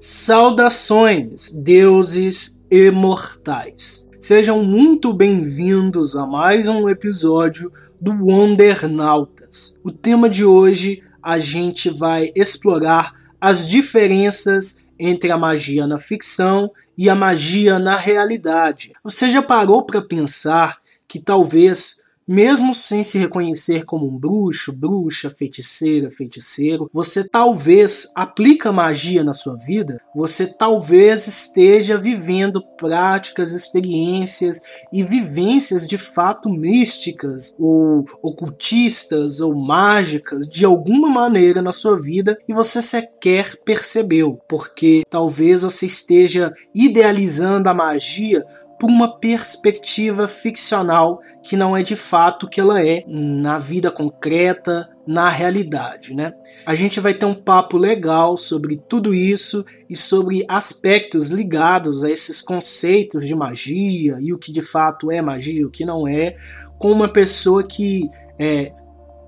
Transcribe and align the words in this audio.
Saudações, 0.00 1.52
deuses 1.52 2.58
imortais. 2.70 4.08
Sejam 4.20 4.62
muito 4.62 5.12
bem-vindos 5.12 6.16
a 6.16 6.26
mais 6.26 6.68
um 6.68 6.88
episódio 6.88 7.72
do 8.00 8.12
Wondernautas. 8.12 9.78
O 9.82 9.90
tema 9.90 10.28
de 10.28 10.44
hoje 10.44 11.02
a 11.22 11.38
gente 11.38 11.88
vai 11.88 12.30
explorar 12.34 13.12
as 13.40 13.68
diferenças 13.68 14.76
entre 14.98 15.30
a 15.30 15.38
magia 15.38 15.86
na 15.86 15.96
ficção 15.96 16.70
e 16.98 17.08
a 17.08 17.14
magia 17.14 17.78
na 17.78 17.96
realidade. 17.96 18.92
Você 19.02 19.30
já 19.30 19.42
parou 19.42 19.84
para 19.84 20.02
pensar 20.02 20.78
que 21.08 21.18
talvez 21.18 22.03
mesmo 22.26 22.74
sem 22.74 23.02
se 23.02 23.18
reconhecer 23.18 23.84
como 23.84 24.06
um 24.06 24.18
bruxo, 24.18 24.72
bruxa, 24.72 25.30
feiticeira, 25.30 26.10
feiticeiro, 26.10 26.88
você 26.92 27.26
talvez 27.26 28.08
aplica 28.14 28.72
magia 28.72 29.22
na 29.22 29.32
sua 29.32 29.56
vida, 29.56 30.00
você 30.14 30.46
talvez 30.46 31.26
esteja 31.26 31.98
vivendo 31.98 32.62
práticas, 32.76 33.52
experiências 33.52 34.60
e 34.92 35.02
vivências 35.02 35.86
de 35.86 35.98
fato 35.98 36.48
místicas 36.48 37.54
ou 37.58 38.04
ocultistas 38.22 39.40
ou 39.40 39.54
mágicas 39.54 40.46
de 40.46 40.64
alguma 40.64 41.08
maneira 41.08 41.60
na 41.60 41.72
sua 41.72 42.00
vida 42.00 42.38
e 42.48 42.54
você 42.54 42.80
sequer 42.80 43.56
percebeu, 43.64 44.38
porque 44.48 45.02
talvez 45.08 45.62
você 45.62 45.86
esteja 45.86 46.52
idealizando 46.74 47.68
a 47.68 47.74
magia 47.74 48.44
por 48.78 48.90
uma 48.90 49.18
perspectiva 49.18 50.26
ficcional 50.26 51.20
que 51.42 51.56
não 51.56 51.76
é 51.76 51.82
de 51.82 51.94
fato 51.94 52.46
o 52.46 52.48
que 52.48 52.60
ela 52.60 52.84
é 52.84 53.04
na 53.06 53.58
vida 53.58 53.90
concreta, 53.90 54.88
na 55.06 55.28
realidade, 55.28 56.14
né? 56.14 56.32
A 56.64 56.74
gente 56.74 56.98
vai 57.00 57.12
ter 57.12 57.26
um 57.26 57.34
papo 57.34 57.76
legal 57.76 58.36
sobre 58.36 58.76
tudo 58.76 59.14
isso 59.14 59.64
e 59.88 59.94
sobre 59.94 60.44
aspectos 60.48 61.30
ligados 61.30 62.02
a 62.02 62.10
esses 62.10 62.40
conceitos 62.40 63.26
de 63.26 63.34
magia 63.34 64.16
e 64.20 64.32
o 64.32 64.38
que 64.38 64.50
de 64.50 64.62
fato 64.62 65.10
é 65.10 65.20
magia 65.20 65.60
e 65.60 65.64
o 65.64 65.70
que 65.70 65.84
não 65.84 66.08
é, 66.08 66.36
com 66.78 66.90
uma 66.90 67.08
pessoa 67.08 67.62
que 67.62 68.08
é, 68.38 68.72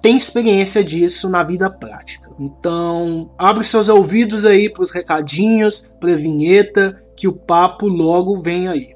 tem 0.01 0.17
experiência 0.17 0.83
disso 0.83 1.29
na 1.29 1.43
vida 1.43 1.69
prática. 1.69 2.31
Então, 2.39 3.31
abre 3.39 3.65
seus 3.65 3.89
ouvidos 3.89 4.47
aí 4.47 4.71
para 4.71 4.83
os 4.83 4.91
recadinhos, 4.91 5.93
para 6.01 6.13
a 6.13 6.17
vinheta, 6.17 7.03
que 7.17 7.27
o 7.27 7.33
papo 7.33 7.89
logo 7.89 8.41
vem 8.41 8.69
aí. 8.69 8.96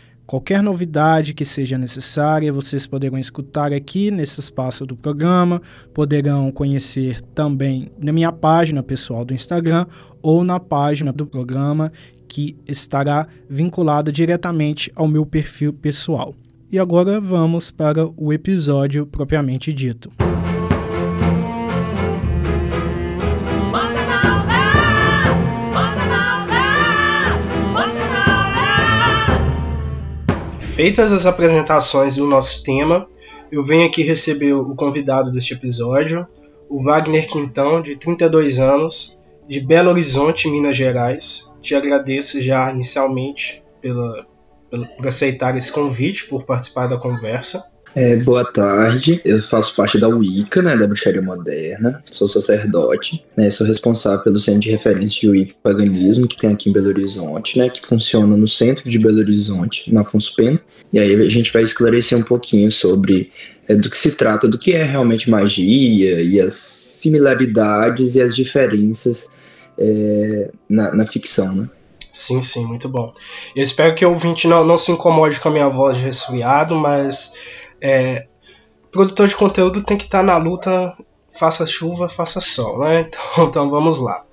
Qualquer 0.25 0.63
novidade 0.63 1.33
que 1.33 1.43
seja 1.43 1.77
necessária, 1.77 2.53
vocês 2.53 2.87
poderão 2.87 3.17
escutar 3.17 3.73
aqui 3.73 4.09
nesse 4.09 4.39
espaço 4.39 4.85
do 4.85 4.95
programa, 4.95 5.61
poderão 5.93 6.51
conhecer 6.51 7.21
também 7.35 7.91
na 7.99 8.11
minha 8.11 8.31
página 8.31 8.81
pessoal 8.81 9.25
do 9.25 9.33
Instagram 9.33 9.85
ou 10.21 10.43
na 10.43 10.59
página 10.59 11.11
do 11.11 11.25
programa 11.25 11.91
que 12.27 12.55
estará 12.65 13.27
vinculada 13.49 14.09
diretamente 14.09 14.89
ao 14.95 15.07
meu 15.07 15.25
perfil 15.25 15.73
pessoal. 15.73 16.33
E 16.71 16.79
agora 16.79 17.19
vamos 17.19 17.69
para 17.69 18.07
o 18.15 18.31
episódio 18.31 19.05
propriamente 19.05 19.73
dito. 19.73 20.09
Feitas 30.73 31.11
as 31.11 31.25
apresentações 31.25 32.15
do 32.15 32.25
nosso 32.25 32.63
tema, 32.63 33.05
eu 33.51 33.61
venho 33.61 33.85
aqui 33.85 34.03
receber 34.03 34.53
o 34.53 34.73
convidado 34.73 35.29
deste 35.29 35.53
episódio, 35.53 36.25
o 36.69 36.81
Wagner 36.81 37.27
Quintão, 37.27 37.81
de 37.81 37.97
32 37.97 38.57
anos, 38.57 39.19
de 39.47 39.59
Belo 39.59 39.89
Horizonte, 39.89 40.49
Minas 40.49 40.77
Gerais. 40.77 41.51
Te 41.61 41.75
agradeço 41.75 42.39
já 42.39 42.71
inicialmente 42.71 43.61
pela, 43.81 44.25
pela, 44.69 44.87
por 44.87 45.07
aceitar 45.07 45.57
esse 45.57 45.71
convite, 45.71 46.25
por 46.27 46.45
participar 46.45 46.87
da 46.87 46.97
conversa. 46.97 47.69
É, 47.93 48.15
boa 48.15 48.45
tarde, 48.45 49.19
eu 49.25 49.41
faço 49.43 49.75
parte 49.75 49.99
da 49.99 50.07
Wicca, 50.07 50.61
né, 50.61 50.77
da 50.77 50.87
bruxaria 50.87 51.21
moderna, 51.21 52.01
sou 52.09 52.29
sacerdote, 52.29 53.25
né, 53.35 53.49
sou 53.49 53.67
responsável 53.67 54.19
pelo 54.19 54.39
centro 54.39 54.61
de 54.61 54.71
referência 54.71 55.19
de 55.19 55.29
Wicca 55.29 55.51
e 55.51 55.61
paganismo 55.61 56.25
que 56.25 56.37
tem 56.37 56.53
aqui 56.53 56.69
em 56.69 56.73
Belo 56.73 56.87
Horizonte, 56.87 57.57
né, 57.57 57.67
que 57.67 57.85
funciona 57.85 58.37
no 58.37 58.47
centro 58.47 58.89
de 58.89 58.97
Belo 58.97 59.19
Horizonte, 59.19 59.93
na 59.93 60.01
Afonso 60.01 60.33
Pena, 60.35 60.59
e 60.93 60.99
aí 60.99 61.13
a 61.13 61.29
gente 61.29 61.51
vai 61.51 61.63
esclarecer 61.63 62.17
um 62.17 62.23
pouquinho 62.23 62.71
sobre 62.71 63.29
é, 63.67 63.75
do 63.75 63.89
que 63.89 63.97
se 63.97 64.13
trata, 64.13 64.47
do 64.47 64.57
que 64.57 64.71
é 64.71 64.83
realmente 64.83 65.29
magia 65.29 66.21
e 66.21 66.39
as 66.39 66.53
similaridades 66.53 68.15
e 68.15 68.21
as 68.21 68.33
diferenças 68.33 69.33
é, 69.77 70.49
na, 70.69 70.95
na 70.95 71.05
ficção, 71.05 71.53
né. 71.53 71.69
Sim, 72.13 72.41
sim, 72.41 72.65
muito 72.65 72.89
bom. 72.89 73.09
Eu 73.55 73.63
espero 73.63 73.95
que 73.95 74.05
o 74.05 74.09
ouvinte 74.09 74.45
não, 74.45 74.65
não 74.65 74.77
se 74.77 74.91
incomode 74.91 75.39
com 75.39 75.47
a 75.47 75.51
minha 75.51 75.69
voz 75.69 75.95
de 75.95 76.03
resfriado, 76.03 76.75
mas 76.75 77.33
é, 77.81 78.27
produtor 78.91 79.27
de 79.27 79.35
conteúdo 79.35 79.83
tem 79.83 79.97
que 79.97 80.03
estar 80.03 80.19
tá 80.19 80.23
na 80.23 80.37
luta, 80.37 80.95
faça 81.33 81.65
chuva, 81.65 82.07
faça 82.07 82.39
sol, 82.39 82.79
né? 82.79 83.09
Então, 83.11 83.45
então 83.45 83.69
vamos 83.69 83.97
lá. 83.97 84.23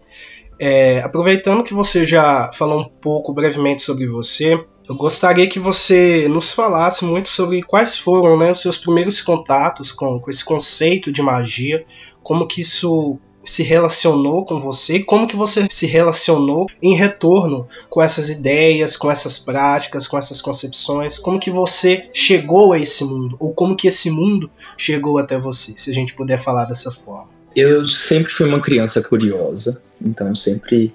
É, 0.60 1.00
aproveitando 1.00 1.62
que 1.62 1.72
você 1.72 2.04
já 2.04 2.50
falou 2.52 2.80
um 2.80 2.84
pouco 2.84 3.32
brevemente 3.32 3.80
sobre 3.80 4.08
você, 4.08 4.62
eu 4.88 4.94
gostaria 4.96 5.48
que 5.48 5.60
você 5.60 6.26
nos 6.28 6.52
falasse 6.52 7.04
muito 7.04 7.28
sobre 7.28 7.62
quais 7.62 7.96
foram 7.96 8.36
né, 8.36 8.50
os 8.50 8.60
seus 8.60 8.76
primeiros 8.76 9.20
contatos 9.20 9.92
com, 9.92 10.18
com 10.18 10.30
esse 10.30 10.44
conceito 10.44 11.12
de 11.12 11.22
magia, 11.22 11.84
como 12.22 12.46
que 12.46 12.62
isso 12.62 13.20
se 13.48 13.62
relacionou 13.62 14.44
com 14.44 14.58
você, 14.58 15.00
como 15.00 15.26
que 15.26 15.36
você 15.36 15.66
se 15.70 15.86
relacionou 15.86 16.66
em 16.82 16.94
retorno 16.94 17.66
com 17.88 18.02
essas 18.02 18.28
ideias, 18.28 18.96
com 18.96 19.10
essas 19.10 19.38
práticas, 19.38 20.06
com 20.06 20.18
essas 20.18 20.40
concepções, 20.40 21.18
como 21.18 21.40
que 21.40 21.50
você 21.50 22.08
chegou 22.12 22.72
a 22.72 22.78
esse 22.78 23.04
mundo, 23.04 23.36
ou 23.38 23.52
como 23.52 23.76
que 23.76 23.88
esse 23.88 24.10
mundo 24.10 24.50
chegou 24.76 25.18
até 25.18 25.38
você, 25.38 25.72
se 25.76 25.90
a 25.90 25.94
gente 25.94 26.14
puder 26.14 26.38
falar 26.38 26.66
dessa 26.66 26.90
forma. 26.90 27.28
Eu 27.56 27.88
sempre 27.88 28.30
fui 28.30 28.46
uma 28.46 28.60
criança 28.60 29.02
curiosa, 29.02 29.82
então 30.00 30.34
sempre 30.34 30.94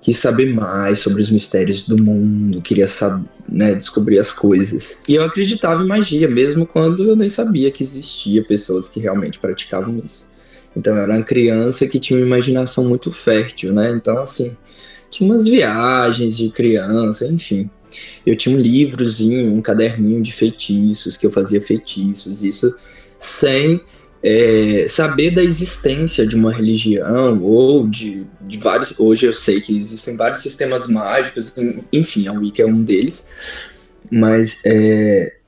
quis 0.00 0.16
saber 0.16 0.54
mais 0.54 1.00
sobre 1.00 1.20
os 1.20 1.30
mistérios 1.30 1.84
do 1.84 2.00
mundo, 2.00 2.62
queria 2.62 2.86
saber, 2.86 3.24
né, 3.48 3.74
descobrir 3.74 4.20
as 4.20 4.32
coisas. 4.32 4.96
E 5.08 5.16
eu 5.16 5.24
acreditava 5.24 5.82
em 5.82 5.88
magia, 5.88 6.28
mesmo 6.28 6.64
quando 6.64 7.02
eu 7.02 7.16
nem 7.16 7.28
sabia 7.28 7.70
que 7.72 7.82
existia 7.82 8.44
pessoas 8.44 8.88
que 8.88 9.00
realmente 9.00 9.40
praticavam 9.40 10.00
isso. 10.04 10.27
Então 10.78 10.94
eu 10.94 11.02
era 11.02 11.12
uma 11.12 11.24
criança 11.24 11.88
que 11.88 11.98
tinha 11.98 12.20
uma 12.20 12.26
imaginação 12.26 12.88
muito 12.88 13.10
fértil, 13.10 13.72
né? 13.72 13.90
Então, 13.90 14.16
assim, 14.18 14.56
tinha 15.10 15.28
umas 15.28 15.48
viagens 15.48 16.36
de 16.36 16.50
criança, 16.50 17.26
enfim. 17.26 17.68
Eu 18.24 18.36
tinha 18.36 18.54
um 18.54 18.60
livrozinho, 18.60 19.52
um 19.52 19.60
caderninho 19.60 20.22
de 20.22 20.32
feitiços, 20.32 21.16
que 21.16 21.26
eu 21.26 21.32
fazia 21.32 21.60
feitiços, 21.60 22.42
isso 22.42 22.72
sem 23.18 23.80
é, 24.22 24.84
saber 24.86 25.32
da 25.32 25.42
existência 25.42 26.24
de 26.24 26.36
uma 26.36 26.52
religião 26.52 27.42
ou 27.42 27.88
de, 27.88 28.24
de 28.42 28.58
vários. 28.58 28.94
Hoje 29.00 29.26
eu 29.26 29.32
sei 29.32 29.60
que 29.60 29.76
existem 29.76 30.16
vários 30.16 30.42
sistemas 30.42 30.86
mágicos, 30.86 31.52
enfim, 31.92 32.28
a 32.28 32.32
Wicca 32.32 32.62
é 32.62 32.66
um 32.66 32.84
deles, 32.84 33.28
mas 34.12 34.60
é, 34.64 35.38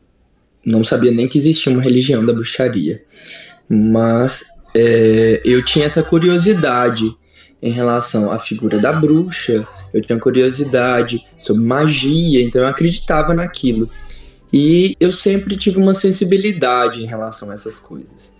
não 0.67 0.83
sabia 0.83 1.12
nem 1.12 1.29
que 1.29 1.38
existia 1.38 1.73
uma 1.73 1.83
religião 1.83 2.25
da 2.25 2.33
bruxaria. 2.33 3.00
Mas 3.69 4.43
é, 4.75 5.40
eu 5.44 5.64
tinha 5.64 5.87
essa 5.87 6.02
curiosidade 6.02 7.14
em 7.62 7.72
relação 7.72 8.32
à 8.32 8.38
figura 8.38 8.78
da 8.78 8.93
bruxa, 8.93 9.67
eu 9.93 10.00
tinha 10.02 10.19
curiosidade 10.19 11.25
sobre 11.38 11.62
magia, 11.62 12.43
então 12.43 12.62
eu 12.62 12.69
acreditava 12.69 13.34
naquilo. 13.34 13.90
E 14.52 14.96
eu 14.99 15.12
sempre 15.12 15.56
tive 15.56 15.78
uma 15.78 15.94
sensibilidade 15.94 17.00
em 17.00 17.06
relação 17.06 17.50
a 17.50 17.55
essas 17.55 17.78
coisas. 17.78 18.32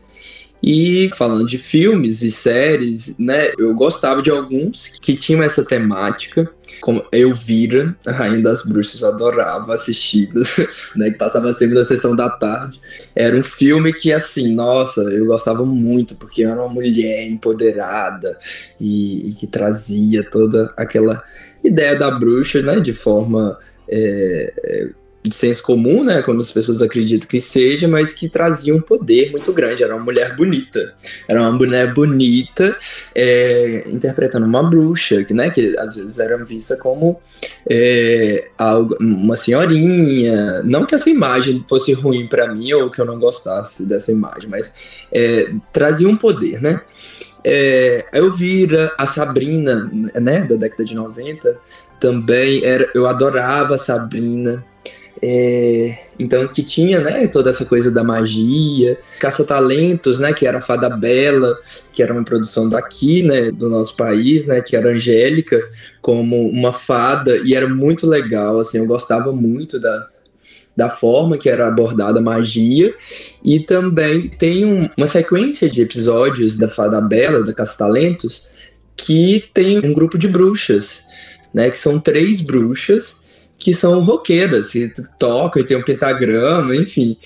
E 0.63 1.09
falando 1.17 1.47
de 1.47 1.57
filmes 1.57 2.23
e 2.23 2.31
séries, 2.31 3.19
né, 3.19 3.51
eu 3.59 3.75
gostava 3.75 4.21
de 4.21 4.31
alguns 4.31 4.89
que 4.89 5.17
tinham 5.17 5.43
essa 5.43 5.65
temática, 5.65 6.51
como 6.81 7.05
Elvira, 7.11 7.97
a 8.07 8.13
Rainha 8.13 8.43
das 8.43 8.63
Bruxas, 8.63 9.01
eu 9.01 9.09
adorava 9.09 9.75
assistir, 9.75 10.31
né, 10.95 11.11
que 11.11 11.19
passava 11.19 11.53
sempre 11.53 11.77
na 11.77 11.85
sessão 11.85 12.15
da 12.15 12.29
tarde. 12.29 12.79
Era 13.15 13.37
um 13.37 13.43
filme 13.43 13.93
que, 13.93 14.13
assim, 14.13 14.55
nossa, 14.55 15.01
eu 15.03 15.27
gostava 15.27 15.65
muito, 15.65 16.15
porque 16.17 16.43
era 16.43 16.61
uma 16.61 16.69
mulher 16.69 17.27
empoderada 17.27 18.39
e, 18.79 19.31
e 19.31 19.33
que 19.35 19.47
trazia 19.47 20.23
toda 20.23 20.73
aquela 20.77 21.23
ideia 21.65 21.97
da 21.97 22.11
bruxa, 22.11 22.61
né, 22.61 22.81
de 22.81 22.93
forma 22.93 23.59
é, 23.89 24.91
de 25.23 25.35
senso 25.35 25.63
comum, 25.63 26.03
né, 26.03 26.23
como 26.23 26.41
as 26.41 26.51
pessoas 26.51 26.81
acreditam 26.81 27.29
que 27.29 27.41
seja, 27.41 27.87
mas 27.87 28.13
que 28.13 28.29
trazia 28.29 28.75
um 28.75 28.81
poder 28.81 29.31
muito 29.31 29.53
grande. 29.53 29.83
Era 29.83 29.95
uma 29.95 30.05
mulher 30.05 30.35
bonita, 30.35 30.95
era 31.29 31.41
uma 31.43 31.53
mulher 31.53 31.93
bonita 31.93 32.75
é, 33.15 33.85
interpretando 33.87 34.47
uma 34.47 34.63
bruxa, 34.63 35.23
que, 35.23 35.35
né, 35.35 35.51
que 35.51 35.77
às 35.79 35.97
vezes 35.97 36.19
era 36.19 36.43
vista 36.43 36.75
como 36.77 37.21
é, 37.69 38.49
algo, 38.57 38.97
uma 38.99 39.37
senhorinha. 39.37 40.63
Não 40.63 40.87
que 40.87 40.95
essa 40.95 41.11
imagem 41.11 41.65
fosse 41.69 41.93
ruim 41.93 42.27
para 42.27 42.53
mim 42.53 42.73
ou 42.73 42.91
que 42.91 43.01
eu 43.01 43.05
não 43.05 43.19
gostasse 43.19 43.85
dessa 43.85 44.11
imagem, 44.11 44.49
mas 44.49 44.73
é, 45.13 45.53
trazia 45.71 46.09
um 46.09 46.17
poder, 46.17 46.63
né? 46.63 46.81
É, 47.45 48.07
a 48.13 48.19
Elvira, 48.19 48.93
a 48.99 49.07
Sabrina, 49.07 49.91
né, 50.15 50.45
da 50.45 50.57
década 50.57 50.85
de 50.85 50.95
90, 50.95 51.59
também 51.99 52.65
era, 52.65 52.91
eu 52.95 53.07
adorava 53.07 53.75
a 53.75 53.79
Sabrina. 53.79 54.65
É, 55.23 55.99
então 56.19 56.49
que 56.49 56.63
tinha 56.63 57.01
né, 57.01 57.27
toda 57.27 57.51
essa 57.51 57.67
coisa 57.67 57.91
da 57.91 58.03
magia, 58.03 58.99
Caça-Talentos, 59.19 60.19
né, 60.19 60.33
que 60.33 60.47
era 60.47 60.59
a 60.59 60.63
Fada 60.63 60.89
Bela, 60.89 61.59
que 61.93 62.03
era 62.03 62.13
uma 62.13 62.25
produção 62.25 62.69
daqui, 62.69 63.23
né, 63.23 63.51
do 63.51 63.69
nosso 63.69 63.95
país, 63.95 64.47
né, 64.47 64.63
que 64.63 64.75
era 64.75 64.91
Angélica 64.91 65.61
como 66.01 66.49
uma 66.49 66.73
fada, 66.73 67.37
e 67.45 67.55
era 67.55 67.69
muito 67.69 68.07
legal, 68.07 68.61
assim, 68.61 68.79
eu 68.79 68.87
gostava 68.87 69.31
muito 69.31 69.79
da, 69.79 70.09
da 70.75 70.89
forma 70.89 71.37
que 71.37 71.51
era 71.51 71.69
abordada 71.69 72.19
a 72.19 72.23
magia, 72.23 72.95
e 73.45 73.61
também 73.61 74.27
tem 74.27 74.65
um, 74.65 74.89
uma 74.97 75.07
sequência 75.07 75.69
de 75.69 75.83
episódios 75.83 76.57
da 76.57 76.69
Fada 76.69 76.99
Bela, 76.99 77.45
da 77.45 77.53
Caça-Talentos, 77.53 78.49
que 78.97 79.45
tem 79.53 79.79
um 79.79 79.93
grupo 79.93 80.17
de 80.17 80.29
bruxas, 80.29 81.01
né, 81.53 81.71
que 81.71 81.79
são 81.79 82.01
três 82.01 82.41
bruxas, 82.41 83.20
que 83.61 83.75
são 83.75 84.03
roqueiras, 84.03 84.71
que 84.71 84.91
tocam 85.19 85.63
e 85.63 85.67
tem 85.67 85.77
um 85.77 85.85
pentagrama, 85.85 86.75
enfim. 86.75 87.17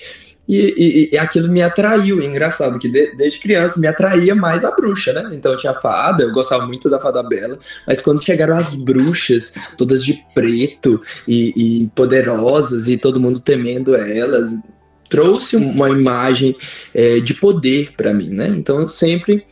E, 0.47 0.57
e, 0.57 1.09
e, 1.11 1.17
aquilo 1.17 1.47
me 1.47 1.63
atraiu, 1.63 2.21
engraçado, 2.21 2.77
que 2.77 2.87
de, 2.87 3.15
desde 3.15 3.39
criança 3.39 3.79
me 3.79 3.87
atraía 3.87 4.35
mais 4.35 4.63
a 4.63 4.69
bruxa, 4.69 5.11
né? 5.11 5.29
Então 5.31 5.55
tinha 5.55 5.71
a 5.71 5.79
fada, 5.81 6.23
eu 6.23 6.31
gostava 6.31 6.67
muito 6.67 6.87
da 6.87 6.99
fada 6.99 7.23
bela, 7.23 7.57
mas 7.87 7.99
quando 7.99 8.23
chegaram 8.23 8.55
as 8.55 8.75
bruxas, 8.75 9.53
todas 9.75 10.03
de 10.03 10.23
preto 10.35 11.01
e, 11.27 11.53
e 11.55 11.87
poderosas 11.95 12.87
e 12.89 12.97
todo 12.97 13.19
mundo 13.19 13.39
temendo 13.39 13.95
elas, 13.95 14.55
trouxe 15.09 15.55
uma 15.55 15.89
imagem 15.89 16.55
é, 16.93 17.19
de 17.19 17.33
poder 17.33 17.93
para 17.97 18.13
mim, 18.13 18.29
né? 18.29 18.49
Então 18.49 18.87
sempre 18.87 19.43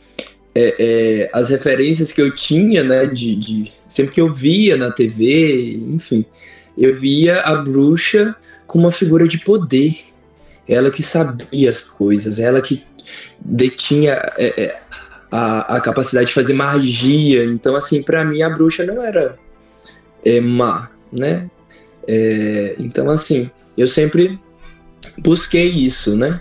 é, 0.54 0.76
é, 0.78 1.30
as 1.32 1.48
referências 1.48 2.12
que 2.12 2.22
eu 2.22 2.32
tinha, 2.34 2.84
né, 2.84 3.06
de, 3.06 3.34
de 3.34 3.72
sempre 3.88 4.12
que 4.12 4.20
eu 4.20 4.32
via 4.32 4.76
na 4.76 4.92
TV, 4.92 5.76
enfim, 5.88 6.24
eu 6.76 6.94
via 6.94 7.40
a 7.40 7.56
bruxa 7.56 8.34
como 8.66 8.84
uma 8.84 8.92
figura 8.92 9.26
de 9.26 9.38
poder. 9.38 9.96
Ela 10.68 10.90
que 10.90 11.02
sabia 11.02 11.70
as 11.70 11.82
coisas, 11.82 12.38
ela 12.38 12.60
que 12.60 12.82
detinha 13.38 14.12
é, 14.36 14.62
é, 14.62 14.80
a, 15.30 15.76
a 15.76 15.80
capacidade 15.80 16.28
de 16.28 16.32
fazer 16.32 16.54
magia. 16.54 17.44
Então, 17.44 17.76
assim, 17.76 18.02
para 18.02 18.24
mim 18.24 18.42
a 18.42 18.50
bruxa 18.50 18.84
não 18.84 19.02
era 19.02 19.36
é, 20.24 20.40
má, 20.40 20.90
né? 21.12 21.50
É, 22.06 22.76
então, 22.78 23.10
assim, 23.10 23.50
eu 23.76 23.86
sempre 23.86 24.38
busquei 25.18 25.68
isso, 25.68 26.16
né? 26.16 26.40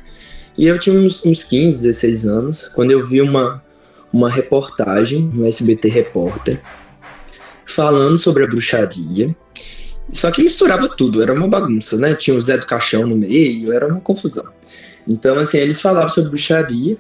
E 0.58 0.68
eu 0.68 0.80
tinha 0.80 0.98
uns, 0.98 1.24
uns 1.26 1.44
15, 1.44 1.84
16 1.84 2.26
anos, 2.26 2.68
quando 2.68 2.92
eu 2.92 3.06
vi 3.06 3.22
uma, 3.22 3.64
uma 4.12 4.30
reportagem 4.30 5.30
no 5.34 5.46
SBT 5.46 5.90
Repórter 5.90 6.62
falando 7.66 8.18
sobre 8.18 8.44
a 8.44 8.48
bruxaria 8.48 9.36
só 10.14 10.32
que 10.32 10.44
misturava 10.44 10.88
tudo, 10.88 11.22
era 11.22 11.34
uma 11.34 11.48
bagunça, 11.48 11.98
né? 11.98 12.14
Tinha 12.14 12.38
o 12.38 12.42
Zé 12.42 12.58
do 12.58 12.66
Caixão 12.66 13.06
no 13.08 13.16
meio, 13.16 13.74
era 13.74 13.88
uma 13.88 14.00
confusão. 14.00 14.46
Então, 15.08 15.38
assim, 15.40 15.58
eles 15.58 15.82
falavam 15.82 16.10
sobre 16.10 16.30
bruxaria 16.30 16.98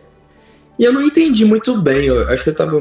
e 0.77 0.83
eu 0.83 0.91
não 0.91 1.01
entendi 1.01 1.45
muito 1.45 1.79
bem. 1.81 2.05
Eu 2.05 2.27
acho 2.29 2.43
que 2.43 2.49
eu 2.49 2.55
tava. 2.55 2.77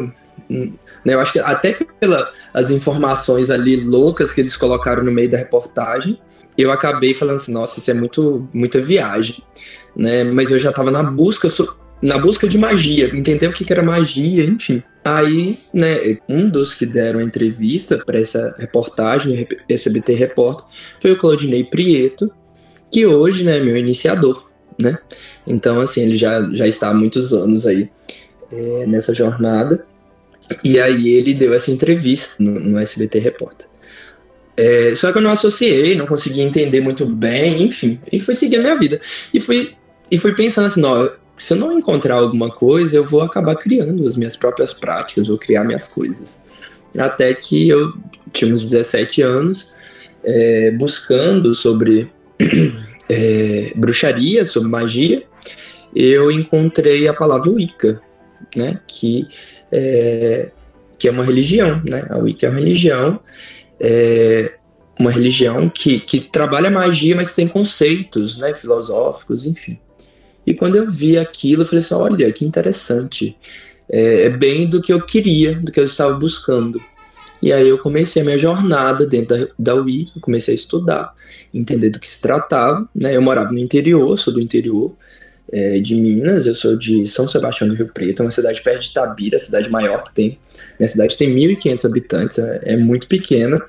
Hum, 0.51 0.73
né, 1.05 1.15
eu 1.15 1.21
acho 1.21 1.33
que 1.33 1.39
até 1.39 1.77
pelas 2.01 2.71
informações 2.71 3.51
ali 3.51 3.85
loucas 3.85 4.33
que 4.33 4.41
eles 4.41 4.57
colocaram 4.57 5.03
no 5.03 5.13
meio 5.13 5.31
da 5.31 5.37
reportagem, 5.37 6.19
eu 6.57 6.71
acabei 6.73 7.15
falando 7.15 7.37
assim: 7.37 7.53
nossa, 7.53 7.79
isso 7.79 7.91
é 7.91 7.95
muito, 7.95 8.49
muita 8.53 8.81
viagem. 8.81 9.43
Né? 9.95 10.25
Mas 10.25 10.51
eu 10.51 10.59
já 10.59 10.73
tava 10.73 10.91
na 10.91 11.03
busca 11.03 11.49
na 12.01 12.19
busca 12.19 12.49
de 12.49 12.59
magia, 12.59 13.17
entender 13.17 13.47
o 13.47 13.53
que, 13.53 13.65
que 13.65 13.73
era 13.73 13.83
magia, 13.83 14.45
enfim. 14.45 14.83
Aí, 15.05 15.59
né, 15.75 16.19
um 16.29 16.49
dos 16.49 16.75
que 16.75 16.87
deram 16.87 17.19
a 17.19 17.25
entrevista 17.25 18.03
para 18.05 18.21
essa 18.21 18.55
reportagem, 18.57 19.47
SBT 19.69 20.15
Repórter, 20.15 20.65
foi 21.01 21.11
o 21.13 21.19
Claudinei 21.19 21.65
Prieto, 21.65 22.31
que 22.91 23.05
hoje, 23.05 23.43
né, 23.43 23.59
é 23.59 23.61
meu 23.61 23.77
iniciador, 23.77 24.49
né? 24.81 24.99
Então, 25.47 25.81
assim, 25.81 26.03
ele 26.03 26.17
já, 26.17 26.49
já 26.53 26.69
está 26.69 26.89
há 26.89 26.95
muitos 26.95 27.33
anos 27.33 27.67
aí 27.67 27.91
é, 28.53 28.87
nessa 28.87 29.15
jornada. 29.15 29.85
E 30.63 30.79
aí 30.79 31.09
ele 31.09 31.35
deu 31.35 31.55
essa 31.55 31.71
entrevista 31.71 32.37
no, 32.39 32.61
no 32.61 32.79
SBT 32.79 33.19
Repórter. 33.19 33.67
É, 34.57 34.95
só 34.95 35.11
que 35.11 35.19
eu 35.19 35.23
não 35.23 35.31
associei, 35.31 35.95
não 35.95 36.07
consegui 36.07 36.43
entender 36.43 36.81
muito 36.81 37.07
bem, 37.07 37.63
enfim, 37.63 37.99
e 38.13 38.21
fui 38.21 38.35
seguir 38.35 38.57
a 38.57 38.61
minha 38.61 38.79
vida. 38.79 39.01
E 39.33 39.41
fui, 39.41 39.73
e 40.11 40.19
fui 40.19 40.35
pensando 40.35 40.67
assim, 40.67 40.81
não, 40.81 41.11
se 41.43 41.55
eu 41.55 41.57
não 41.57 41.77
encontrar 41.77 42.15
alguma 42.15 42.49
coisa, 42.49 42.97
eu 42.97 43.05
vou 43.05 43.21
acabar 43.21 43.57
criando 43.57 44.07
as 44.07 44.17
minhas 44.17 44.37
próprias 44.37 44.73
práticas, 44.73 45.27
vou 45.27 45.37
criar 45.37 45.65
minhas 45.65 45.89
coisas. 45.89 46.39
Até 46.97 47.35
que 47.35 47.69
eu 47.69 47.93
tinha 48.33 48.53
uns 48.55 48.71
17 48.71 49.23
anos, 49.23 49.75
é, 50.23 50.71
buscando 50.71 51.53
sobre 51.53 52.09
é, 53.11 53.73
bruxaria, 53.75 54.47
sobre 54.47 54.69
magia, 54.69 55.25
eu 55.93 56.31
encontrei 56.31 57.09
a 57.09 57.13
palavra 57.13 57.51
Wicca, 57.51 58.01
né, 58.55 58.79
que 58.87 59.27
é, 59.73 60.53
que 60.97 61.09
é 61.09 61.11
uma 61.11 61.25
religião, 61.25 61.83
né? 61.85 62.07
A 62.09 62.19
Wicca 62.19 62.47
é 62.47 62.51
uma 62.51 62.61
religião, 62.61 63.19
é 63.81 64.55
uma 64.97 65.11
religião 65.11 65.69
que, 65.69 65.99
que 65.99 66.21
trabalha 66.21 66.71
magia, 66.71 67.17
mas 67.17 67.35
tem 67.35 67.49
conceitos, 67.49 68.39
né, 68.39 68.55
filosóficos, 68.55 69.45
enfim. 69.45 69.81
E 70.47 70.55
quando 70.55 70.77
eu 70.77 70.91
vi 70.91 71.19
aquilo, 71.19 71.63
eu 71.63 71.67
falei 71.67 71.85
assim: 71.85 71.95
olha, 71.95 72.33
que 72.33 72.45
interessante. 72.45 73.37
É, 73.91 74.23
é 74.23 74.31
bem 74.31 74.69
do 74.69 74.81
que 74.81 74.93
eu 74.93 75.05
queria, 75.05 75.59
do 75.59 75.71
que 75.71 75.81
eu 75.81 75.85
estava 75.85 76.15
buscando. 76.15 76.81
E 77.43 77.53
aí 77.53 77.69
eu 77.69 77.79
comecei 77.79 78.23
a 78.23 78.25
minha 78.25 78.39
jornada 78.39 79.07
dentro 79.07 79.37
da, 79.37 79.53
da 79.59 79.75
UI, 79.75 80.07
comecei 80.21 80.55
a 80.55 80.57
estudar, 80.57 81.13
entender 81.53 81.91
do 81.91 81.99
que 81.99 82.09
se 82.09 82.21
tratava. 82.21 82.89
Né? 82.95 83.17
Eu 83.17 83.23
morava 83.23 83.53
no 83.53 83.59
interior, 83.59 84.17
sou 84.17 84.33
do 84.33 84.41
interior 84.41 84.95
é, 85.53 85.81
de 85.81 85.97
Minas, 85.97 86.47
eu 86.47 86.55
sou 86.55 86.77
de 86.77 87.07
São 87.07 87.29
Sebastião 87.29 87.69
do 87.69 87.75
Rio 87.75 87.91
Preto, 87.93 88.23
é 88.23 88.25
uma 88.25 88.31
cidade 88.31 88.63
perto 88.63 88.83
de 88.83 88.91
Itabira, 88.91 89.37
a 89.37 89.41
cidade 89.41 89.69
maior 89.69 90.05
que 90.05 90.15
tem. 90.15 90.39
Minha 90.79 90.89
cidade 90.89 91.19
tem 91.19 91.35
1.500 91.35 91.85
habitantes, 91.85 92.39
é, 92.39 92.61
é 92.65 92.77
muito 92.77 93.09
pequena 93.09 93.61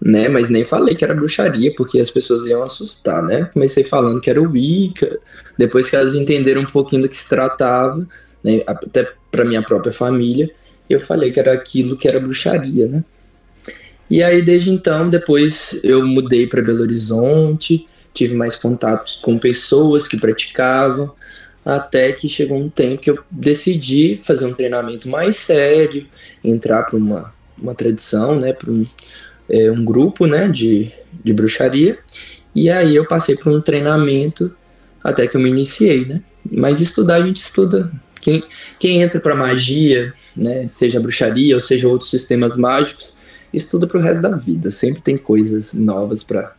né? 0.00 0.28
Mas 0.28 0.48
nem 0.48 0.64
falei 0.64 0.94
que 0.94 1.04
era 1.04 1.14
bruxaria, 1.14 1.72
porque 1.76 2.00
as 2.00 2.10
pessoas 2.10 2.46
iam 2.46 2.62
assustar, 2.62 3.22
né? 3.22 3.50
Comecei 3.52 3.84
falando 3.84 4.20
que 4.20 4.30
era 4.30 4.40
o 4.40 4.50
Wicca, 4.50 5.18
depois 5.58 5.90
que 5.90 5.96
elas 5.96 6.14
entenderam 6.14 6.62
um 6.62 6.66
pouquinho 6.66 7.02
do 7.02 7.08
que 7.08 7.16
se 7.16 7.28
tratava, 7.28 8.06
né? 8.42 8.62
até 8.66 9.12
para 9.30 9.44
minha 9.44 9.62
própria 9.62 9.92
família, 9.92 10.50
eu 10.88 11.00
falei 11.00 11.30
que 11.30 11.38
era 11.38 11.52
aquilo 11.52 11.96
que 11.96 12.08
era 12.08 12.18
bruxaria, 12.18 12.86
né? 12.86 13.04
E 14.08 14.24
aí, 14.24 14.42
desde 14.42 14.70
então, 14.70 15.08
depois 15.08 15.78
eu 15.84 16.04
mudei 16.04 16.46
para 16.46 16.62
Belo 16.62 16.80
Horizonte, 16.80 17.86
tive 18.12 18.34
mais 18.34 18.56
contatos 18.56 19.20
com 19.22 19.38
pessoas 19.38 20.08
que 20.08 20.16
praticavam, 20.16 21.12
até 21.64 22.12
que 22.12 22.28
chegou 22.28 22.58
um 22.58 22.68
tempo 22.68 23.00
que 23.00 23.10
eu 23.10 23.18
decidi 23.30 24.16
fazer 24.16 24.46
um 24.46 24.54
treinamento 24.54 25.08
mais 25.08 25.36
sério, 25.36 26.06
entrar 26.42 26.82
para 26.84 26.96
uma, 26.96 27.32
uma 27.62 27.74
tradição, 27.74 28.34
né, 28.34 28.52
para 28.52 28.72
um, 28.72 28.84
é, 29.50 29.70
um 29.70 29.84
grupo 29.84 30.26
né, 30.26 30.48
de, 30.48 30.92
de 31.24 31.32
bruxaria. 31.32 31.98
E 32.54 32.70
aí 32.70 32.94
eu 32.94 33.06
passei 33.06 33.36
por 33.36 33.52
um 33.52 33.60
treinamento 33.60 34.54
até 35.02 35.26
que 35.26 35.36
eu 35.36 35.40
me 35.40 35.50
iniciei, 35.50 36.04
né? 36.04 36.22
Mas 36.50 36.80
estudar 36.80 37.16
a 37.16 37.26
gente 37.26 37.36
estuda 37.36 37.90
Quem, 38.20 38.42
quem 38.78 39.02
entra 39.02 39.20
para 39.20 39.34
magia, 39.34 40.12
né, 40.36 40.66
seja 40.68 41.00
bruxaria 41.00 41.54
ou 41.54 41.60
seja 41.60 41.88
outros 41.88 42.10
sistemas 42.10 42.56
mágicos, 42.56 43.14
estuda 43.52 43.86
para 43.86 43.98
o 43.98 44.00
resto 44.00 44.22
da 44.22 44.36
vida. 44.36 44.70
Sempre 44.70 45.02
tem 45.02 45.16
coisas 45.16 45.74
novas 45.74 46.22
para 46.22 46.54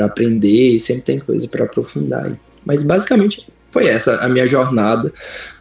aprender, 0.00 0.78
sempre 0.80 1.02
tem 1.02 1.18
coisa 1.18 1.46
para 1.48 1.64
aprofundar. 1.64 2.38
Mas 2.64 2.82
basicamente 2.82 3.46
foi 3.70 3.86
essa 3.86 4.16
a 4.16 4.28
minha 4.28 4.46
jornada 4.46 5.12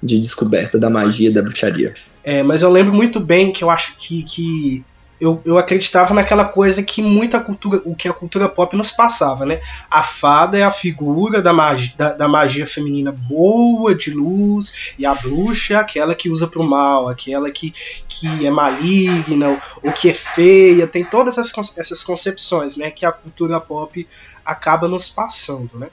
de 0.04 0.20
descoberta 0.20 0.78
da 0.78 0.90
magia 0.90 1.32
da 1.32 1.42
bruxaria. 1.42 1.94
É, 2.24 2.44
mas 2.44 2.62
eu 2.62 2.70
lembro 2.70 2.94
muito 2.94 3.20
bem 3.20 3.52
que 3.52 3.64
eu 3.64 3.70
acho 3.70 3.98
que, 3.98 4.24
que 4.24 4.84
eu, 5.22 5.40
eu 5.46 5.60
acreditava 5.60 6.16
naquela 6.16 6.46
coisa 6.46 6.82
que 6.82 7.00
muita 7.00 7.40
cultura, 7.40 7.80
o 7.86 7.96
que 7.96 8.08
a 8.08 8.14
cultura 8.14 8.50
pop 8.50 8.76
nos 8.76 8.90
passava, 8.90 9.46
né? 9.46 9.62
A 9.90 10.02
fada 10.02 10.58
é 10.58 10.64
a 10.64 10.72
figura 10.72 11.44
da 11.44 11.54
magia, 11.54 11.94
da, 11.96 12.14
da 12.14 12.28
magia 12.28 12.66
feminina 12.66 13.12
boa, 13.12 13.94
de 13.94 14.10
luz, 14.10 14.96
e 14.98 15.06
a 15.06 15.14
bruxa 15.14 15.76
é 15.76 15.78
aquela 15.78 16.16
que 16.16 16.28
usa 16.28 16.48
pro 16.48 16.64
mal, 16.64 17.08
aquela 17.08 17.52
que, 17.52 17.72
que 18.10 18.48
é 18.48 18.50
maligna, 18.50 19.62
ou 19.84 19.92
que 19.92 20.10
é 20.10 20.14
feia, 20.14 20.88
tem 20.88 21.06
todas 21.06 21.38
essas, 21.38 21.78
essas 21.78 22.02
concepções, 22.02 22.76
né? 22.76 22.90
Que 22.90 23.06
a 23.06 23.12
cultura 23.12 23.60
pop 23.60 24.08
acaba 24.44 24.88
nos 24.88 25.08
passando, 25.08 25.78
né? 25.78 25.90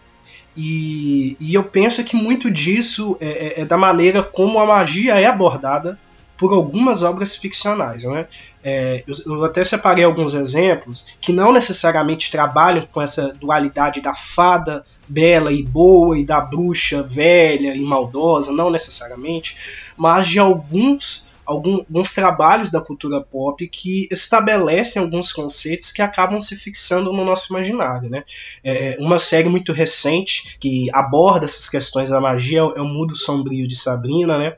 E, 0.56 1.36
e 1.38 1.54
eu 1.54 1.62
penso 1.62 2.02
que 2.02 2.16
muito 2.16 2.50
disso 2.50 3.16
é, 3.20 3.26
é, 3.26 3.60
é 3.60 3.64
da 3.66 3.76
maneira 3.76 4.22
como 4.22 4.58
a 4.58 4.66
magia 4.66 5.20
é 5.20 5.26
abordada 5.26 5.98
por 6.38 6.54
algumas 6.54 7.02
obras 7.02 7.36
ficcionais. 7.36 8.04
Né? 8.04 8.26
É, 8.68 9.04
eu, 9.06 9.34
eu, 9.34 9.44
até 9.44 9.64
separei 9.64 10.04
alguns 10.04 10.34
exemplos 10.34 11.06
que 11.20 11.32
não 11.32 11.52
necessariamente 11.52 12.30
trabalham 12.30 12.86
com 12.92 13.00
essa 13.00 13.32
dualidade 13.32 14.02
da 14.02 14.12
fada 14.12 14.84
bela 15.08 15.50
e 15.50 15.62
boa 15.62 16.18
e 16.18 16.24
da 16.24 16.38
bruxa 16.40 17.02
velha 17.02 17.74
e 17.74 17.80
maldosa, 17.80 18.52
não 18.52 18.70
necessariamente, 18.70 19.56
mas 19.96 20.28
de 20.28 20.38
alguns 20.38 21.26
alguns 21.46 22.12
trabalhos 22.12 22.70
da 22.70 22.78
cultura 22.78 23.22
pop 23.22 23.66
que 23.68 24.06
estabelecem 24.10 25.00
alguns 25.00 25.32
conceitos 25.32 25.90
que 25.90 26.02
acabam 26.02 26.38
se 26.42 26.54
fixando 26.54 27.10
no 27.10 27.24
nosso 27.24 27.54
imaginário. 27.54 28.10
Né? 28.10 28.22
É, 28.62 28.98
uma 29.00 29.18
série 29.18 29.48
muito 29.48 29.72
recente 29.72 30.58
que 30.60 30.90
aborda 30.92 31.46
essas 31.46 31.66
questões 31.66 32.10
da 32.10 32.20
magia 32.20 32.60
é 32.60 32.82
o 32.82 32.84
Mudo 32.84 33.16
Sombrio 33.16 33.66
de 33.66 33.76
Sabrina, 33.76 34.36
né? 34.36 34.56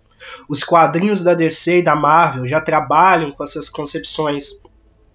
Os 0.48 0.64
quadrinhos 0.64 1.22
da 1.22 1.34
DC 1.34 1.78
e 1.78 1.82
da 1.82 1.94
Marvel 1.96 2.46
já 2.46 2.60
trabalham 2.60 3.32
com 3.32 3.42
essas 3.42 3.68
concepções 3.68 4.60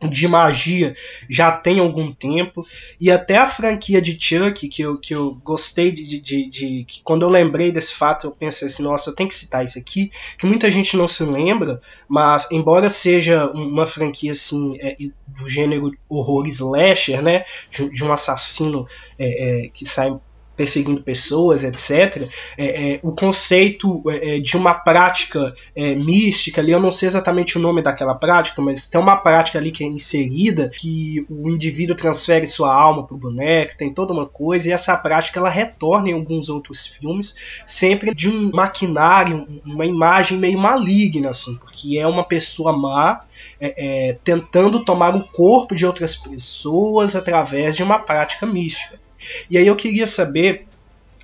de 0.09 0.27
magia 0.27 0.95
já 1.29 1.51
tem 1.51 1.79
algum 1.79 2.11
tempo. 2.11 2.65
E 2.99 3.09
até 3.09 3.37
a 3.37 3.47
franquia 3.47 4.01
de 4.01 4.17
Chuck 4.19 4.67
que 4.67 4.81
eu, 4.81 4.97
que 4.97 5.13
eu 5.13 5.35
gostei 5.43 5.91
de, 5.91 6.03
de, 6.03 6.21
de, 6.21 6.49
de 6.49 7.01
quando 7.03 7.23
eu 7.23 7.29
lembrei 7.29 7.71
desse 7.71 7.93
fato 7.93 8.27
eu 8.27 8.31
pensei 8.31 8.67
assim 8.67 8.83
nossa 8.83 9.09
eu 9.09 9.15
tenho 9.15 9.29
que 9.29 9.35
citar 9.35 9.63
isso 9.63 9.79
aqui 9.79 10.11
que 10.37 10.45
muita 10.45 10.69
gente 10.69 10.97
não 10.97 11.07
se 11.07 11.23
lembra 11.23 11.81
mas 12.07 12.49
embora 12.51 12.89
seja 12.89 13.47
uma 13.47 13.85
franquia 13.85 14.31
assim 14.31 14.77
é, 14.79 14.97
do 15.27 15.47
gênero 15.47 15.91
horror 16.09 16.47
slasher 16.47 17.21
né 17.21 17.45
de, 17.69 17.89
de 17.89 18.03
um 18.03 18.11
assassino 18.11 18.87
é, 19.17 19.65
é, 19.65 19.69
que 19.69 19.85
sai 19.85 20.11
perseguindo 20.55 21.01
pessoas, 21.01 21.63
etc., 21.63 22.29
é, 22.57 22.93
é, 22.93 22.99
o 23.03 23.11
conceito 23.11 24.01
é, 24.09 24.35
é, 24.35 24.39
de 24.39 24.55
uma 24.55 24.73
prática 24.73 25.53
é, 25.75 25.95
mística 25.95 26.61
ali, 26.61 26.71
eu 26.71 26.79
não 26.79 26.91
sei 26.91 27.07
exatamente 27.07 27.57
o 27.57 27.61
nome 27.61 27.81
daquela 27.81 28.15
prática, 28.15 28.61
mas 28.61 28.87
tem 28.87 28.99
uma 28.99 29.17
prática 29.17 29.59
ali 29.59 29.71
que 29.71 29.83
é 29.83 29.87
inserida, 29.87 30.69
que 30.69 31.25
o 31.29 31.49
indivíduo 31.49 31.95
transfere 31.95 32.47
sua 32.47 32.73
alma 32.73 33.05
para 33.05 33.15
o 33.15 33.19
boneco, 33.19 33.77
tem 33.77 33.93
toda 33.93 34.13
uma 34.13 34.25
coisa, 34.25 34.69
e 34.69 34.71
essa 34.71 34.95
prática 34.95 35.39
ela 35.39 35.49
retorna 35.49 36.09
em 36.09 36.13
alguns 36.13 36.49
outros 36.49 36.87
filmes, 36.87 37.35
sempre 37.65 38.13
de 38.13 38.29
um 38.29 38.51
maquinário, 38.51 39.47
uma 39.65 39.85
imagem 39.85 40.37
meio 40.37 40.57
maligna, 40.57 41.29
assim, 41.29 41.55
porque 41.57 41.97
é 41.97 42.07
uma 42.07 42.23
pessoa 42.23 42.75
má 42.75 43.25
é, 43.59 44.17
tentando 44.23 44.83
tomar 44.83 45.15
o 45.15 45.23
corpo 45.23 45.75
de 45.75 45.85
outras 45.85 46.15
pessoas 46.15 47.15
através 47.15 47.75
de 47.75 47.83
uma 47.83 47.99
prática 47.99 48.45
mística. 48.45 49.04
E 49.49 49.57
aí 49.57 49.67
eu 49.67 49.75
queria 49.75 50.07
saber 50.07 50.67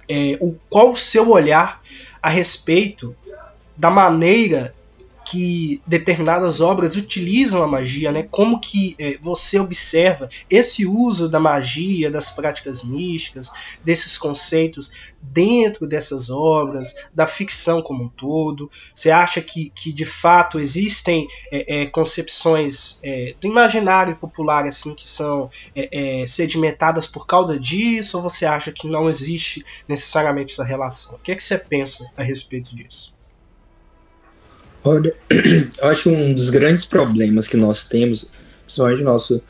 é, 0.09 0.37
o, 0.39 0.55
qual 0.69 0.91
o 0.91 0.95
seu 0.95 1.29
olhar 1.29 1.81
a 2.21 2.29
respeito 2.29 3.15
da 3.75 3.89
maneira 3.89 4.73
que 5.31 5.81
determinadas 5.87 6.59
obras 6.59 6.97
utilizam 6.97 7.63
a 7.63 7.67
magia, 7.67 8.11
né? 8.11 8.27
Como 8.29 8.59
que 8.59 8.97
é, 8.99 9.17
você 9.21 9.57
observa 9.57 10.27
esse 10.49 10.85
uso 10.85 11.29
da 11.29 11.39
magia, 11.39 12.11
das 12.11 12.29
práticas 12.29 12.83
místicas, 12.83 13.49
desses 13.81 14.17
conceitos 14.17 14.91
dentro 15.21 15.87
dessas 15.87 16.29
obras, 16.29 17.07
da 17.15 17.25
ficção 17.25 17.81
como 17.81 18.03
um 18.03 18.09
todo? 18.09 18.69
Você 18.93 19.09
acha 19.09 19.41
que, 19.41 19.69
que 19.69 19.93
de 19.93 20.03
fato 20.05 20.59
existem 20.59 21.29
é, 21.49 21.83
é, 21.83 21.85
concepções 21.85 22.99
é, 23.01 23.33
do 23.39 23.47
imaginário 23.47 24.17
popular 24.17 24.65
assim 24.65 24.93
que 24.93 25.07
são 25.07 25.49
é, 25.73 26.23
é, 26.23 26.27
sedimentadas 26.27 27.07
por 27.07 27.25
causa 27.25 27.57
disso? 27.57 28.17
Ou 28.17 28.23
você 28.23 28.45
acha 28.45 28.69
que 28.69 28.85
não 28.85 29.09
existe 29.09 29.63
necessariamente 29.87 30.51
essa 30.51 30.65
relação? 30.65 31.15
O 31.15 31.19
que 31.19 31.33
que 31.33 31.41
você 31.41 31.57
pensa 31.57 32.11
a 32.17 32.21
respeito 32.21 32.75
disso? 32.75 33.20
Olha, 34.83 35.13
eu 35.29 35.87
acho 35.87 36.03
que 36.03 36.09
um 36.09 36.33
dos 36.33 36.49
grandes 36.49 36.85
problemas 36.85 37.47
que 37.47 37.57
nós 37.57 37.83
temos, 37.83 38.27
principalmente 38.65 38.99
no 38.99 39.05
nosso, 39.05 39.41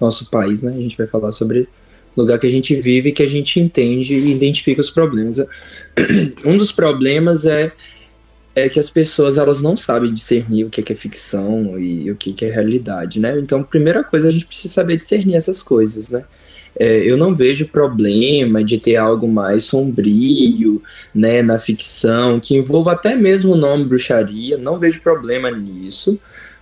nosso 0.00 0.30
país, 0.30 0.62
né? 0.62 0.72
A 0.72 0.80
gente 0.80 0.96
vai 0.96 1.06
falar 1.06 1.32
sobre 1.32 1.68
o 2.16 2.20
lugar 2.20 2.38
que 2.38 2.46
a 2.46 2.50
gente 2.50 2.74
vive, 2.80 3.12
que 3.12 3.22
a 3.22 3.28
gente 3.28 3.60
entende 3.60 4.14
e 4.14 4.30
identifica 4.30 4.80
os 4.80 4.90
problemas. 4.90 5.38
Um 6.44 6.56
dos 6.56 6.72
problemas 6.72 7.46
é, 7.46 7.72
é 8.54 8.68
que 8.68 8.80
as 8.80 8.90
pessoas 8.90 9.38
elas 9.38 9.62
não 9.62 9.76
sabem 9.76 10.12
discernir 10.12 10.64
o 10.64 10.70
que 10.70 10.92
é, 10.92 10.96
ficção 10.96 11.78
e 11.78 12.10
o 12.10 12.16
que 12.16 12.44
é 12.44 12.50
realidade, 12.50 13.20
né? 13.20 13.38
Então, 13.38 13.62
primeira 13.62 14.02
coisa, 14.02 14.28
a 14.28 14.32
gente 14.32 14.46
precisa 14.46 14.74
saber 14.74 14.96
discernir 14.96 15.36
essas 15.36 15.62
coisas, 15.62 16.08
né? 16.08 16.24
É, 16.78 16.98
eu 16.98 17.16
não 17.16 17.34
vejo 17.34 17.68
problema 17.68 18.62
de 18.62 18.78
ter 18.78 18.96
algo 18.96 19.28
mais 19.28 19.64
sombrio, 19.64 20.82
né, 21.14 21.42
na 21.42 21.58
ficção, 21.58 22.40
que 22.40 22.56
envolva 22.56 22.92
até 22.92 23.14
mesmo 23.14 23.52
o 23.52 23.56
nome 23.56 23.84
bruxaria, 23.84 24.56
não 24.56 24.78
vejo 24.78 25.00
problema 25.02 25.50
nisso, 25.50 26.18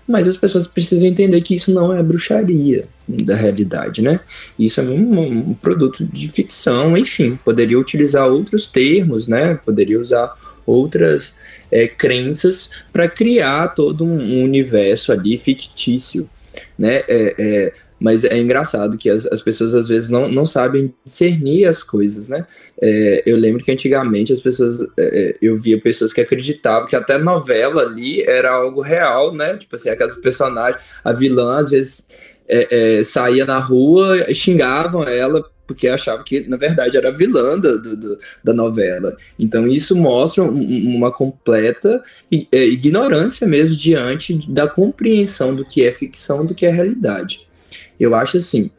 mas 0.08 0.26
as 0.26 0.38
pessoas 0.38 0.66
precisam 0.66 1.06
entender 1.06 1.42
que 1.42 1.54
isso 1.54 1.70
não 1.70 1.94
é 1.94 2.02
bruxaria 2.02 2.88
da 3.06 3.36
realidade, 3.36 4.00
né? 4.00 4.20
Isso 4.58 4.80
é 4.80 4.84
um, 4.84 5.50
um 5.50 5.54
produto 5.54 6.02
de 6.02 6.28
ficção, 6.28 6.96
enfim, 6.96 7.38
poderia 7.44 7.78
utilizar 7.78 8.26
outros 8.26 8.66
termos, 8.66 9.28
né? 9.28 9.54
Poderia 9.62 10.00
usar 10.00 10.34
outras 10.64 11.36
é, 11.70 11.86
crenças 11.86 12.70
para 12.90 13.06
criar 13.06 13.68
todo 13.68 14.02
um 14.04 14.42
universo 14.42 15.12
ali 15.12 15.36
fictício, 15.36 16.28
né? 16.78 17.02
É, 17.06 17.34
é, 17.38 17.72
mas 17.98 18.24
é 18.24 18.36
engraçado 18.38 18.96
que 18.96 19.10
as, 19.10 19.26
as 19.26 19.42
pessoas 19.42 19.74
às 19.74 19.88
vezes 19.88 20.08
não, 20.08 20.28
não 20.28 20.46
sabem 20.46 20.94
discernir 21.04 21.66
as 21.66 21.82
coisas, 21.82 22.28
né? 22.28 22.46
É, 22.80 23.22
eu 23.26 23.36
lembro 23.36 23.64
que 23.64 23.72
antigamente 23.72 24.32
as 24.32 24.40
pessoas, 24.40 24.80
é, 24.80 24.86
é, 24.96 25.36
eu 25.42 25.58
via 25.58 25.80
pessoas 25.80 26.12
que 26.12 26.20
acreditavam 26.20 26.88
que 26.88 26.96
até 26.96 27.18
novela 27.18 27.82
ali 27.82 28.22
era 28.22 28.50
algo 28.50 28.80
real, 28.80 29.34
né? 29.34 29.56
Tipo 29.56 29.74
assim, 29.74 29.88
aquelas 29.88 30.16
personagens, 30.16 30.82
a 31.04 31.12
vilã 31.12 31.58
às 31.58 31.70
vezes 31.70 32.08
é, 32.48 32.98
é 32.98 33.02
saía 33.02 33.44
na 33.44 33.58
rua, 33.58 34.32
xingavam 34.32 35.02
ela 35.02 35.44
porque 35.68 35.86
achavam 35.86 36.24
que 36.24 36.48
na 36.48 36.56
verdade 36.56 36.96
era 36.96 37.10
a 37.10 37.12
vilã 37.12 37.58
do, 37.58 37.78
do, 37.80 38.18
da 38.42 38.54
novela. 38.54 39.14
Então 39.38 39.68
isso 39.68 39.94
mostra 39.94 40.42
uma 40.42 41.12
completa 41.12 42.02
é, 42.50 42.64
ignorância 42.64 43.46
mesmo 43.46 43.76
diante 43.76 44.50
da 44.50 44.66
compreensão 44.66 45.54
do 45.54 45.66
que 45.66 45.84
é 45.84 45.92
ficção, 45.92 46.46
do 46.46 46.54
que 46.54 46.64
é 46.64 46.70
realidade. 46.70 47.47
Eu 47.98 48.14
acho 48.14 48.36
assim 48.36 48.70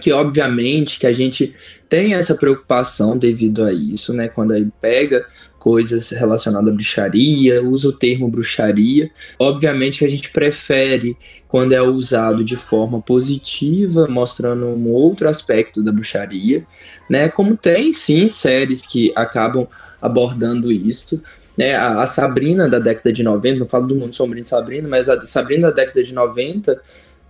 que 0.00 0.12
obviamente 0.12 0.98
que 0.98 1.06
a 1.06 1.12
gente 1.12 1.54
tem 1.88 2.14
essa 2.14 2.34
preocupação 2.34 3.16
devido 3.16 3.62
a 3.62 3.72
isso, 3.72 4.12
né? 4.12 4.28
Quando 4.28 4.52
aí 4.52 4.68
pega 4.80 5.24
coisas 5.58 6.10
relacionadas 6.10 6.70
à 6.70 6.74
bruxaria, 6.74 7.62
usa 7.62 7.88
o 7.88 7.92
termo 7.92 8.28
bruxaria. 8.28 9.10
Obviamente 9.38 10.00
que 10.00 10.04
a 10.04 10.10
gente 10.10 10.30
prefere 10.30 11.16
quando 11.48 11.72
é 11.72 11.80
usado 11.80 12.44
de 12.44 12.56
forma 12.56 13.00
positiva, 13.00 14.08
mostrando 14.08 14.66
um 14.66 14.88
outro 14.90 15.28
aspecto 15.28 15.82
da 15.82 15.92
bruxaria, 15.92 16.66
né? 17.08 17.28
Como 17.28 17.56
tem 17.56 17.92
sim 17.92 18.26
séries 18.28 18.82
que 18.82 19.12
acabam 19.14 19.66
abordando 20.02 20.72
isso. 20.72 21.22
Né, 21.56 21.76
a, 21.76 22.02
a 22.02 22.06
Sabrina 22.06 22.68
da 22.68 22.80
década 22.80 23.12
de 23.12 23.22
90, 23.22 23.60
não 23.60 23.66
falo 23.66 23.86
do 23.86 23.94
mundo 23.94 24.16
sombrio 24.16 24.42
de 24.42 24.48
Sabrina, 24.48 24.88
mas 24.88 25.08
a 25.08 25.24
Sabrina 25.24 25.68
da 25.68 25.76
década 25.76 26.02
de 26.02 26.12
90 26.12 26.82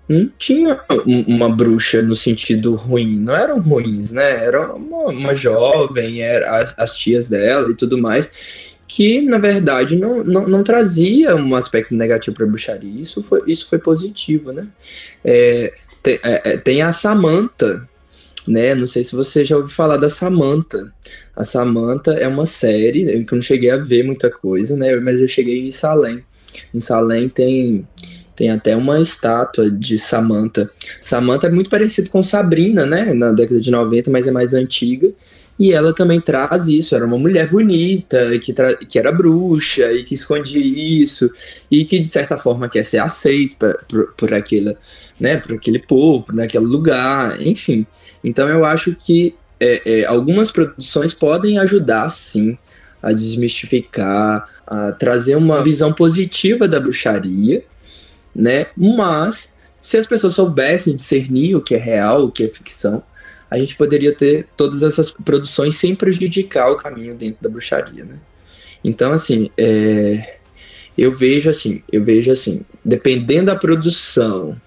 não 0.09 0.31
tinha 0.39 0.81
uma 1.07 1.49
bruxa 1.49 2.03
no 2.03 2.15
sentido 2.15 2.75
ruim, 2.75 3.19
não 3.19 3.35
eram 3.35 3.61
ruins, 3.61 4.13
né? 4.13 4.45
Era 4.45 4.75
uma, 4.75 5.05
uma 5.09 5.35
jovem, 5.35 6.21
era 6.21 6.59
as, 6.59 6.75
as, 6.79 6.97
tias 6.99 7.29
dela 7.29 7.71
e 7.71 7.75
tudo 7.75 7.97
mais, 7.97 8.31
que 8.87 9.23
na 9.23 9.39
verdade 9.39 9.97
não, 9.97 10.23
não, 10.23 10.47
não 10.47 10.63
trazia 10.63 11.35
um 11.35 11.55
aspecto 11.57 11.95
negativo 11.95 12.37
para 12.37 12.45
a 12.45 12.49
bruxaria. 12.49 13.01
Isso 13.01 13.23
foi, 13.23 13.43
isso 13.47 13.67
foi 13.69 13.79
positivo, 13.79 14.53
né? 14.53 14.67
É, 15.25 15.73
tem, 16.03 16.21
é, 16.23 16.53
é, 16.53 16.57
tem 16.59 16.83
a 16.83 16.93
Samantha 16.93 17.89
né? 18.47 18.75
Não 18.75 18.87
sei 18.87 19.05
se 19.05 19.17
você 19.17 19.45
já 19.45 19.57
ouviu 19.57 19.71
falar 19.71 19.97
da 19.97 20.09
Samantha. 20.09 20.93
A 21.35 21.45
Samantha 21.45 22.13
é 22.13 22.29
uma 22.29 22.47
série, 22.47 23.11
eu 23.11 23.27
não 23.33 23.43
cheguei 23.43 23.71
a 23.71 23.77
ver 23.77 24.05
muita 24.05 24.31
coisa, 24.31 24.77
né? 24.77 24.95
Mas 24.97 25.21
eu 25.21 25.29
cheguei 25.29 25.67
em 25.67 25.71
Salem. 25.71 26.23
Em 26.73 26.81
Salem 26.81 27.29
tem 27.29 27.87
tem 28.37 28.51
até 28.51 28.77
uma 28.77 29.01
estátua 29.01 29.71
de 29.71 29.99
Samantha. 29.99 30.71
Samantha 31.01 31.47
é 31.47 31.51
muito 31.51 31.71
parecido 31.71 32.11
com 32.11 32.23
Sabrina, 32.23 32.85
né? 32.85 33.15
Na 33.15 33.33
década 33.33 33.61
de 33.61 33.71
90, 33.71 34.11
mas 34.11 34.27
é 34.27 34.31
mais 34.31 34.55
antiga. 34.55 35.13
E 35.59 35.73
ela 35.73 35.95
também 35.95 36.21
traz 36.21 36.67
isso, 36.67 36.97
era 36.97 37.07
uma 37.07 37.19
mulher 37.19 37.49
bonita, 37.49 38.37
que, 38.41 38.53
que 38.89 38.99
era 38.99 39.13
bruxa 39.13 39.93
e 39.93 40.03
que 40.03 40.15
escondia 40.15 40.61
isso, 40.61 41.31
e 41.71 41.85
que 41.85 41.99
de 42.01 42.09
certa 42.09 42.37
forma 42.37 42.69
quer 42.69 42.85
ser 42.85 42.99
aceita 42.99 43.79
por, 43.89 44.13
por, 44.15 44.35
aquele, 44.35 44.77
né, 45.19 45.37
por 45.37 45.55
aquele 45.55 45.79
povo, 45.79 46.27
naquele 46.33 46.65
lugar, 46.65 47.41
enfim. 47.41 47.87
Então 48.23 48.49
eu 48.49 48.65
acho 48.65 48.97
que 48.97 49.35
é, 49.61 50.01
é, 50.01 50.05
algumas 50.07 50.51
produções 50.51 51.15
podem 51.15 51.59
ajudar 51.59 52.09
sim 52.09 52.59
a 53.01 53.13
desmistificar, 53.13 54.49
a 54.67 54.91
trazer 54.93 55.37
uma 55.37 55.63
visão 55.63 55.93
positiva 55.93 56.67
da 56.67 56.81
bruxaria, 56.81 57.63
né? 58.35 58.67
Mas 58.77 59.55
se 59.81 59.97
as 59.97 60.07
pessoas 60.07 60.35
soubessem 60.35 60.97
discernir 60.97 61.55
o 61.57 61.63
que 61.63 61.75
é 61.75 61.79
real, 61.79 62.25
o 62.25 62.31
que 62.31 62.45
é 62.45 62.49
ficção, 62.49 63.03
a 63.51 63.59
gente 63.59 63.77
poderia 63.77 64.13
ter 64.13 64.49
todas 64.57 64.83
essas 64.83 65.11
produções 65.11 65.77
sem 65.77 65.95
prejudicar 65.95 66.71
o 66.71 66.77
caminho 66.77 67.15
dentro 67.15 67.43
da 67.43 67.49
bruxaria, 67.49 68.05
né? 68.05 68.17
Então, 68.83 69.13
assim, 69.13 69.51
é, 69.57 70.39
eu 70.97 71.15
vejo 71.15 71.51
assim, 71.51 71.83
eu 71.91 72.03
vejo 72.05 72.31
assim, 72.31 72.63
dependendo 72.85 73.47
da 73.47 73.57
produção, 73.57 74.61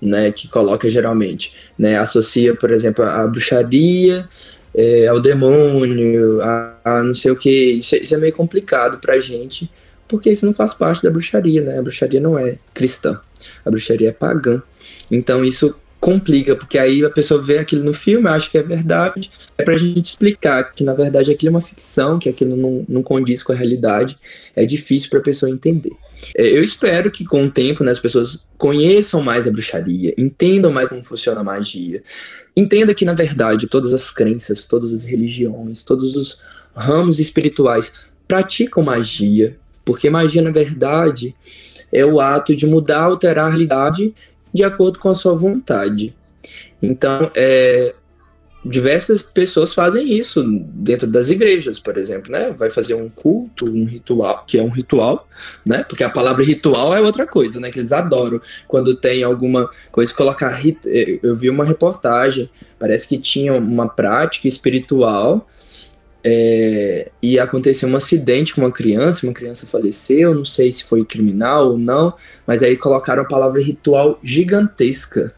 né, 0.00 0.30
que 0.30 0.48
coloca 0.48 0.88
geralmente, 0.90 1.52
né, 1.78 1.98
associa, 1.98 2.54
por 2.54 2.70
exemplo, 2.70 3.04
a 3.04 3.26
bruxaria 3.26 4.28
é, 4.74 5.06
ao 5.06 5.20
demônio, 5.20 6.40
a, 6.42 6.76
a, 6.84 7.02
não 7.02 7.14
sei 7.14 7.30
o 7.30 7.36
que, 7.36 7.72
isso, 7.72 7.94
é, 7.94 7.98
isso 7.98 8.14
é 8.14 8.18
meio 8.18 8.32
complicado 8.32 8.98
pra 8.98 9.18
gente, 9.18 9.70
porque 10.08 10.30
isso 10.30 10.46
não 10.46 10.54
faz 10.54 10.74
parte 10.74 11.02
da 11.02 11.10
bruxaria, 11.10 11.62
né, 11.62 11.78
a 11.78 11.82
bruxaria 11.82 12.20
não 12.20 12.38
é 12.38 12.58
cristã, 12.72 13.20
a 13.64 13.70
bruxaria 13.70 14.08
é 14.08 14.12
pagã, 14.12 14.62
então 15.10 15.44
isso 15.44 15.74
complica, 15.98 16.54
porque 16.54 16.78
aí 16.78 17.04
a 17.04 17.10
pessoa 17.10 17.42
vê 17.42 17.58
aquilo 17.58 17.82
no 17.82 17.92
filme, 17.92 18.28
acha 18.28 18.50
que 18.50 18.58
é 18.58 18.62
verdade, 18.62 19.30
é 19.58 19.64
pra 19.64 19.76
gente 19.76 20.04
explicar 20.04 20.72
que 20.72 20.84
na 20.84 20.94
verdade 20.94 21.30
aquilo 21.30 21.48
é 21.48 21.54
uma 21.56 21.60
ficção, 21.60 22.18
que 22.18 22.28
aquilo 22.28 22.56
não, 22.56 22.84
não 22.88 23.02
condiz 23.02 23.42
com 23.42 23.52
a 23.52 23.56
realidade, 23.56 24.18
é 24.54 24.64
difícil 24.64 25.10
pra 25.10 25.20
pessoa 25.20 25.50
entender. 25.50 25.92
É, 26.36 26.46
eu 26.46 26.62
espero 26.62 27.10
que 27.10 27.24
com 27.24 27.44
o 27.44 27.50
tempo 27.50 27.82
né, 27.84 27.90
as 27.90 27.98
pessoas 27.98 28.46
conheçam 28.56 29.20
mais 29.20 29.46
a 29.46 29.50
bruxaria, 29.50 30.14
entendam 30.16 30.72
mais 30.72 30.88
como 30.88 31.04
funciona 31.04 31.40
a 31.40 31.44
magia, 31.44 32.02
entenda 32.56 32.94
que 32.94 33.04
na 33.04 33.12
verdade 33.12 33.66
todas 33.66 33.92
as 33.92 34.10
crenças, 34.10 34.66
todas 34.66 34.92
as 34.92 35.04
religiões, 35.04 35.82
todos 35.82 36.14
os 36.14 36.40
ramos 36.74 37.18
espirituais 37.18 37.92
praticam 38.28 38.82
magia, 38.82 39.56
porque 39.86 40.10
magia 40.10 40.42
na 40.42 40.50
verdade 40.50 41.34
é 41.90 42.04
o 42.04 42.20
ato 42.20 42.54
de 42.54 42.66
mudar, 42.66 43.04
alterar 43.04 43.46
a 43.46 43.48
realidade 43.48 44.12
de 44.52 44.64
acordo 44.64 44.98
com 44.98 45.08
a 45.08 45.14
sua 45.14 45.34
vontade. 45.34 46.14
Então, 46.82 47.30
é, 47.34 47.94
diversas 48.64 49.22
pessoas 49.22 49.72
fazem 49.72 50.12
isso 50.12 50.42
dentro 50.42 51.06
das 51.06 51.30
igrejas, 51.30 51.78
por 51.78 51.96
exemplo, 51.96 52.32
né? 52.32 52.50
Vai 52.50 52.68
fazer 52.68 52.94
um 52.94 53.08
culto, 53.08 53.66
um 53.66 53.84
ritual, 53.84 54.44
que 54.46 54.58
é 54.58 54.62
um 54.62 54.68
ritual, 54.68 55.28
né? 55.64 55.84
Porque 55.84 56.02
a 56.02 56.10
palavra 56.10 56.44
ritual 56.44 56.94
é 56.94 57.00
outra 57.00 57.26
coisa, 57.26 57.60
né? 57.60 57.70
Que 57.70 57.78
eles 57.78 57.92
adoram 57.92 58.40
quando 58.66 58.96
tem 58.96 59.22
alguma 59.22 59.70
coisa 59.92 60.12
colocar 60.12 60.50
rit... 60.50 60.78
eu 61.22 61.34
vi 61.34 61.48
uma 61.48 61.64
reportagem, 61.64 62.50
parece 62.78 63.06
que 63.06 63.18
tinha 63.18 63.54
uma 63.54 63.88
prática 63.88 64.48
espiritual 64.48 65.46
é, 66.28 67.08
e 67.22 67.38
aconteceu 67.38 67.88
um 67.88 67.94
acidente 67.94 68.52
com 68.52 68.62
uma 68.62 68.72
criança, 68.72 69.24
uma 69.24 69.32
criança 69.32 69.64
faleceu, 69.64 70.34
não 70.34 70.44
sei 70.44 70.72
se 70.72 70.82
foi 70.82 71.04
criminal 71.04 71.68
ou 71.68 71.78
não, 71.78 72.12
mas 72.44 72.64
aí 72.64 72.76
colocaram 72.76 73.22
a 73.22 73.28
palavra 73.28 73.62
ritual 73.62 74.18
gigantesca, 74.24 75.32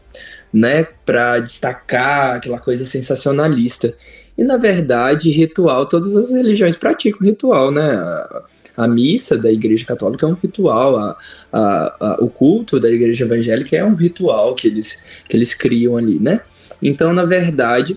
né, 0.51 0.87
para 1.05 1.37
destacar 1.37 2.37
aquela 2.37 2.57
coisa 2.57 2.85
sensacionalista. 2.85 3.93
E 4.35 4.43
na 4.43 4.57
verdade, 4.57 5.29
ritual, 5.29 5.85
todas 5.85 6.15
as 6.15 6.31
religiões 6.31 6.75
praticam 6.75 7.21
ritual, 7.21 7.69
né? 7.69 7.91
A, 7.95 8.43
a 8.77 8.87
missa 8.87 9.37
da 9.37 9.51
Igreja 9.51 9.85
Católica 9.85 10.25
é 10.25 10.29
um 10.29 10.33
ritual, 10.33 10.97
a, 10.97 11.17
a, 11.51 12.17
o 12.19 12.31
culto 12.31 12.79
da 12.79 12.89
Igreja 12.89 13.25
Evangélica 13.25 13.77
é 13.77 13.85
um 13.85 13.93
ritual 13.93 14.55
que 14.55 14.65
eles, 14.65 14.97
que 15.27 15.37
eles 15.37 15.53
criam 15.53 15.97
ali, 15.97 16.17
né? 16.19 16.41
Então, 16.81 17.13
na 17.13 17.25
verdade, 17.25 17.95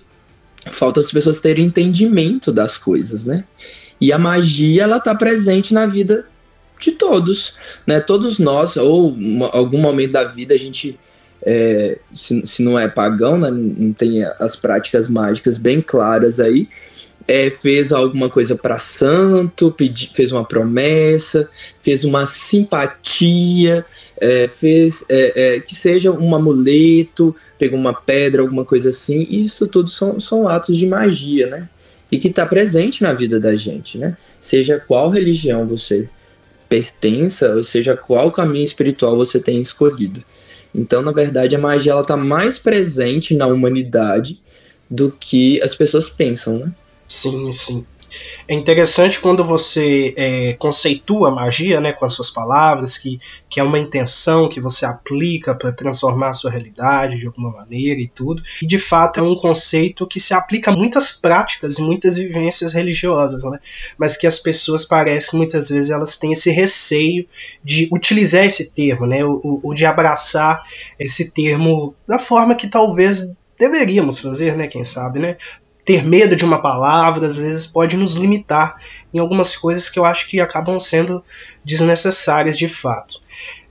falta 0.70 1.01
as 1.01 1.11
pessoas 1.11 1.40
terem 1.40 1.66
entendimento 1.66 2.53
das 2.53 2.79
coisas, 2.79 3.25
né? 3.25 3.44
E 4.01 4.12
a 4.12 4.18
magia, 4.18 4.85
ela 4.85 5.01
tá 5.01 5.14
presente 5.14 5.72
na 5.72 5.87
vida 5.87 6.27
de 6.81 6.92
todos, 6.92 7.55
né? 7.87 8.01
Todos 8.01 8.38
nós, 8.38 8.77
ou 8.77 9.11
uma, 9.11 9.48
algum 9.48 9.79
momento 9.79 10.12
da 10.12 10.25
vida, 10.25 10.55
a 10.55 10.59
gente, 10.59 10.98
é, 11.44 11.98
se, 12.12 12.42
se 12.44 12.62
não 12.62 12.79
é 12.79 12.88
pagão, 12.88 13.38
né? 13.38 13.51
não 13.51 13.92
tem 13.92 14.25
as 14.25 14.57
práticas 14.57 15.09
mágicas 15.09 15.59
bem 15.59 15.81
claras 15.81 16.40
aí, 16.40 16.68
é, 17.27 17.51
fez 17.51 17.92
alguma 17.92 18.29
coisa 18.29 18.57
para 18.57 18.79
santo, 18.79 19.70
pedi, 19.70 20.11
fez 20.12 20.33
uma 20.33 20.44
promessa, 20.44 21.48
fez 21.81 22.05
uma 22.05 22.27
simpatia, 22.27 23.85
é, 24.23 24.47
fez 24.47 25.05
é, 25.09 25.57
é, 25.57 25.61
que 25.61 25.75
seja 25.75 26.13
um 26.13 26.33
amuleto, 26.33 27.35
pegou 27.59 27.77
uma 27.77 27.93
pedra, 27.93 28.41
alguma 28.41 28.65
coisa 28.65 28.91
assim. 28.91 29.27
Isso 29.29 29.67
tudo 29.67 29.91
são, 29.91 30.21
são 30.21 30.47
atos 30.47 30.77
de 30.77 30.87
magia, 30.87 31.49
né? 31.49 31.69
E 32.11 32.19
que 32.19 32.29
está 32.29 32.47
presente 32.47 33.03
na 33.03 33.13
vida 33.13 33.41
da 33.41 33.57
gente, 33.57 33.99
né? 33.99 34.17
Seja 34.41 34.79
qual 34.79 35.11
religião 35.11 35.67
você 35.67 36.09
pertença, 36.69 37.57
ou 37.57 37.65
seja 37.65 37.97
qual 37.97 38.31
caminho 38.31 38.65
espiritual 38.65 39.17
você 39.17 39.41
tem 39.41 39.61
escolhido. 39.61 40.23
Então, 40.73 41.03
na 41.03 41.11
verdade, 41.11 41.57
a 41.57 41.59
magia 41.59 41.93
ela 41.93 42.03
está 42.03 42.17
mais 42.17 42.61
presente 42.61 43.35
na 43.35 43.49
humanidade 43.49 44.41
do 44.89 45.11
que 45.11 45.61
as 45.63 45.75
pessoas 45.75 46.09
pensam, 46.09 46.61
né? 46.61 46.73
Sim, 47.09 47.53
sim. 47.53 47.85
É 48.48 48.55
interessante 48.55 49.20
quando 49.20 49.44
você 49.44 50.14
é, 50.16 50.53
conceitua 50.55 51.29
a 51.29 51.31
magia 51.31 51.81
né, 51.81 51.92
com 51.92 52.05
as 52.05 52.12
suas 52.12 52.31
palavras, 52.31 52.98
que, 52.98 53.20
que 53.48 53.61
é 53.61 53.62
uma 53.62 53.79
intenção 53.79 54.48
que 54.48 54.61
você 54.61 54.85
aplica 54.85 55.55
para 55.55 55.72
transformar 55.72 56.31
a 56.31 56.33
sua 56.33 56.51
realidade 56.51 57.18
de 57.18 57.27
alguma 57.27 57.51
maneira 57.51 58.01
e 58.01 58.09
tudo. 58.09 58.42
E 58.61 58.66
de 58.66 58.79
fato 58.79 59.20
é 59.20 59.22
um 59.22 59.37
conceito 59.37 60.07
que 60.07 60.20
se 60.20 60.35
aplica 60.35 60.70
a 60.70 60.77
muitas 60.77 61.12
práticas 61.12 61.79
e 61.79 61.83
muitas 61.83 62.16
vivências 62.16 62.72
religiosas, 62.72 63.44
né? 63.44 63.59
mas 63.96 64.16
que 64.16 64.27
as 64.27 64.38
pessoas 64.38 64.85
parecem 64.85 65.38
muitas 65.38 65.68
vezes 65.68 65.90
elas 65.90 66.16
têm 66.16 66.33
esse 66.33 66.51
receio 66.51 67.27
de 67.62 67.88
utilizar 67.92 68.44
esse 68.44 68.70
termo, 68.70 69.07
né? 69.07 69.25
ou, 69.25 69.61
ou 69.62 69.75
de 69.75 69.87
abraçar 69.87 70.62
esse 70.98 71.31
termo 71.31 71.94
da 72.07 72.18
forma 72.18 72.55
que 72.55 72.68
talvez 72.68 73.35
deveríamos 73.59 74.18
fazer, 74.18 74.57
né? 74.57 74.66
Quem 74.66 74.83
sabe, 74.83 75.20
né? 75.20 75.37
Ter 75.85 76.05
medo 76.05 76.37
de 76.37 76.45
uma 76.45 76.61
palavra 76.62 77.27
às 77.27 77.38
vezes 77.38 77.66
pode 77.66 77.97
nos 77.97 78.14
limitar 78.14 78.77
em 79.12 79.18
algumas 79.18 79.57
coisas 79.57 79.90
que 79.90 79.99
eu 79.99 80.05
acho 80.05 80.29
que 80.29 80.40
acabam 80.40 80.79
sendo 80.79 81.25
desnecessárias 81.64 82.57
de 82.57 82.68
fato. 82.68 83.21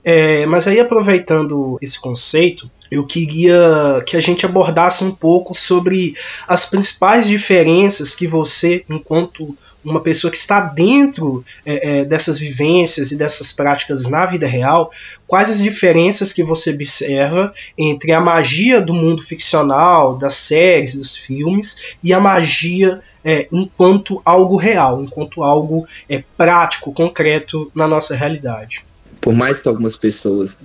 É, 0.04 0.46
mas 0.46 0.66
aí, 0.66 0.80
aproveitando 0.80 1.78
esse 1.80 1.98
conceito, 1.98 2.68
eu 2.90 3.06
queria 3.06 4.02
que 4.04 4.16
a 4.16 4.20
gente 4.20 4.44
abordasse 4.44 5.04
um 5.04 5.12
pouco 5.12 5.54
sobre 5.54 6.16
as 6.46 6.66
principais 6.66 7.26
diferenças 7.26 8.14
que 8.14 8.26
você, 8.26 8.84
enquanto 8.90 9.56
uma 9.84 10.00
pessoa 10.00 10.30
que 10.30 10.36
está 10.36 10.60
dentro 10.60 11.44
é, 11.64 12.00
é, 12.00 12.04
dessas 12.04 12.38
vivências 12.38 13.10
e 13.10 13.16
dessas 13.16 13.52
práticas 13.52 14.06
na 14.08 14.26
vida 14.26 14.46
real, 14.46 14.92
quais 15.26 15.50
as 15.50 15.58
diferenças 15.58 16.32
que 16.32 16.42
você 16.42 16.70
observa 16.70 17.52
entre 17.78 18.12
a 18.12 18.20
magia 18.20 18.80
do 18.80 18.94
mundo 18.94 19.22
ficcional, 19.22 20.16
das 20.16 20.34
séries, 20.34 20.94
dos 20.94 21.16
filmes, 21.16 21.94
e 22.02 22.12
a 22.12 22.20
magia 22.20 23.00
é, 23.24 23.48
enquanto 23.52 24.20
algo 24.24 24.56
real, 24.56 25.02
enquanto 25.02 25.42
algo 25.42 25.86
é, 26.08 26.22
prático, 26.36 26.92
concreto 26.92 27.70
na 27.74 27.86
nossa 27.86 28.14
realidade. 28.14 28.84
Por 29.22 29.32
mais 29.32 29.60
que 29.60 29.68
algumas 29.68 29.96
pessoas 29.96 30.58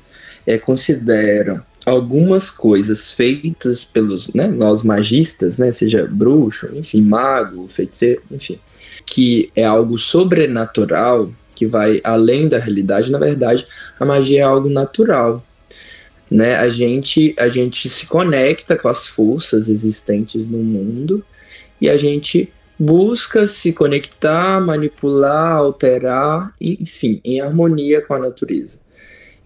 é, 0.45 0.57
consideram 0.57 1.63
algumas 1.85 2.51
coisas 2.51 3.13
feitas 3.13 3.85
pelos 3.85 4.33
né, 4.33 4.47
nós 4.47 4.83
magistas, 4.83 5.57
né, 5.57 5.71
seja 5.71 6.05
bruxo, 6.05 6.69
enfim, 6.73 7.01
mago, 7.01 7.65
feiticeiro, 7.69 8.21
enfim, 8.29 8.59
que 9.05 9.49
é 9.55 9.63
algo 9.63 9.97
sobrenatural, 9.97 11.31
que 11.55 11.65
vai 11.65 12.01
além 12.03 12.49
da 12.49 12.57
realidade, 12.57 13.09
na 13.09 13.17
verdade, 13.17 13.65
a 13.97 14.05
magia 14.05 14.41
é 14.41 14.43
algo 14.43 14.69
natural. 14.69 15.41
Né? 16.29 16.55
A, 16.55 16.67
gente, 16.67 17.33
a 17.39 17.47
gente 17.47 17.87
se 17.87 18.05
conecta 18.05 18.75
com 18.75 18.89
as 18.89 19.07
forças 19.07 19.69
existentes 19.69 20.49
no 20.49 20.57
mundo 20.57 21.23
e 21.79 21.89
a 21.89 21.95
gente 21.95 22.51
busca 22.79 23.47
se 23.47 23.73
conectar, 23.73 24.59
manipular, 24.61 25.53
alterar, 25.53 26.53
enfim, 26.59 27.19
em 27.23 27.41
harmonia 27.41 28.01
com 28.01 28.13
a 28.13 28.19
natureza. 28.19 28.79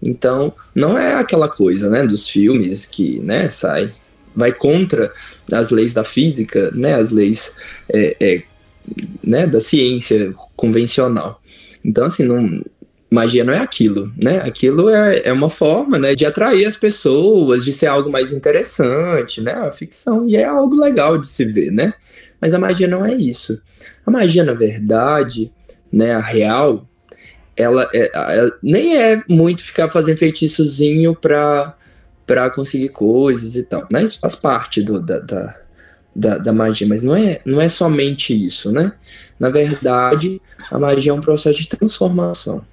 Então, 0.02 0.52
não 0.74 0.98
é 0.98 1.14
aquela 1.14 1.48
coisa, 1.48 1.88
né, 1.88 2.04
dos 2.04 2.28
filmes 2.28 2.86
que, 2.86 3.20
né, 3.20 3.48
sai 3.48 3.92
vai 4.34 4.52
contra 4.52 5.12
as 5.52 5.70
leis 5.70 5.92
da 5.92 6.04
física, 6.04 6.70
né, 6.74 6.94
as 6.94 7.10
leis 7.10 7.52
é, 7.92 8.16
é, 8.18 8.42
né, 9.22 9.46
da 9.46 9.60
ciência 9.60 10.34
convencional. 10.56 11.40
Então, 11.84 12.06
assim, 12.06 12.24
não, 12.24 12.62
magia 13.10 13.44
não 13.44 13.52
é 13.52 13.58
aquilo, 13.58 14.10
né? 14.16 14.38
Aquilo 14.38 14.88
é, 14.88 15.22
é 15.24 15.32
uma 15.32 15.50
forma, 15.50 15.98
né, 15.98 16.14
de 16.14 16.24
atrair 16.24 16.64
as 16.64 16.76
pessoas, 16.76 17.64
de 17.64 17.72
ser 17.72 17.86
algo 17.86 18.10
mais 18.10 18.32
interessante, 18.32 19.40
né? 19.40 19.52
A 19.52 19.70
ficção, 19.70 20.26
e 20.26 20.36
é 20.36 20.44
algo 20.44 20.74
legal 20.74 21.18
de 21.18 21.28
se 21.28 21.44
ver, 21.44 21.70
né? 21.70 21.92
Mas 22.42 22.52
a 22.52 22.58
magia 22.58 22.88
não 22.88 23.06
é 23.06 23.14
isso. 23.14 23.62
A 24.04 24.10
magia, 24.10 24.42
na 24.42 24.52
verdade, 24.52 25.52
né, 25.92 26.12
a 26.12 26.20
real, 26.20 26.88
ela, 27.56 27.88
é, 27.94 28.10
ela 28.12 28.52
nem 28.60 28.96
é 28.96 29.22
muito 29.28 29.62
ficar 29.62 29.88
fazendo 29.88 30.18
feitiçozinho 30.18 31.14
pra, 31.14 31.76
pra 32.26 32.50
conseguir 32.50 32.88
coisas 32.88 33.54
e 33.54 33.62
tal, 33.62 33.86
né? 33.92 34.02
Isso 34.02 34.18
faz 34.18 34.34
parte 34.34 34.82
do, 34.82 35.00
da, 35.00 35.20
da, 35.20 35.60
da, 36.16 36.38
da, 36.38 36.52
magia, 36.52 36.86
mas 36.86 37.04
não 37.04 37.14
é, 37.14 37.40
não 37.44 37.60
é 37.60 37.68
somente 37.68 38.34
isso, 38.34 38.72
né? 38.72 38.92
Na 39.38 39.48
verdade, 39.48 40.42
a 40.68 40.80
magia 40.80 41.12
é 41.12 41.14
um 41.14 41.20
processo 41.20 41.60
de 41.60 41.68
transformação. 41.68 42.64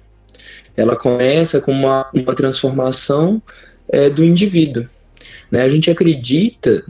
Ela 0.76 0.96
começa 0.96 1.60
com 1.60 1.70
uma, 1.70 2.10
uma 2.12 2.34
transformação 2.34 3.40
é, 3.88 4.10
do 4.10 4.24
indivíduo. 4.24 4.88
Né? 5.48 5.62
A 5.62 5.68
gente 5.68 5.90
acredita 5.90 6.84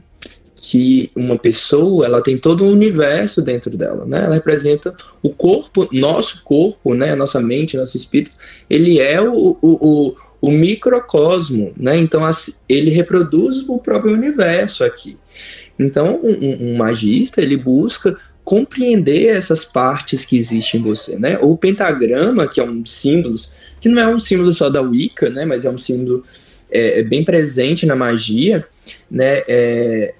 que 0.63 1.11
uma 1.17 1.39
pessoa 1.39 2.05
ela 2.05 2.23
tem 2.23 2.37
todo 2.37 2.65
um 2.65 2.71
universo 2.71 3.41
dentro 3.41 3.75
dela, 3.79 4.05
né? 4.05 4.25
Ela 4.25 4.35
representa 4.35 4.95
o 5.23 5.31
corpo, 5.31 5.89
nosso 5.91 6.45
corpo, 6.45 6.93
né? 6.93 7.15
Nossa 7.15 7.41
mente, 7.41 7.79
nosso 7.79 7.97
espírito. 7.97 8.37
Ele 8.69 9.01
é 9.01 9.19
o, 9.23 9.57
o, 9.59 9.59
o, 9.63 10.17
o 10.39 10.51
microcosmo, 10.51 11.73
né? 11.75 11.97
Então 11.97 12.29
ele 12.69 12.91
reproduz 12.91 13.65
o 13.67 13.79
próprio 13.79 14.13
universo 14.13 14.85
aqui. 14.85 15.17
Então 15.79 16.21
um, 16.23 16.73
um 16.73 16.77
magista 16.77 17.41
ele 17.41 17.57
busca 17.57 18.15
compreender 18.45 19.29
essas 19.29 19.65
partes 19.65 20.27
que 20.27 20.37
existem 20.37 20.79
em 20.79 20.83
você, 20.83 21.19
né? 21.19 21.39
O 21.41 21.57
pentagrama, 21.57 22.47
que 22.47 22.61
é 22.61 22.65
um 22.65 22.85
símbolo, 22.85 23.35
que 23.81 23.89
não 23.89 24.03
é 24.03 24.07
um 24.07 24.21
símbolo 24.21 24.53
só 24.53 24.69
da 24.69 24.83
Wicca, 24.83 25.31
né? 25.31 25.47
Mas 25.47 25.65
é 25.65 25.71
um 25.71 25.79
símbolo 25.79 26.23
é, 26.71 27.01
é 27.01 27.03
bem 27.03 27.25
presente 27.25 27.87
na 27.87 27.97
magia, 27.97 28.67
né? 29.11 29.43
É, 29.49 30.15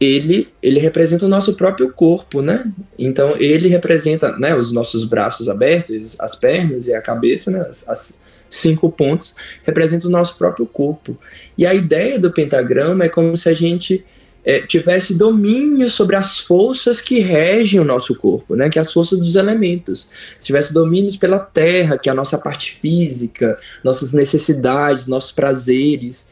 ele, 0.00 0.48
ele 0.62 0.78
representa 0.78 1.26
o 1.26 1.28
nosso 1.28 1.54
próprio 1.54 1.92
corpo, 1.92 2.40
né? 2.40 2.70
Então 2.98 3.34
ele 3.36 3.68
representa, 3.68 4.36
né, 4.38 4.54
os 4.54 4.70
nossos 4.70 5.04
braços 5.04 5.48
abertos, 5.48 6.16
as 6.20 6.36
pernas 6.36 6.86
e 6.86 6.94
a 6.94 7.02
cabeça, 7.02 7.50
né, 7.50 7.66
as, 7.68 7.88
as 7.88 8.18
cinco 8.48 8.90
pontos 8.90 9.34
representam 9.64 10.08
o 10.08 10.12
nosso 10.12 10.36
próprio 10.36 10.66
corpo. 10.66 11.18
E 11.56 11.66
a 11.66 11.74
ideia 11.74 12.18
do 12.18 12.32
pentagrama 12.32 13.04
é 13.04 13.08
como 13.08 13.36
se 13.36 13.48
a 13.48 13.54
gente 13.54 14.04
é, 14.44 14.60
tivesse 14.60 15.18
domínio 15.18 15.90
sobre 15.90 16.14
as 16.14 16.38
forças 16.38 17.02
que 17.02 17.18
regem 17.18 17.80
o 17.80 17.84
nosso 17.84 18.14
corpo, 18.14 18.54
né? 18.54 18.70
Que 18.70 18.78
é 18.78 18.80
as 18.80 18.92
forças 18.92 19.18
dos 19.18 19.34
elementos. 19.34 20.08
Se 20.38 20.46
tivesse 20.46 20.72
domínios 20.72 21.16
pela 21.16 21.40
terra, 21.40 21.98
que 21.98 22.08
é 22.08 22.12
a 22.12 22.14
nossa 22.14 22.38
parte 22.38 22.78
física, 22.80 23.58
nossas 23.82 24.12
necessidades, 24.12 25.08
nossos 25.08 25.32
prazeres 25.32 26.24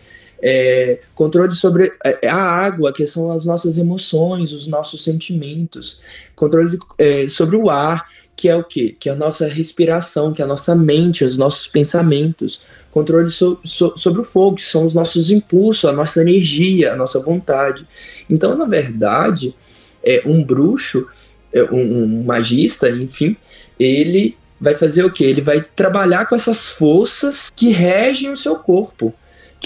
é, 0.43 1.01
controle 1.15 1.53
sobre 1.53 1.93
é, 2.05 2.29
a 2.29 2.37
água, 2.37 2.93
que 2.93 3.07
são 3.07 3.31
as 3.31 3.45
nossas 3.45 3.79
emoções, 3.79 4.53
os 4.53 4.67
nossos 4.67 5.03
sentimentos, 5.03 6.01
controle 6.35 6.79
é, 6.99 7.29
sobre 7.29 7.57
o 7.57 7.71
ar, 7.71 8.07
que 8.35 8.49
é 8.49 8.55
o 8.55 8.63
quê? 8.63 8.95
Que 8.99 9.09
é 9.09 9.13
a 9.13 9.17
nossa 9.17 9.49
respiração, 9.49 10.33
que 10.33 10.43
é 10.43 10.45
a 10.45 10.49
nossa 10.49 10.75
mente, 10.75 11.25
os 11.25 11.39
nossos 11.39 11.67
pensamentos, 11.67 12.61
controle 12.91 13.29
so, 13.29 13.59
so, 13.65 13.95
sobre 13.97 14.21
o 14.21 14.25
fogo, 14.25 14.57
que 14.57 14.63
são 14.63 14.85
os 14.85 14.95
nossos 14.95 15.31
impulsos, 15.31 15.89
a 15.89 15.93
nossa 15.93 16.21
energia, 16.21 16.93
a 16.93 16.97
nossa 16.97 17.19
vontade. 17.19 17.87
Então, 18.29 18.55
na 18.57 18.67
verdade, 18.67 19.55
é, 20.05 20.23
um 20.27 20.45
bruxo, 20.45 21.07
é, 21.53 21.63
um, 21.65 22.03
um 22.03 22.25
magista, 22.25 22.91
enfim, 22.91 23.37
ele 23.81 24.37
vai 24.61 24.75
fazer 24.75 25.05
o 25.05 25.13
que? 25.13 25.25
Ele 25.25 25.41
vai 25.41 25.63
trabalhar 25.75 26.27
com 26.27 26.35
essas 26.35 26.71
forças 26.71 27.51
que 27.55 27.71
regem 27.71 28.31
o 28.31 28.37
seu 28.37 28.57
corpo 28.57 29.15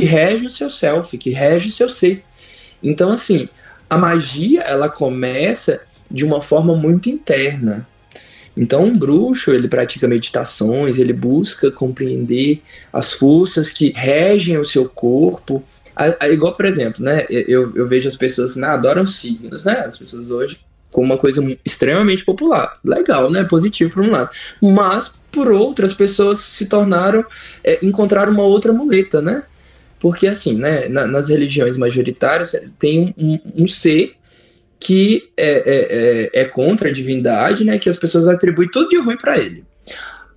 que 0.00 0.06
rege 0.06 0.46
o 0.46 0.50
seu 0.50 0.70
self, 0.70 1.18
que 1.18 1.28
rege 1.28 1.68
o 1.68 1.72
seu 1.72 1.90
ser. 1.90 2.24
Então, 2.82 3.10
assim, 3.10 3.50
a 3.88 3.98
magia 3.98 4.62
ela 4.62 4.88
começa 4.88 5.82
de 6.10 6.24
uma 6.24 6.40
forma 6.40 6.74
muito 6.74 7.10
interna. 7.10 7.86
Então, 8.56 8.84
um 8.84 8.96
bruxo 8.96 9.50
ele 9.50 9.68
pratica 9.68 10.08
meditações, 10.08 10.98
ele 10.98 11.12
busca 11.12 11.70
compreender 11.70 12.62
as 12.90 13.12
forças 13.12 13.70
que 13.70 13.92
regem 13.94 14.56
o 14.56 14.64
seu 14.64 14.88
corpo. 14.88 15.62
A, 15.94 16.24
a, 16.24 16.28
igual, 16.30 16.54
por 16.54 16.64
exemplo, 16.64 17.04
né, 17.04 17.26
eu, 17.28 17.76
eu 17.76 17.86
vejo 17.86 18.08
as 18.08 18.16
pessoas 18.16 18.56
né, 18.56 18.68
adoram 18.68 19.06
signos, 19.06 19.66
né? 19.66 19.82
As 19.84 19.98
pessoas 19.98 20.30
hoje 20.30 20.60
com 20.90 21.02
uma 21.02 21.18
coisa 21.18 21.42
extremamente 21.62 22.24
popular. 22.24 22.78
Legal, 22.82 23.30
né? 23.30 23.44
Positivo 23.44 23.92
por 23.92 24.02
um 24.02 24.10
lado. 24.10 24.30
Mas, 24.62 25.12
por 25.30 25.52
outro, 25.52 25.84
as 25.84 25.92
pessoas 25.92 26.40
se 26.40 26.66
tornaram, 26.66 27.22
é, 27.62 27.78
encontraram 27.82 28.32
uma 28.32 28.42
outra 28.42 28.72
muleta, 28.72 29.20
né? 29.20 29.44
Porque, 30.00 30.26
assim, 30.26 30.54
né, 30.54 30.88
na, 30.88 31.06
nas 31.06 31.28
religiões 31.28 31.76
majoritárias 31.76 32.56
tem 32.78 33.14
um, 33.16 33.38
um 33.54 33.66
ser 33.66 34.14
que 34.80 35.28
é, 35.36 35.50
é, 35.50 35.60
é, 36.34 36.40
é, 36.40 36.44
contra 36.46 36.88
a 36.88 36.92
divindade, 36.92 37.64
né, 37.64 37.78
que 37.78 37.88
as 37.88 37.98
pessoas 37.98 38.26
atribuem 38.26 38.70
tudo 38.70 38.88
de 38.88 38.98
ruim 38.98 39.18
para 39.18 39.38
ele. 39.38 39.62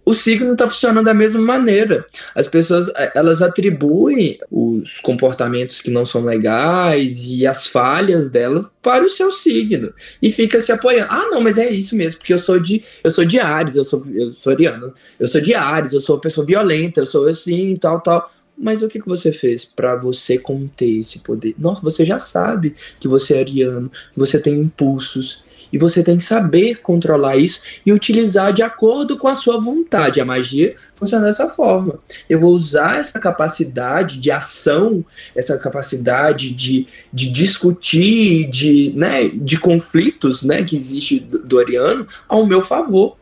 O 0.06 0.14
signo 0.14 0.52
está 0.52 0.68
funcionando 0.68 1.06
da 1.06 1.14
mesma 1.14 1.42
maneira. 1.42 2.06
As 2.36 2.46
pessoas 2.50 2.90
é, 2.90 3.14
elas 3.16 3.42
atribuem 3.42 4.38
os 4.52 5.00
comportamentos 5.00 5.80
que 5.80 5.90
não 5.90 6.04
são 6.04 6.26
legais 6.26 7.24
e 7.30 7.48
as 7.48 7.68
falhas 7.68 8.30
delas 8.30 8.68
para 8.82 9.06
o 9.06 9.10
seu 9.10 9.32
signo 9.32 9.94
e 10.22 10.30
fica 10.30 10.60
se 10.60 10.74
apoiando. 10.74 11.08
Ah, 11.10 11.28
não, 11.30 11.40
mas 11.40 11.58
é 11.58 11.70
isso 11.70 11.96
mesmo, 11.96 12.20
porque 12.20 12.34
eu 12.34 12.38
sou 12.38 12.60
de 12.60 12.84
eu 13.02 13.10
sou 13.10 13.24
de 13.24 13.40
Ares, 13.40 13.78
eu 13.78 13.86
sou 13.86 14.06
eu 14.14 14.34
sou 14.34 14.52
ariano, 14.52 14.94
eu 15.18 15.28
sou 15.28 15.40
de 15.40 15.56
Ares, 15.56 15.94
eu 15.94 16.02
sou 16.02 16.18
uma 16.18 16.22
pessoa 16.22 16.46
violenta, 16.46 17.00
eu 17.00 17.06
sou 17.06 17.26
assim, 17.26 17.74
tal, 17.78 18.02
tal. 18.02 18.30
Mas 18.58 18.82
o 18.82 18.88
que, 18.88 19.00
que 19.00 19.08
você 19.08 19.32
fez 19.32 19.66
para 19.66 19.96
você 19.96 20.38
conter 20.38 21.00
esse 21.00 21.20
poder? 21.20 21.56
Nossa, 21.58 21.82
você 21.82 22.06
já 22.06 22.20
sabe 22.20 22.76
que 23.00 23.08
você 23.08 23.36
é 23.36 23.40
ariano, 23.40 23.90
que 23.90 24.20
você 24.20 24.40
tem 24.40 24.56
impulsos, 24.56 25.44
e 25.72 25.78
você 25.78 26.04
tem 26.04 26.18
que 26.18 26.24
saber 26.24 26.82
controlar 26.82 27.36
isso 27.36 27.62
e 27.84 27.92
utilizar 27.92 28.54
de 28.54 28.62
acordo 28.62 29.18
com 29.18 29.28
a 29.28 29.34
sua 29.34 29.60
vontade. 29.60 30.22
A 30.22 30.26
magia 30.26 30.76
funciona 30.96 31.26
dessa 31.26 31.50
forma. 31.50 32.00
Eu 32.30 32.40
vou 32.40 32.52
usar 32.52 33.00
essa 33.00 33.20
capacidade 33.20 34.20
de 34.20 34.30
ação, 34.30 35.04
essa 35.36 35.58
capacidade 35.58 36.52
de, 36.52 36.86
de 37.12 37.30
discutir, 37.32 38.50
de, 38.52 38.94
né, 38.96 39.30
de 39.30 39.60
conflitos 39.60 40.44
né, 40.44 40.64
que 40.64 40.76
existe 40.76 41.20
do, 41.20 41.44
do 41.44 41.60
ariano 41.60 42.08
ao 42.28 42.46
meu 42.46 42.62
favor. 42.62 43.18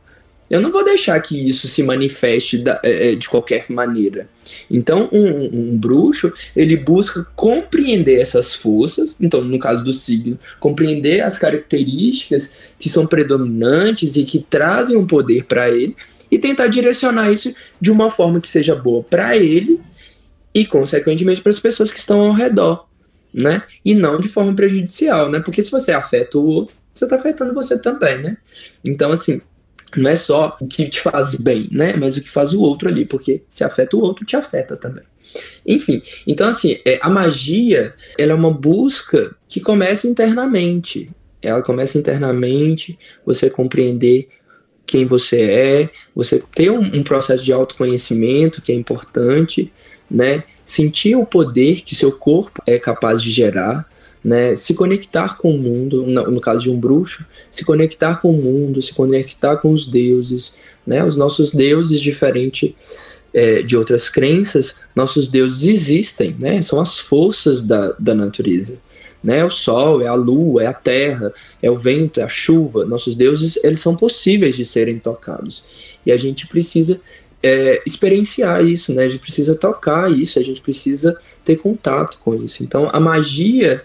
Eu 0.52 0.60
não 0.60 0.70
vou 0.70 0.84
deixar 0.84 1.18
que 1.22 1.48
isso 1.48 1.66
se 1.70 1.82
manifeste 1.82 2.58
da, 2.58 2.78
é, 2.84 3.14
é, 3.14 3.16
de 3.16 3.30
qualquer 3.30 3.68
maneira. 3.70 4.28
Então, 4.70 5.08
um, 5.10 5.46
um, 5.46 5.78
bruxo, 5.78 6.34
ele 6.54 6.76
busca 6.76 7.26
compreender 7.38 8.20
essas 8.20 8.54
forças, 8.54 9.16
então, 9.18 9.42
no 9.42 9.58
caso 9.58 9.82
do 9.82 9.94
signo, 9.94 10.38
compreender 10.60 11.22
as 11.22 11.38
características 11.38 12.52
que 12.78 12.90
são 12.90 13.08
predominantes 13.08 14.18
e 14.18 14.26
que 14.26 14.40
trazem 14.40 14.98
um 14.98 15.08
poder 15.08 15.46
para 15.46 15.70
ele, 15.70 15.96
e 16.30 16.38
tentar 16.38 16.68
direcionar 16.68 17.32
isso 17.32 17.56
de 17.80 17.90
uma 17.90 18.10
forma 18.10 18.42
que 18.42 18.50
seja 18.50 18.76
boa 18.76 19.02
para 19.04 19.38
ele 19.38 19.80
e, 20.54 20.66
consequentemente, 20.66 21.40
para 21.40 21.52
as 21.52 21.60
pessoas 21.60 21.94
que 21.94 22.00
estão 22.00 22.20
ao 22.20 22.34
redor, 22.34 22.90
né? 23.34 23.64
E 23.86 23.96
não 23.96 24.20
de 24.20 24.28
forma 24.28 24.54
prejudicial, 24.54 25.30
né? 25.32 25.40
Porque 25.40 25.64
se 25.64 25.72
você 25.72 25.94
afeta 25.94 26.38
o 26.38 26.46
outro, 26.46 26.76
você 26.94 27.06
está 27.06 27.16
afetando 27.16 27.54
você 27.54 27.80
também, 27.80 28.22
né? 28.22 28.38
Então, 28.86 29.14
assim, 29.14 29.42
não 29.96 30.10
é 30.10 30.16
só 30.16 30.58
o 30.60 30.68
que 30.68 30.90
te 30.90 31.00
faz 31.00 31.36
bem, 31.36 31.68
né? 31.72 31.96
Mas 31.98 32.18
o 32.18 32.22
que 32.22 32.30
faz 32.30 32.54
o 32.54 32.62
outro 32.62 32.88
ali, 32.88 33.06
porque 33.06 33.44
se 33.48 33.64
afeta 33.64 33.98
o 33.98 34.02
outro, 34.02 34.26
te 34.26 34.36
afeta 34.36 34.76
também. 34.76 35.04
Enfim, 35.66 36.02
então 36.28 36.48
assim, 36.48 36.80
é, 36.86 37.00
a 37.02 37.10
magia, 37.10 37.94
ela 38.18 38.32
é 38.32 38.36
uma 38.36 38.52
busca 38.52 39.36
que 39.48 39.60
começa 39.60 40.08
internamente. 40.08 41.10
Ela 41.42 41.64
começa 41.64 41.98
internamente, 41.98 42.98
você 43.26 43.50
compreender 43.50 44.28
quem 44.86 45.06
você 45.06 45.42
é, 45.42 45.90
você 46.14 46.44
ter 46.54 46.70
um, 46.70 46.82
um 46.82 47.04
processo 47.04 47.44
de 47.44 47.54
autoconhecimento 47.54 48.62
que 48.62 48.72
é 48.72 48.76
importante, 48.76 49.72
né? 50.10 50.44
Sentir 50.66 51.16
o 51.16 51.26
poder 51.26 51.82
que 51.82 51.96
seu 51.96 52.12
corpo 52.12 52.62
é 52.68 52.78
capaz 52.78 53.22
de 53.24 53.32
gerar, 53.32 53.90
né, 54.24 54.56
se 54.56 54.74
conectar 54.74 55.38
com 55.38 55.56
o 55.56 55.58
mundo, 55.58 56.06
no, 56.06 56.40
caso 56.40 56.62
de 56.62 56.70
um 56.70 56.80
bruxo, 56.80 57.26
se 57.52 57.66
conectar 57.66 58.22
com 58.22 58.30
o 58.30 58.42
mundo, 58.42 58.82
se 58.82 58.94
conectar 58.94 59.58
com 59.58 59.72
os 59.72 59.88
deuses, 59.88 60.54
né, 60.86 61.04
os 61.04 61.18
nossos 61.18 61.52
deuses, 61.52 62.00
diferente 62.00 62.76
é, 63.34 63.64
de 63.64 63.76
outras 63.76 64.10
crenças, 64.10 64.76
nossos 64.96 65.28
deuses 65.28 65.64
existem, 65.64 66.36
né, 66.38 66.62
são 66.62 66.80
as 66.80 67.00
forças 67.00 67.64
da, 67.64 67.96
da 67.98 68.14
natureza, 68.14 68.78
né, 69.24 69.40
é 69.40 69.46
o 69.46 69.50
sol, 69.50 70.02
é 70.02 70.08
a 70.08 70.14
lua, 70.14 70.64
é 70.64 70.68
a 70.68 70.74
terra, 70.74 71.34
é 71.62 71.72
o 71.72 71.78
vento, 71.78 72.20
é 72.20 72.24
a 72.24 72.30
chuva, 72.30 72.86
nossos 72.86 73.16
deuses, 73.16 73.58
eles 73.64 73.80
são 73.80 73.96
possíveis 73.96 74.56
de 74.56 74.66
serem 74.66 75.00
tocados, 75.00 75.66
e 76.06 76.12
a 76.12 76.18
gente 76.18 76.46
precisa 76.46 77.02
é, 77.44 77.82
experienciar 77.86 78.64
isso, 78.64 78.94
né? 78.94 79.06
A 79.06 79.10
gente 79.10 79.22
precisa 79.22 79.56
tocar 79.56 80.12
isso, 80.12 80.40
a 80.40 80.44
gente 80.44 80.62
precisa 80.62 81.18
ter 81.44 81.58
contato 81.58 82.20
com 82.20 82.36
isso. 82.36 82.64
Então, 82.64 82.88
a 82.92 83.00
magia, 83.00 83.84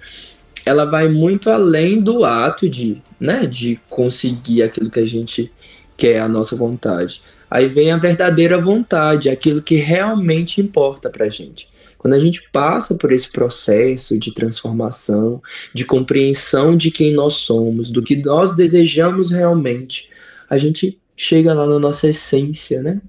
ela 0.65 0.85
vai 0.85 1.09
muito 1.09 1.51
além 1.51 2.01
do 2.01 2.25
ato 2.25 2.69
de, 2.69 3.03
né, 3.19 3.47
de 3.47 3.81
conseguir 3.89 4.63
aquilo 4.63 4.91
que 4.91 5.01
a 5.01 5.07
gente 5.07 5.53
quer, 5.97 6.21
a 6.21 6.29
nossa 6.29 6.55
vontade. 6.55 7.23
Aí 7.51 7.69
vem 7.69 7.91
a 7.91 7.97
verdadeira 7.97 8.61
vontade, 8.61 9.31
aquilo 9.31 9.63
que 9.63 9.77
realmente 9.77 10.61
importa 10.61 11.09
pra 11.09 11.29
gente. 11.29 11.69
Quando 11.97 12.15
a 12.15 12.21
gente 12.21 12.51
passa 12.51 12.95
por 12.95 13.11
esse 13.11 13.31
processo 13.31 14.19
de 14.19 14.33
transformação, 14.33 15.43
de 15.73 15.85
compreensão 15.85 16.77
de 16.77 16.91
quem 16.91 17.13
nós 17.15 17.35
somos, 17.35 17.91
do 17.91 18.03
que 18.03 18.17
nós 18.17 18.55
desejamos 18.55 19.31
realmente, 19.31 20.11
a 20.49 20.59
gente 20.59 21.01
chega 21.17 21.55
lá 21.55 21.67
na 21.67 21.79
nossa 21.79 22.09
essência, 22.09 22.83
né? 22.83 23.01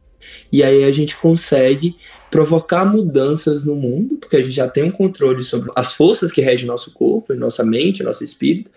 E 0.52 0.64
aí 0.64 0.84
a 0.84 0.92
gente 0.92 1.16
consegue 1.18 1.96
provocar 2.30 2.86
mudanças 2.86 3.64
no 3.64 3.76
mundo, 3.76 4.18
porque 4.18 4.36
a 4.36 4.42
gente 4.42 4.56
já 4.56 4.68
tem 4.68 4.84
um 4.84 4.92
controle 4.92 5.44
sobre 5.44 5.72
as 5.76 5.94
forças 5.94 6.32
que 6.32 6.42
regem 6.42 6.68
nosso 6.68 6.92
corpo, 6.92 7.34
nossa 7.34 7.64
mente, 7.64 8.04
nosso 8.04 8.24
espírito, 8.24 8.70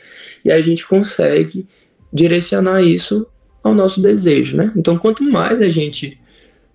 e 0.44 0.50
a 0.50 0.60
gente 0.60 0.86
consegue 0.86 1.66
direcionar 2.12 2.82
isso 2.82 3.26
ao 3.62 3.74
nosso 3.74 4.00
desejo, 4.00 4.56
né? 4.56 4.72
Então, 4.76 4.96
quanto 4.96 5.22
mais 5.24 5.60
a 5.60 5.68
gente 5.68 6.18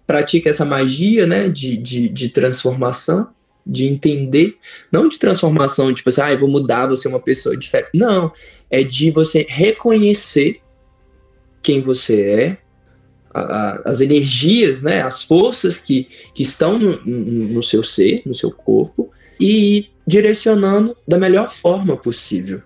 pratica 0.05 0.49
essa 0.49 0.63
magia, 0.63 1.25
né, 1.25 1.49
de, 1.49 1.75
de, 1.77 2.07
de 2.09 2.29
transformação, 2.29 3.27
de 3.65 3.85
entender, 3.85 4.57
não 4.91 5.09
de 5.09 5.17
transformação, 5.17 5.91
tipo 5.93 6.09
assim, 6.09 6.21
ah, 6.21 6.35
vou 6.37 6.47
mudar, 6.47 6.87
você 6.87 7.07
é 7.07 7.09
uma 7.09 7.19
pessoa 7.19 7.57
diferente. 7.57 7.89
Não, 7.95 8.31
é 8.69 8.83
de 8.83 9.09
você 9.09 9.45
reconhecer 9.49 10.61
quem 11.63 11.81
você 11.81 12.21
é, 12.21 12.57
a, 13.35 13.81
as 13.85 14.01
energias, 14.01 14.81
né, 14.81 15.01
as 15.01 15.23
forças 15.23 15.77
que, 15.79 16.07
que 16.33 16.43
estão 16.43 16.79
no, 16.79 17.05
no 17.05 17.61
seu 17.61 17.83
ser, 17.83 18.21
no 18.25 18.33
seu 18.33 18.51
corpo, 18.51 19.11
e 19.39 19.77
ir 19.77 19.91
direcionando 20.07 20.95
da 21.07 21.17
melhor 21.17 21.49
forma 21.49 21.97
possível. 21.97 22.61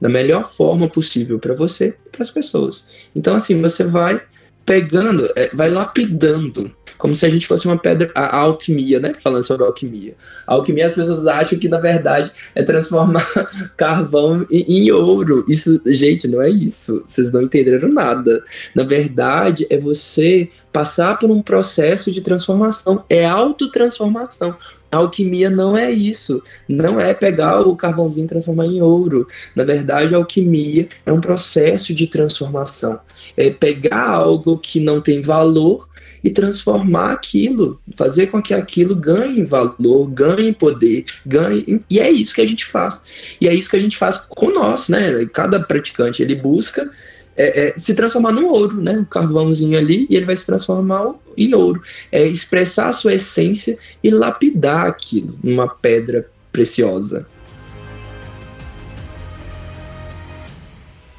Da 0.00 0.08
melhor 0.08 0.44
forma 0.44 0.88
possível 0.88 1.38
para 1.38 1.54
você 1.54 1.96
e 2.06 2.10
para 2.10 2.22
as 2.22 2.30
pessoas. 2.30 3.08
Então, 3.14 3.34
assim, 3.34 3.60
você 3.60 3.84
vai 3.84 4.20
pegando, 4.64 5.30
é, 5.34 5.50
vai 5.54 5.68
lapidando 5.68 6.74
como 6.98 7.14
se 7.14 7.24
a 7.24 7.30
gente 7.30 7.46
fosse 7.46 7.66
uma 7.66 7.78
pedra. 7.78 8.10
A, 8.14 8.36
a, 8.36 8.40
alquimia, 8.40 8.98
né? 8.98 9.14
Falando 9.14 9.44
sobre 9.44 9.64
alquimia. 9.64 10.14
A 10.46 10.54
alquimia, 10.54 10.86
as 10.86 10.94
pessoas 10.94 11.26
acham 11.26 11.58
que, 11.58 11.68
na 11.68 11.78
verdade, 11.78 12.32
é 12.54 12.62
transformar 12.62 13.24
carvão 13.76 14.44
em, 14.50 14.86
em, 14.86 14.90
ouro. 14.90 15.44
Isso, 15.48 15.80
gente, 15.86 16.26
não 16.26 16.42
é 16.42 16.50
isso. 16.50 17.02
Vocês 17.06 17.30
não 17.32 17.42
entenderam 17.42 17.88
nada. 17.88 18.42
Na 18.74 18.82
verdade, 18.82 19.66
é 19.70 19.78
você 19.78 20.50
passar 20.72 21.18
por 21.18 21.30
um 21.30 21.40
processo 21.40 22.10
de 22.10 22.20
transformação. 22.20 23.04
É 23.08 23.24
autotransformação. 23.24 24.56
A 24.90 24.96
alquimia 24.96 25.50
não 25.50 25.76
é 25.76 25.90
isso. 25.90 26.42
Não 26.66 26.98
é 26.98 27.14
pegar 27.14 27.60
o 27.60 27.76
carvãozinho 27.76 28.24
e 28.24 28.28
transformar 28.28 28.66
em 28.66 28.80
ouro. 28.80 29.28
Na 29.54 29.62
verdade, 29.62 30.14
a 30.14 30.18
alquimia 30.18 30.88
é 31.04 31.12
um 31.12 31.20
processo 31.20 31.94
de 31.94 32.06
transformação. 32.06 32.98
É 33.36 33.50
pegar 33.50 34.08
algo 34.08 34.58
que 34.58 34.80
não 34.80 35.00
tem 35.00 35.20
valor 35.20 35.86
e 36.22 36.30
transformar 36.30 37.12
aquilo, 37.12 37.80
fazer 37.94 38.28
com 38.28 38.42
que 38.42 38.54
aquilo 38.54 38.94
ganhe 38.94 39.44
valor, 39.44 40.08
ganhe 40.10 40.52
poder, 40.52 41.04
ganhe. 41.24 41.82
E 41.88 42.00
é 42.00 42.10
isso 42.10 42.34
que 42.34 42.40
a 42.40 42.46
gente 42.46 42.64
faz. 42.64 43.00
E 43.40 43.48
é 43.48 43.54
isso 43.54 43.70
que 43.70 43.76
a 43.76 43.80
gente 43.80 43.96
faz 43.96 44.16
com 44.16 44.50
nós, 44.50 44.88
né? 44.88 45.26
Cada 45.32 45.60
praticante 45.60 46.22
ele 46.22 46.34
busca 46.34 46.90
é, 47.36 47.68
é, 47.68 47.78
se 47.78 47.94
transformar 47.94 48.32
no 48.32 48.48
ouro, 48.48 48.82
né? 48.82 48.92
Um 48.92 49.04
carvãozinho 49.04 49.78
ali 49.78 50.06
e 50.10 50.16
ele 50.16 50.26
vai 50.26 50.36
se 50.36 50.44
transformar 50.44 51.14
em 51.36 51.54
ouro. 51.54 51.80
É 52.10 52.26
expressar 52.26 52.88
a 52.88 52.92
sua 52.92 53.14
essência 53.14 53.78
e 54.02 54.10
lapidar 54.10 54.86
aquilo 54.86 55.38
numa 55.42 55.68
pedra 55.68 56.28
preciosa. 56.50 57.26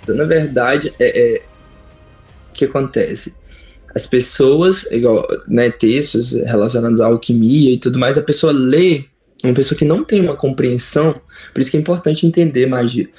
Então, 0.03 0.17
na 0.17 0.25
verdade, 0.25 0.93
é, 0.99 1.35
é, 1.35 1.41
o 2.49 2.53
que 2.53 2.65
acontece? 2.65 3.38
As 3.93 4.05
pessoas, 4.05 4.83
igual, 4.91 5.27
né, 5.47 5.69
textos 5.69 6.33
relacionados 6.33 7.01
à 7.01 7.07
alquimia 7.07 7.71
e 7.71 7.77
tudo 7.77 7.97
mais, 7.97 8.17
a 8.17 8.21
pessoa 8.21 8.51
lê, 8.51 9.05
uma 9.43 9.53
pessoa 9.53 9.77
que 9.77 9.85
não 9.85 10.03
tem 10.03 10.21
uma 10.21 10.35
compreensão, 10.35 11.19
por 11.53 11.61
isso 11.61 11.71
que 11.71 11.77
é 11.77 11.79
importante 11.79 12.25
entender 12.25 12.67
magia, 12.67 13.09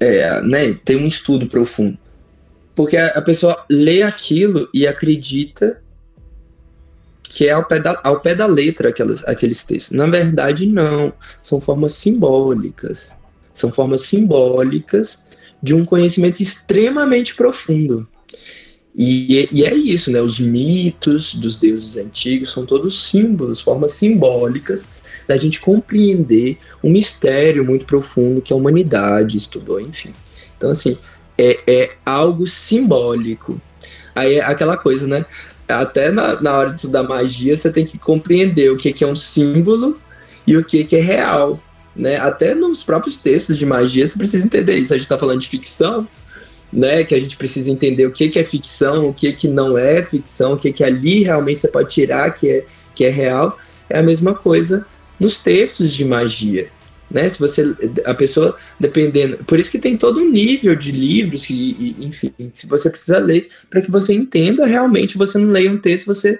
é, 0.00 0.40
né, 0.42 0.74
tem 0.84 0.96
um 0.96 1.06
estudo 1.06 1.46
profundo, 1.46 1.98
porque 2.74 2.96
a, 2.96 3.08
a, 3.08 3.22
pessoa 3.22 3.64
lê 3.70 4.02
aquilo 4.02 4.68
e 4.72 4.86
acredita 4.86 5.80
que 7.22 7.46
é 7.46 7.52
ao 7.52 7.64
pé 7.64 7.78
da, 7.78 8.00
ao 8.02 8.20
pé 8.20 8.34
da 8.34 8.46
letra 8.46 8.88
aquelas, 8.88 9.22
aqueles 9.24 9.62
textos. 9.62 9.96
Na 9.96 10.06
verdade, 10.06 10.66
não, 10.66 11.12
são 11.42 11.60
formas 11.60 11.92
simbólicas, 11.92 13.14
são 13.52 13.70
formas 13.70 14.02
simbólicas 14.02 15.18
de 15.62 15.74
um 15.74 15.84
conhecimento 15.84 16.42
extremamente 16.42 17.34
profundo. 17.34 18.08
E, 19.00 19.48
e, 19.52 19.64
é 19.64 19.72
isso, 19.72 20.10
né? 20.10 20.20
Os 20.20 20.40
mitos 20.40 21.32
dos 21.32 21.56
deuses 21.56 21.96
antigos 21.96 22.50
são 22.50 22.66
todos 22.66 23.08
símbolos, 23.08 23.60
formas 23.60 23.92
simbólicas 23.92 24.88
da 25.28 25.36
gente 25.36 25.60
compreender 25.60 26.58
um 26.82 26.90
mistério 26.90 27.64
muito 27.64 27.86
profundo 27.86 28.42
que 28.42 28.52
a 28.52 28.56
humanidade 28.56 29.36
estudou, 29.36 29.80
enfim. 29.80 30.12
Então, 30.56 30.70
assim, 30.70 30.98
é, 31.38 31.60
é 31.64 31.90
algo 32.04 32.44
simbólico. 32.48 33.60
Aí 34.16 34.34
é 34.34 34.44
aquela 34.44 34.76
coisa, 34.76 35.06
né? 35.06 35.24
Até 35.68 36.10
na, 36.10 36.40
na 36.40 36.56
hora 36.56 36.70
de 36.70 36.76
estudar 36.76 37.04
magia, 37.04 37.54
você 37.54 37.70
tem 37.70 37.86
que 37.86 37.98
compreender 37.98 38.72
o 38.72 38.76
que, 38.76 38.92
que 38.92 39.04
é 39.04 39.06
um 39.06 39.14
símbolo 39.14 40.00
e 40.44 40.56
o 40.56 40.64
que, 40.64 40.82
que 40.82 40.96
é 40.96 41.00
real. 41.00 41.62
Né? 41.94 42.16
Até 42.16 42.52
nos 42.52 42.82
próprios 42.82 43.16
textos 43.16 43.58
de 43.58 43.66
magia, 43.66 44.08
você 44.08 44.18
precisa 44.18 44.44
entender 44.44 44.76
isso. 44.76 44.92
A 44.92 44.96
gente 44.96 45.04
está 45.04 45.18
falando 45.18 45.40
de 45.40 45.48
ficção, 45.48 46.08
né, 46.72 47.02
que 47.04 47.14
a 47.14 47.20
gente 47.20 47.36
precisa 47.36 47.70
entender 47.70 48.06
o 48.06 48.12
que, 48.12 48.28
que 48.28 48.38
é 48.38 48.44
ficção, 48.44 49.08
o 49.08 49.14
que, 49.14 49.32
que 49.32 49.48
não 49.48 49.76
é 49.76 50.02
ficção, 50.02 50.52
o 50.52 50.56
que, 50.56 50.72
que 50.72 50.84
ali 50.84 51.22
realmente 51.22 51.60
você 51.60 51.68
pode 51.68 51.92
tirar 51.92 52.30
que 52.32 52.48
é, 52.50 52.64
que 52.94 53.04
é 53.04 53.08
real, 53.08 53.58
é 53.88 53.98
a 53.98 54.02
mesma 54.02 54.34
coisa 54.34 54.86
nos 55.18 55.38
textos 55.38 55.94
de 55.94 56.04
magia. 56.04 56.68
Né? 57.10 57.26
Se 57.28 57.38
você 57.38 57.74
a 58.04 58.14
pessoa 58.14 58.56
dependendo, 58.78 59.38
por 59.44 59.58
isso 59.58 59.70
que 59.70 59.78
tem 59.78 59.96
todo 59.96 60.20
um 60.20 60.30
nível 60.30 60.76
de 60.76 60.92
livros 60.92 61.46
que, 61.46 61.96
enfim, 61.98 62.32
se 62.52 62.66
você 62.66 62.90
precisa 62.90 63.18
ler 63.18 63.48
para 63.70 63.80
que 63.80 63.90
você 63.90 64.12
entenda 64.12 64.66
realmente, 64.66 65.16
você 65.16 65.38
não 65.38 65.48
leia 65.48 65.72
um 65.72 65.78
texto, 65.78 66.06
você 66.06 66.38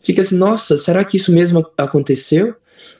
fica 0.00 0.20
assim, 0.20 0.36
nossa, 0.36 0.76
será 0.76 1.02
que 1.02 1.16
isso 1.16 1.32
mesmo 1.32 1.66
aconteceu? 1.78 2.54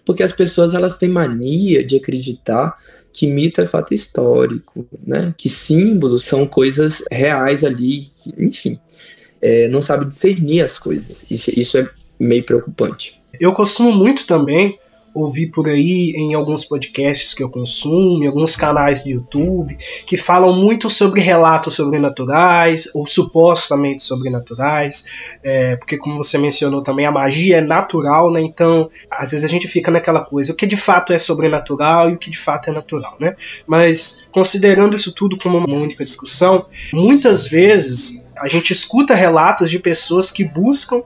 Porque 0.06 0.22
as 0.22 0.32
pessoas 0.32 0.72
elas 0.72 0.96
têm 0.96 1.10
mania 1.10 1.84
de 1.84 1.96
acreditar 1.96 2.78
que 3.12 3.26
mito 3.26 3.60
é 3.60 3.66
fato 3.66 3.92
histórico, 3.94 4.86
né? 5.04 5.34
Que 5.36 5.48
símbolos 5.48 6.24
são 6.24 6.46
coisas 6.46 7.02
reais 7.10 7.64
ali, 7.64 8.08
enfim. 8.38 8.78
É, 9.40 9.68
não 9.68 9.82
sabe 9.82 10.06
discernir 10.06 10.62
as 10.62 10.78
coisas. 10.78 11.30
Isso, 11.30 11.50
isso 11.58 11.78
é 11.78 11.88
meio 12.18 12.44
preocupante. 12.44 13.20
Eu 13.40 13.52
costumo 13.52 13.92
muito 13.92 14.26
também 14.26 14.78
ouvi 15.14 15.46
por 15.46 15.68
aí 15.68 16.12
em 16.16 16.34
alguns 16.34 16.64
podcasts 16.64 17.34
que 17.34 17.42
eu 17.42 17.50
consumo, 17.50 18.22
em 18.22 18.26
alguns 18.26 18.56
canais 18.56 19.02
do 19.02 19.10
YouTube, 19.10 19.76
que 20.06 20.16
falam 20.16 20.54
muito 20.54 20.88
sobre 20.88 21.20
relatos 21.20 21.74
sobrenaturais, 21.74 22.88
ou 22.94 23.06
supostamente 23.06 24.02
sobrenaturais, 24.02 25.04
é, 25.42 25.76
porque 25.76 25.98
como 25.98 26.16
você 26.16 26.38
mencionou 26.38 26.82
também, 26.82 27.06
a 27.06 27.12
magia 27.12 27.58
é 27.58 27.60
natural, 27.60 28.32
né? 28.32 28.40
Então, 28.40 28.90
às 29.10 29.30
vezes 29.32 29.44
a 29.44 29.48
gente 29.48 29.68
fica 29.68 29.90
naquela 29.90 30.20
coisa, 30.20 30.52
o 30.52 30.56
que 30.56 30.66
de 30.66 30.76
fato 30.76 31.12
é 31.12 31.18
sobrenatural 31.18 32.10
e 32.10 32.14
o 32.14 32.18
que 32.18 32.30
de 32.30 32.38
fato 32.38 32.70
é 32.70 32.72
natural, 32.72 33.16
né? 33.20 33.36
Mas, 33.66 34.28
considerando 34.32 34.96
isso 34.96 35.12
tudo 35.12 35.36
como 35.36 35.58
uma 35.58 35.76
única 35.76 36.04
discussão, 36.04 36.66
muitas 36.92 37.46
vezes 37.46 38.22
a 38.36 38.48
gente 38.48 38.72
escuta 38.72 39.14
relatos 39.14 39.70
de 39.70 39.78
pessoas 39.78 40.30
que 40.30 40.44
buscam 40.44 41.02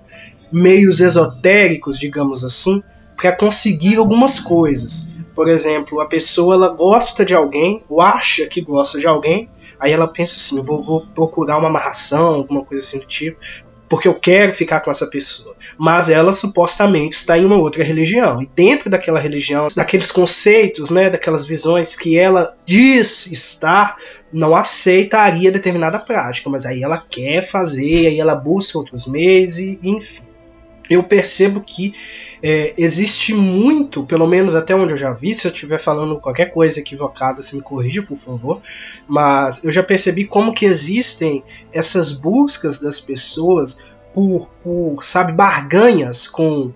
meios 0.51 1.01
esotéricos, 1.01 1.99
digamos 1.99 2.45
assim, 2.45 2.83
para 3.16 3.33
conseguir 3.33 3.96
algumas 3.96 4.38
coisas. 4.38 5.09
Por 5.35 5.48
exemplo, 5.48 6.00
a 6.00 6.07
pessoa 6.07 6.55
ela 6.55 6.68
gosta 6.68 7.24
de 7.24 7.35
alguém, 7.35 7.83
ou 7.88 8.00
acha 8.00 8.46
que 8.46 8.61
gosta 8.61 8.98
de 8.98 9.07
alguém, 9.07 9.50
aí 9.79 9.92
ela 9.92 10.09
pensa 10.09 10.37
assim: 10.37 10.62
vou, 10.62 10.81
vou 10.81 11.07
procurar 11.14 11.59
uma 11.59 11.68
amarração, 11.68 12.37
alguma 12.37 12.64
coisa 12.64 12.83
assim 12.83 12.98
do 12.98 13.07
tipo, 13.07 13.38
porque 13.88 14.09
eu 14.09 14.14
quero 14.14 14.52
ficar 14.52 14.81
com 14.81 14.90
essa 14.90 15.07
pessoa. 15.07 15.55
Mas 15.79 16.09
ela 16.09 16.33
supostamente 16.33 17.14
está 17.16 17.38
em 17.38 17.44
uma 17.44 17.57
outra 17.57 17.85
religião. 17.85 18.42
E 18.42 18.46
dentro 18.46 18.90
daquela 18.90 19.20
religião, 19.20 19.68
daqueles 19.76 20.11
conceitos, 20.11 20.90
né, 20.90 21.09
daquelas 21.11 21.44
visões 21.44 21.94
que 21.94 22.18
ela 22.18 22.57
diz 22.64 23.26
estar, 23.26 23.96
não 24.33 24.57
aceitaria 24.57 25.52
determinada 25.52 25.98
prática. 25.98 26.50
Mas 26.50 26.66
aí 26.66 26.83
ela 26.83 26.98
quer 26.98 27.42
fazer, 27.42 28.09
aí 28.09 28.18
ela 28.18 28.35
busca 28.35 28.79
outros 28.79 29.07
meios, 29.07 29.59
e 29.59 29.79
enfim 29.83 30.26
eu 30.88 31.03
percebo 31.03 31.61
que 31.61 31.94
é, 32.42 32.75
existe 32.77 33.35
muito, 33.35 34.05
pelo 34.05 34.27
menos 34.27 34.55
até 34.55 34.75
onde 34.75 34.92
eu 34.92 34.96
já 34.96 35.12
vi, 35.12 35.35
se 35.35 35.46
eu 35.46 35.53
estiver 35.53 35.79
falando 35.79 36.20
qualquer 36.20 36.51
coisa 36.51 36.81
equivocada, 36.81 37.42
você 37.42 37.57
me 37.57 37.62
corrija, 37.62 38.03
por 38.03 38.16
favor, 38.16 38.61
mas 39.07 39.64
eu 39.64 39.70
já 39.70 39.83
percebi 39.83 40.25
como 40.25 40.55
que 40.55 40.64
existem 40.64 41.42
essas 41.72 42.12
buscas 42.12 42.79
das 42.79 43.01
pessoas 43.01 43.79
por, 44.14 44.49
por 44.62 45.05
sabe, 45.05 45.33
barganhas 45.33 46.27
com 46.27 46.72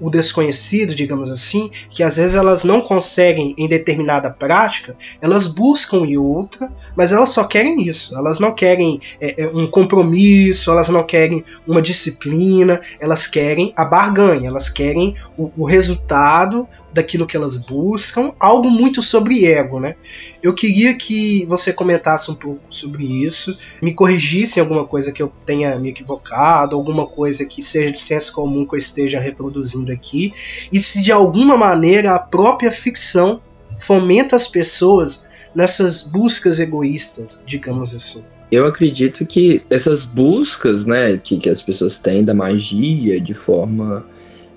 o, 0.00 0.10
desconhecido, 0.10 0.94
digamos 0.94 1.30
assim, 1.30 1.70
que 1.90 2.02
às 2.02 2.16
vezes 2.16 2.34
elas 2.34 2.64
não 2.64 2.80
conseguem 2.80 3.54
em 3.58 3.68
determinada 3.68 4.30
prática, 4.30 4.96
elas 5.20 5.46
buscam 5.46 5.98
em 6.06 6.16
outra, 6.16 6.72
mas 6.96 7.12
elas 7.12 7.28
só 7.28 7.44
querem 7.44 7.86
isso. 7.86 8.16
Elas 8.16 8.40
não 8.40 8.52
querem 8.52 8.98
é, 9.20 9.42
é, 9.42 9.48
um 9.48 9.66
compromisso, 9.66 10.70
elas 10.70 10.88
não 10.88 11.04
querem 11.04 11.44
uma 11.66 11.82
disciplina, 11.82 12.80
elas 12.98 13.26
querem 13.26 13.72
a 13.76 13.84
barganha, 13.84 14.48
elas 14.48 14.70
querem 14.70 15.14
o, 15.36 15.50
o 15.56 15.64
resultado 15.64 16.66
daquilo 16.94 17.26
que 17.26 17.36
elas 17.36 17.56
buscam, 17.56 18.32
algo 18.38 18.70
muito 18.70 19.02
sobre 19.02 19.44
ego, 19.44 19.80
né? 19.80 19.96
Eu 20.40 20.54
queria 20.54 20.94
que 20.94 21.44
você 21.46 21.72
comentasse 21.72 22.30
um 22.30 22.34
pouco 22.34 22.60
sobre 22.68 23.04
isso, 23.04 23.58
me 23.82 23.92
corrigisse 23.92 24.60
alguma 24.60 24.86
coisa 24.86 25.10
que 25.10 25.22
eu 25.22 25.30
tenha 25.44 25.76
me 25.78 25.90
equivocado, 25.90 26.76
alguma 26.76 27.06
coisa 27.06 27.44
que 27.44 27.60
seja 27.60 27.90
de 27.90 27.98
senso 27.98 28.32
comum 28.32 28.64
que 28.64 28.74
eu 28.74 28.78
esteja 28.78 29.18
reproduzindo 29.18 29.90
aqui, 29.90 30.32
e 30.72 30.78
se 30.78 31.02
de 31.02 31.10
alguma 31.10 31.56
maneira 31.56 32.14
a 32.14 32.18
própria 32.18 32.70
ficção 32.70 33.42
fomenta 33.76 34.36
as 34.36 34.46
pessoas 34.46 35.28
nessas 35.54 36.02
buscas 36.02 36.60
egoístas, 36.60 37.42
digamos 37.44 37.94
assim. 37.94 38.24
Eu 38.50 38.66
acredito 38.66 39.26
que 39.26 39.62
essas 39.68 40.04
buscas, 40.04 40.84
né, 40.84 41.16
que, 41.16 41.38
que 41.38 41.48
as 41.48 41.60
pessoas 41.60 41.98
têm 41.98 42.22
da 42.22 42.34
magia 42.34 43.20
de 43.20 43.34
forma 43.34 44.06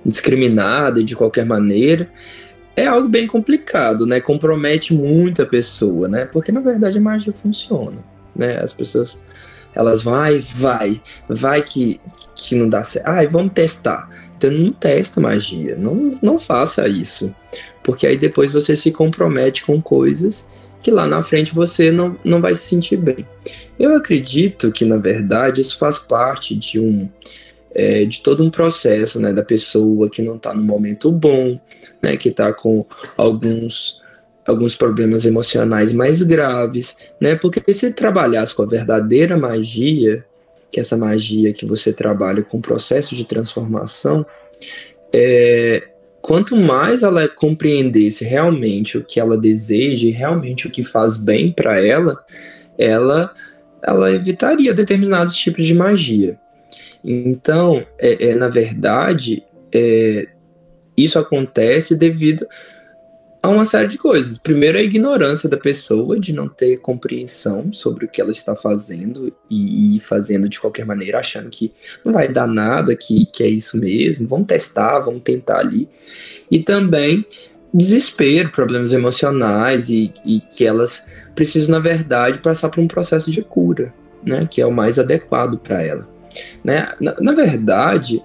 discriminada 0.06 1.04
de 1.04 1.16
qualquer 1.16 1.46
maneira, 1.46 2.10
é 2.76 2.86
algo 2.86 3.10
bem 3.10 3.26
complicado, 3.26 4.06
né? 4.06 4.22
Compromete 4.22 4.94
muito 4.94 5.42
a 5.42 5.46
pessoa, 5.46 6.08
né? 6.08 6.26
Porque 6.26 6.52
na 6.52 6.60
verdade 6.60 6.98
a 6.98 7.02
magia 7.02 7.34
funciona, 7.34 7.98
né? 8.36 8.60
As 8.62 8.74
pessoas 8.74 9.18
elas 9.74 10.04
vai, 10.04 10.40
vai, 10.40 11.02
vai 11.30 11.62
que, 11.62 12.00
que 12.36 12.56
não 12.56 12.68
dá 12.68 12.84
certo. 12.84 13.08
Ai, 13.08 13.28
vamos 13.28 13.54
testar. 13.54 14.10
Então 14.38 14.52
não 14.52 14.72
testa 14.72 15.20
magia, 15.20 15.76
não, 15.76 16.18
não 16.22 16.38
faça 16.38 16.88
isso. 16.88 17.34
Porque 17.84 18.06
aí 18.06 18.18
depois 18.18 18.52
você 18.52 18.76
se 18.76 18.92
compromete 18.92 19.66
com 19.66 19.82
coisas 19.82 20.48
que 20.82 20.92
lá 20.92 21.08
na 21.08 21.24
frente 21.24 21.54
você 21.54 21.92
não, 21.92 22.16
não 22.24 22.40
vai 22.40 22.54
se 22.56 22.62
sentir 22.62 22.98
bem. 22.98 23.26
Eu 23.80 23.96
acredito 23.96 24.72
que, 24.72 24.86
na 24.86 24.98
verdade, 24.98 25.62
isso 25.62 25.78
faz 25.78 26.00
parte 26.00 26.56
de 26.56 26.80
um 26.80 27.10
é, 27.78 28.06
de 28.06 28.24
todo 28.24 28.44
um 28.44 28.50
processo, 28.50 29.20
né, 29.20 29.32
da 29.32 29.44
pessoa 29.44 30.10
que 30.10 30.24
não 30.24 30.36
está 30.36 30.52
no 30.52 30.64
momento 30.64 31.12
bom, 31.12 31.60
né, 32.02 32.18
que 32.18 32.30
está 32.30 32.52
com 32.52 32.84
alguns 33.16 34.02
alguns 34.48 34.76
problemas 34.76 35.26
emocionais 35.26 35.92
mais 35.92 36.24
graves, 36.24 36.96
né? 37.20 37.36
Porque 37.36 37.62
se 37.74 37.92
trabalhasse 37.92 38.56
com 38.56 38.64
a 38.64 38.66
verdadeira 38.66 39.36
magia, 39.36 40.24
que 40.72 40.80
é 40.80 40.82
essa 40.82 40.96
magia 40.96 41.52
que 41.52 41.66
você 41.66 41.92
trabalha 41.92 42.42
com 42.42 42.58
o 42.58 42.62
processo 42.62 43.14
de 43.14 43.26
transformação, 43.26 44.26
é, 45.14 45.90
quanto 46.22 46.56
mais 46.56 47.04
ela 47.04 47.28
compreendesse 47.28 48.24
realmente 48.24 48.98
o 48.98 49.04
que 49.04 49.20
ela 49.20 49.38
deseja 49.38 50.08
e 50.08 50.12
realmente 50.12 50.66
o 50.66 50.72
que 50.72 50.82
faz 50.82 51.18
bem 51.18 51.52
para 51.52 51.86
ela, 51.86 52.18
ela 52.78 53.36
ela 53.84 54.12
evitaria 54.12 54.74
determinados 54.74 55.36
tipos 55.36 55.66
de 55.66 55.74
magia. 55.74 56.40
Então, 57.04 57.86
é, 57.98 58.30
é 58.30 58.36
na 58.36 58.50
verdade, 58.50 59.44
é, 59.72 60.28
isso 60.96 61.20
acontece 61.20 61.96
devido 61.96 62.48
a 63.42 63.50
uma 63.50 63.66
série 63.66 63.88
de 63.88 63.98
coisas. 63.98 64.38
Primeiro, 64.38 64.78
a 64.78 64.82
ignorância 64.82 65.48
da 65.48 65.58
pessoa 65.58 66.20
de 66.20 66.34
não 66.34 66.50
ter 66.50 66.78
compreensão 66.78 67.72
sobre 67.72 68.06
o 68.06 68.08
que 68.10 68.20
ela 68.20 68.32
está 68.32 68.56
fazendo 68.56 69.34
e, 69.50 69.96
e, 69.96 70.00
fazendo 70.00 70.50
de 70.50 70.60
qualquer 70.60 70.86
maneira, 70.86 71.20
achando 71.20 71.50
que 71.50 71.72
não 72.04 72.12
vai 72.12 72.28
dar 72.28 72.48
nada, 72.48 72.96
que, 72.96 73.26
que 73.28 73.44
é 73.44 73.48
isso 73.48 73.78
mesmo, 73.78 74.28
vamos 74.28 74.48
testar, 74.48 75.00
vamos 75.00 75.22
tentar 75.22 75.60
ali. 75.60 75.88
E 76.50 76.60
também 76.62 77.26
desespero, 77.74 78.50
problemas 78.50 78.92
emocionais 78.92 79.90
e, 79.90 80.12
e 80.26 80.42
que 80.42 80.66
elas 80.66 81.06
precisam, 81.36 81.74
na 81.74 81.80
verdade, 81.80 82.40
passar 82.40 82.70
por 82.70 82.82
um 82.82 82.88
processo 82.88 83.30
de 83.30 83.44
cura, 83.44 83.94
né, 84.26 84.48
que 84.50 84.60
é 84.60 84.66
o 84.66 84.72
mais 84.72 84.98
adequado 84.98 85.58
para 85.60 85.84
ela. 85.84 86.17
Né? 86.64 86.88
Na, 87.00 87.16
na 87.20 87.32
verdade, 87.34 88.22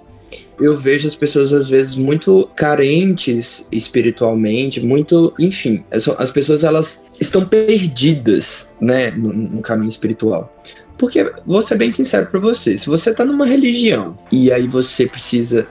eu 0.60 0.78
vejo 0.78 1.06
as 1.06 1.14
pessoas 1.14 1.52
às 1.52 1.68
vezes 1.68 1.96
muito 1.96 2.48
carentes 2.54 3.66
espiritualmente, 3.70 4.80
muito, 4.80 5.34
enfim, 5.38 5.84
as, 5.90 6.08
as 6.08 6.30
pessoas 6.30 6.64
elas 6.64 7.06
estão 7.20 7.44
perdidas, 7.44 8.74
né, 8.80 9.10
no, 9.10 9.32
no, 9.32 9.62
caminho 9.62 9.88
espiritual. 9.88 10.54
Porque 10.96 11.32
vou 11.44 11.62
ser 11.62 11.76
bem 11.76 11.90
sincero 11.90 12.26
para 12.26 12.38
você, 12.38 12.76
se 12.76 12.88
você 12.88 13.12
tá 13.12 13.24
numa 13.24 13.46
religião 13.46 14.16
e 14.30 14.52
aí 14.52 14.68
você 14.68 15.06
precisa 15.06 15.66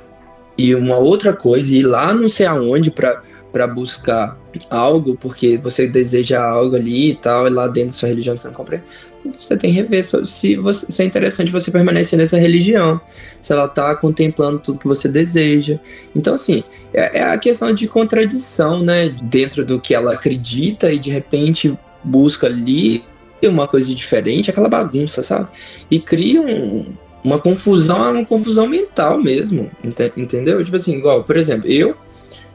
ir 0.57 0.75
uma 0.75 0.97
outra 0.97 1.33
coisa, 1.33 1.73
ir 1.73 1.83
lá 1.83 2.13
não 2.13 2.27
sei 2.27 2.45
aonde 2.45 2.91
para 2.91 3.21
para 3.51 3.67
buscar 3.67 4.39
algo, 4.69 5.17
porque 5.17 5.57
você 5.57 5.85
deseja 5.85 6.41
algo 6.41 6.73
ali 6.73 7.11
e 7.11 7.15
tal, 7.15 7.47
e 7.47 7.49
lá 7.49 7.67
dentro 7.67 7.89
da 7.89 7.95
sua 7.95 8.07
religião 8.07 8.37
você 8.37 8.47
não 8.47 8.55
compreende 8.55 8.85
você 9.25 9.55
tem 9.57 9.71
que 9.71 9.77
rever 9.77 10.03
se, 10.03 10.55
você, 10.55 10.91
se 10.91 11.01
é 11.01 11.05
interessante 11.05 11.51
você 11.51 11.71
permanecer 11.71 12.17
nessa 12.17 12.37
religião, 12.37 12.99
se 13.41 13.53
ela 13.53 13.65
está 13.65 13.95
contemplando 13.95 14.59
tudo 14.59 14.79
que 14.79 14.87
você 14.87 15.07
deseja. 15.07 15.79
Então, 16.15 16.33
assim, 16.33 16.63
é, 16.93 17.19
é, 17.19 17.23
a 17.23 17.37
questão 17.37 17.73
de 17.73 17.87
contradição, 17.87 18.83
né? 18.83 19.09
Dentro 19.23 19.65
do 19.65 19.79
que 19.79 19.93
ela 19.93 20.13
acredita 20.13 20.91
e 20.91 20.97
de 20.97 21.11
repente 21.11 21.77
busca 22.03 22.47
ali 22.47 23.03
uma 23.43 23.67
coisa 23.67 23.93
diferente, 23.93 24.49
aquela 24.49 24.69
bagunça, 24.69 25.23
sabe? 25.23 25.47
E 25.89 25.99
cria 25.99 26.41
um, 26.41 26.93
uma 27.23 27.39
confusão, 27.39 28.11
uma 28.11 28.25
confusão 28.25 28.67
mental 28.67 29.21
mesmo, 29.21 29.71
entendeu? 30.15 30.63
Tipo 30.63 30.75
assim, 30.75 30.93
igual, 30.97 31.23
por 31.23 31.37
exemplo, 31.37 31.67
eu, 31.67 31.95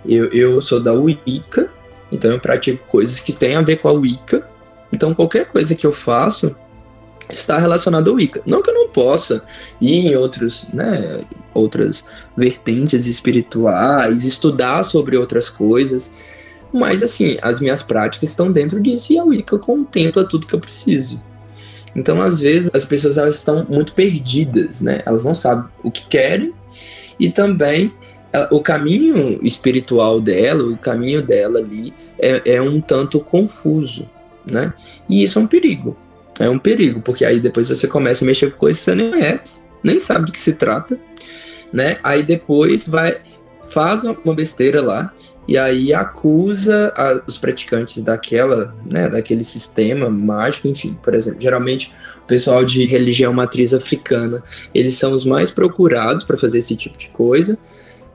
eu, 0.07 0.31
eu 0.33 0.61
sou 0.61 0.81
da 0.81 0.93
Wicca, 0.93 1.71
então 2.11 2.31
eu 2.31 2.41
pratico 2.41 2.87
coisas 2.87 3.21
que 3.21 3.33
têm 3.33 3.57
a 3.57 3.63
ver 3.63 3.77
com 3.77 3.89
a 3.89 3.93
Wicca, 3.93 4.49
então 4.97 5.15
qualquer 5.15 5.47
coisa 5.47 5.75
que 5.75 5.87
eu 5.87 5.93
faço 5.93 6.57
está 7.29 7.59
relacionado 7.59 8.09
ao 8.09 8.17
Wicca. 8.17 8.43
Não 8.47 8.63
que 8.63 8.71
eu 8.71 8.75
não 8.75 8.89
possa 8.89 9.43
ir 9.81 10.07
em 10.07 10.17
outros, 10.17 10.69
né, 10.73 11.21
outras 11.53 12.05
vertentes 12.37 13.07
espirituais, 13.07 14.25
estudar 14.25 14.83
sobre 14.85 15.17
outras 15.17 15.51
coisas, 15.51 16.11
mas 16.73 17.03
assim, 17.03 17.37
as 17.43 17.61
minhas 17.61 17.83
práticas 17.83 18.31
estão 18.31 18.51
dentro 18.51 18.81
disso 18.81 19.13
e 19.13 19.19
a 19.19 19.25
Wicca 19.25 19.59
contempla 19.59 20.25
tudo 20.25 20.47
que 20.47 20.55
eu 20.55 20.61
preciso. 20.61 21.21
Então, 21.95 22.21
às 22.21 22.41
vezes, 22.41 22.71
as 22.73 22.85
pessoas 22.85 23.19
elas 23.19 23.37
estão 23.37 23.67
muito 23.69 23.93
perdidas, 23.93 24.81
né? 24.81 25.03
Elas 25.07 25.25
não 25.25 25.35
sabem 25.35 25.67
o 25.83 25.91
que 25.91 26.07
querem 26.07 26.53
e 27.19 27.31
também 27.31 27.93
o 28.51 28.61
caminho 28.61 29.39
espiritual 29.43 30.21
dela, 30.21 30.63
o 30.63 30.77
caminho 30.77 31.23
dela 31.23 31.59
ali 31.59 31.95
é, 32.19 32.57
é 32.57 32.63
um 32.63 32.81
tanto 32.81 33.19
confuso 33.21 34.09
né? 34.51 34.73
E 35.09 35.23
isso 35.23 35.39
é 35.39 35.43
um 35.43 35.47
perigo. 35.47 35.97
É 36.39 36.49
um 36.49 36.59
perigo, 36.59 37.01
porque 37.01 37.25
aí 37.25 37.41
depois 37.41 37.69
você 37.69 37.87
começa 37.89 38.25
a 38.25 38.27
mexer 38.27 38.51
com 38.51 38.59
coisas 38.59 38.79
que 38.79 38.85
você 38.85 38.95
nem 38.95 39.11
conhece, 39.11 39.61
nem 39.83 39.99
sabe 39.99 40.27
do 40.27 40.33
que 40.33 40.41
se 40.41 40.53
trata, 40.55 40.99
né? 41.73 41.97
Aí 42.03 42.23
depois 42.23 42.87
vai 42.87 43.19
faz 43.71 44.05
uma 44.05 44.35
besteira 44.35 44.81
lá 44.81 45.13
e 45.49 45.57
aí 45.57 45.93
acusa 45.93 46.93
a, 46.97 47.23
os 47.27 47.39
praticantes 47.39 48.03
daquela, 48.03 48.75
né, 48.91 49.09
daquele 49.09 49.45
sistema 49.45 50.11
mágico, 50.11 50.69
enfim, 50.69 50.99
por 51.03 51.15
exemplo, 51.15 51.41
geralmente 51.41 51.93
o 52.23 52.27
pessoal 52.27 52.65
de 52.65 52.85
religião 52.87 53.33
matriz 53.33 53.73
africana, 53.73 54.43
eles 54.75 54.97
são 54.97 55.13
os 55.13 55.25
mais 55.25 55.51
procurados 55.51 56.25
para 56.25 56.37
fazer 56.37 56.59
esse 56.59 56.75
tipo 56.75 56.99
de 56.99 57.09
coisa, 57.11 57.57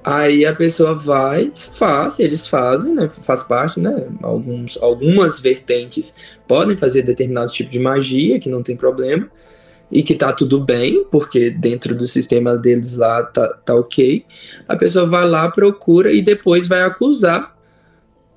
Aí 0.04 0.46
a 0.46 0.56
pessoa 0.56 0.96
vai, 0.96 1.52
faz, 1.56 2.20
eles 2.20 2.48
fazem, 2.48 2.96
né? 2.96 3.08
Faz 3.10 3.44
parte, 3.44 3.80
né? 3.80 4.08
Alguns, 4.24 4.78
algumas 4.82 5.40
vertentes 5.40 6.16
podem 6.48 6.76
fazer 6.76 7.04
determinado 7.04 7.52
tipo 7.52 7.70
de 7.70 7.80
magia, 7.80 8.40
que 8.40 8.50
não 8.50 8.64
tem 8.64 8.76
problema, 8.76 9.30
e 9.92 10.02
que 10.02 10.16
tá 10.16 10.34
tudo 10.34 10.60
bem, 10.60 11.06
porque 11.12 11.52
dentro 11.52 11.94
do 11.94 12.08
sistema 12.08 12.58
deles 12.58 12.96
lá 12.96 13.24
tá, 13.24 13.48
tá 13.50 13.76
ok. 13.76 14.26
A 14.68 14.76
pessoa 14.76 15.06
vai 15.06 15.28
lá, 15.28 15.52
procura 15.52 16.12
e 16.12 16.22
depois 16.22 16.68
vai 16.68 16.82
acusar 16.82 17.56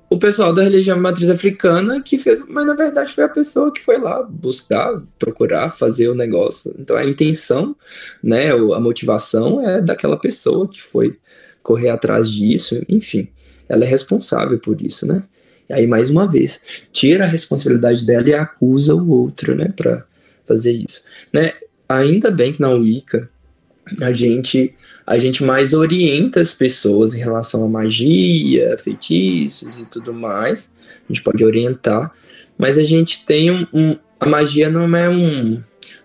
o 0.07 0.19
pessoal 0.19 0.53
da 0.53 0.63
religião 0.63 0.99
matriz 0.99 1.29
africana 1.29 2.01
que 2.01 2.17
fez, 2.17 2.45
mas 2.47 2.65
na 2.65 2.73
verdade 2.73 3.11
foi 3.11 3.23
a 3.23 3.29
pessoa 3.29 3.73
que 3.73 3.83
foi 3.83 3.97
lá 3.97 4.21
buscar, 4.23 5.01
procurar, 5.17 5.71
fazer 5.71 6.09
o 6.09 6.15
negócio. 6.15 6.75
Então 6.77 6.95
a 6.95 7.03
intenção, 7.03 7.75
né, 8.23 8.51
a 8.51 8.79
motivação 8.79 9.67
é 9.67 9.81
daquela 9.81 10.17
pessoa 10.17 10.67
que 10.67 10.81
foi 10.81 11.17
correr 11.65 11.89
atrás 11.89 12.29
disso, 12.29 12.79
enfim, 12.87 13.27
ela 13.67 13.83
é 13.83 13.87
responsável 13.87 14.59
por 14.59 14.79
isso, 14.79 15.07
né? 15.07 15.23
E 15.67 15.73
aí, 15.73 15.87
mais 15.87 16.11
uma 16.11 16.31
vez, 16.31 16.61
tira 16.93 17.23
a 17.23 17.27
responsabilidade 17.27 18.05
dela 18.05 18.29
e 18.29 18.35
acusa 18.35 18.93
o 18.93 19.09
outro, 19.09 19.55
né, 19.55 19.73
para 19.75 20.05
fazer 20.45 20.73
isso, 20.73 21.03
né? 21.33 21.53
Ainda 21.89 22.29
bem 22.29 22.51
que 22.51 22.61
na 22.61 22.69
Wicca 22.69 23.27
a 23.99 24.11
gente 24.11 24.75
a 25.07 25.17
gente 25.19 25.43
mais 25.43 25.73
orienta 25.73 26.39
as 26.39 26.53
pessoas 26.53 27.13
em 27.13 27.19
relação 27.19 27.63
à 27.63 27.69
magia, 27.69 28.75
feitiços 28.83 29.79
e 29.79 29.85
tudo 29.85 30.11
mais. 30.11 30.75
A 31.07 31.13
gente 31.13 31.21
pode 31.21 31.45
orientar, 31.45 32.11
mas 32.57 32.79
a 32.79 32.83
gente 32.83 33.23
tem 33.23 33.51
um, 33.51 33.67
um 33.71 33.95
a 34.19 34.27
magia 34.27 34.69
não 34.69 34.95
é 34.95 35.07
um 35.07 35.61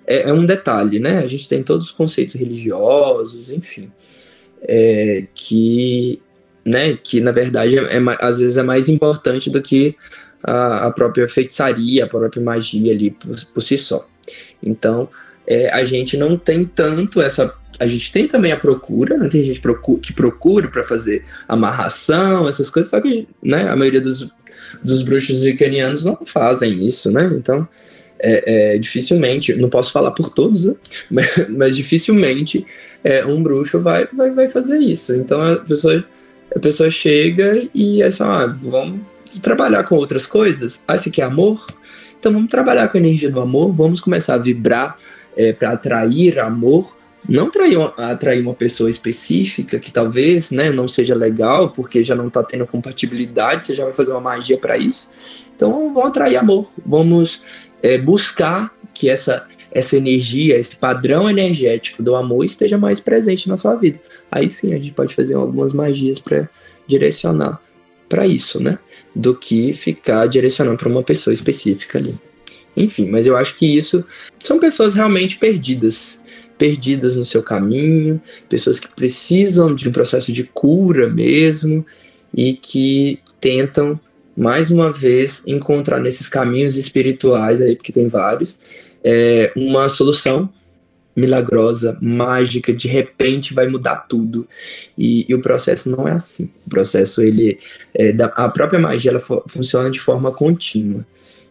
é, 0.06 0.28
é, 0.28 0.32
um 0.32 0.44
detalhe, 0.44 0.98
né? 0.98 1.18
A 1.18 1.26
gente 1.26 1.48
tem 1.48 1.62
todos 1.62 1.86
os 1.86 1.92
conceitos 1.92 2.34
religiosos, 2.34 3.50
enfim, 3.50 3.90
é, 4.62 5.24
que, 5.34 6.20
né, 6.64 6.96
que 6.96 7.20
na 7.20 7.32
verdade 7.32 7.78
é, 7.78 7.82
é, 7.82 8.00
às 8.20 8.38
vezes 8.38 8.56
é 8.56 8.62
mais 8.62 8.88
importante 8.88 9.50
do 9.50 9.62
que 9.62 9.96
a, 10.42 10.86
a 10.86 10.90
própria 10.90 11.28
feitiçaria, 11.28 12.04
a 12.04 12.08
própria 12.08 12.42
magia 12.42 12.92
ali 12.92 13.10
por, 13.10 13.36
por 13.46 13.62
si 13.62 13.78
só. 13.78 14.06
Então, 14.62 15.08
é, 15.46 15.70
a 15.70 15.84
gente 15.84 16.16
não 16.16 16.36
tem 16.36 16.64
tanto 16.64 17.20
essa. 17.20 17.54
A 17.78 17.86
gente 17.86 18.12
tem 18.12 18.28
também 18.28 18.52
a 18.52 18.56
procura, 18.56 19.16
né? 19.16 19.28
Tem 19.28 19.42
gente 19.42 19.60
procura, 19.60 20.00
que 20.00 20.12
procura 20.12 20.68
para 20.68 20.84
fazer 20.84 21.24
amarração, 21.48 22.48
essas 22.48 22.68
coisas, 22.68 22.90
só 22.90 23.00
que 23.00 23.26
né, 23.42 23.68
a 23.68 23.74
maioria 23.74 24.00
dos, 24.00 24.30
dos 24.82 25.02
bruxos 25.02 25.42
vicanianos 25.42 26.04
não 26.04 26.18
fazem 26.24 26.84
isso, 26.86 27.10
né? 27.10 27.30
Então, 27.34 27.66
é, 28.22 28.74
é, 28.74 28.78
dificilmente, 28.78 29.54
não 29.56 29.68
posso 29.68 29.92
falar 29.92 30.10
por 30.12 30.30
todos, 30.30 30.66
né? 30.66 30.74
mas, 31.10 31.48
mas, 31.48 31.76
dificilmente 31.76 32.66
é, 33.02 33.24
um 33.24 33.42
bruxo 33.42 33.80
vai, 33.80 34.06
vai, 34.12 34.30
vai 34.30 34.48
fazer 34.48 34.78
isso. 34.78 35.14
Então 35.14 35.42
a 35.42 35.56
pessoa, 35.56 36.04
a 36.54 36.58
pessoa 36.58 36.90
chega 36.90 37.68
e 37.74 38.02
é 38.02 38.10
só, 38.10 38.24
ah, 38.24 38.46
vamos 38.46 39.00
trabalhar 39.42 39.84
com 39.84 39.96
outras 39.96 40.26
coisas. 40.26 40.82
Ah, 40.86 40.96
isso 40.96 41.08
aqui 41.08 41.22
é 41.22 41.24
amor? 41.24 41.66
Então 42.18 42.32
vamos 42.32 42.50
trabalhar 42.50 42.88
com 42.88 42.98
a 42.98 43.00
energia 43.00 43.30
do 43.30 43.40
amor, 43.40 43.72
vamos 43.72 44.00
começar 44.00 44.34
a 44.34 44.38
vibrar 44.38 44.98
é, 45.36 45.52
para 45.52 45.70
atrair 45.70 46.38
amor. 46.38 46.98
Não 47.28 47.48
atrair, 47.48 47.76
atrair 47.98 48.40
uma 48.40 48.54
pessoa 48.54 48.88
específica 48.88 49.78
que 49.78 49.92
talvez 49.92 50.50
né, 50.50 50.72
não 50.72 50.88
seja 50.88 51.14
legal, 51.14 51.70
porque 51.70 52.02
já 52.02 52.14
não 52.14 52.28
está 52.28 52.42
tendo 52.42 52.66
compatibilidade, 52.66 53.66
você 53.66 53.74
já 53.74 53.84
vai 53.84 53.92
fazer 53.92 54.12
uma 54.12 54.20
magia 54.20 54.56
para 54.56 54.78
isso. 54.78 55.08
Então 55.54 55.70
vamos 55.70 56.08
atrair 56.08 56.36
amor, 56.36 56.70
vamos 56.84 57.42
é, 57.82 57.98
buscar 57.98 58.74
que 58.92 59.08
essa, 59.08 59.46
essa 59.70 59.96
energia, 59.96 60.56
esse 60.56 60.76
padrão 60.76 61.28
energético 61.28 62.02
do 62.02 62.14
amor 62.14 62.44
esteja 62.44 62.76
mais 62.76 63.00
presente 63.00 63.48
na 63.48 63.56
sua 63.56 63.76
vida. 63.76 64.00
Aí 64.30 64.50
sim 64.50 64.72
a 64.72 64.76
gente 64.76 64.92
pode 64.92 65.14
fazer 65.14 65.34
algumas 65.34 65.72
magias 65.72 66.18
para 66.18 66.48
direcionar 66.86 67.60
para 68.08 68.26
isso, 68.26 68.60
né? 68.60 68.78
Do 69.14 69.36
que 69.36 69.72
ficar 69.72 70.26
direcionando 70.26 70.76
para 70.76 70.88
uma 70.88 71.02
pessoa 71.02 71.32
específica 71.32 71.98
ali. 71.98 72.14
Enfim, 72.76 73.08
mas 73.08 73.26
eu 73.26 73.36
acho 73.36 73.56
que 73.56 73.76
isso 73.76 74.04
são 74.38 74.58
pessoas 74.58 74.94
realmente 74.94 75.38
perdidas, 75.38 76.18
perdidas 76.58 77.16
no 77.16 77.24
seu 77.24 77.42
caminho, 77.42 78.20
pessoas 78.48 78.78
que 78.78 78.88
precisam 78.88 79.74
de 79.74 79.88
um 79.88 79.92
processo 79.92 80.32
de 80.32 80.44
cura 80.44 81.08
mesmo 81.08 81.84
e 82.34 82.54
que 82.54 83.20
tentam 83.40 83.98
mais 84.40 84.70
uma 84.70 84.90
vez 84.90 85.42
encontrar 85.46 86.00
nesses 86.00 86.26
caminhos 86.26 86.78
espirituais 86.78 87.60
aí, 87.60 87.76
porque 87.76 87.92
tem 87.92 88.08
vários, 88.08 88.58
é, 89.04 89.52
uma 89.54 89.86
solução 89.90 90.48
milagrosa, 91.14 91.98
mágica, 92.00 92.72
de 92.72 92.88
repente 92.88 93.52
vai 93.52 93.66
mudar 93.66 94.06
tudo. 94.08 94.48
E, 94.96 95.26
e 95.28 95.34
o 95.34 95.42
processo 95.42 95.90
não 95.90 96.08
é 96.08 96.12
assim. 96.12 96.50
O 96.66 96.70
processo, 96.70 97.20
ele, 97.20 97.58
é, 97.92 98.12
da, 98.12 98.26
a 98.26 98.48
própria 98.48 98.80
magia, 98.80 99.10
ela 99.10 99.20
funciona 99.20 99.90
de 99.90 100.00
forma 100.00 100.32
contínua. 100.32 101.04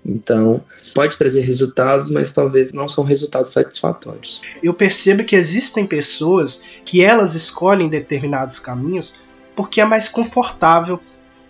Então, 0.04 0.64
pode 0.96 1.16
trazer 1.16 1.42
resultados, 1.42 2.10
mas 2.10 2.34
talvez 2.34 2.72
não 2.72 2.88
são 2.88 3.04
resultados 3.04 3.52
satisfatórios. 3.52 4.42
Eu 4.64 4.74
percebo 4.74 5.24
que 5.24 5.36
existem 5.36 5.86
pessoas 5.86 6.64
que 6.84 7.04
elas 7.04 7.36
escolhem 7.36 7.88
determinados 7.88 8.58
caminhos 8.58 9.14
porque 9.56 9.80
é 9.80 9.86
mais 9.86 10.10
confortável 10.10 11.00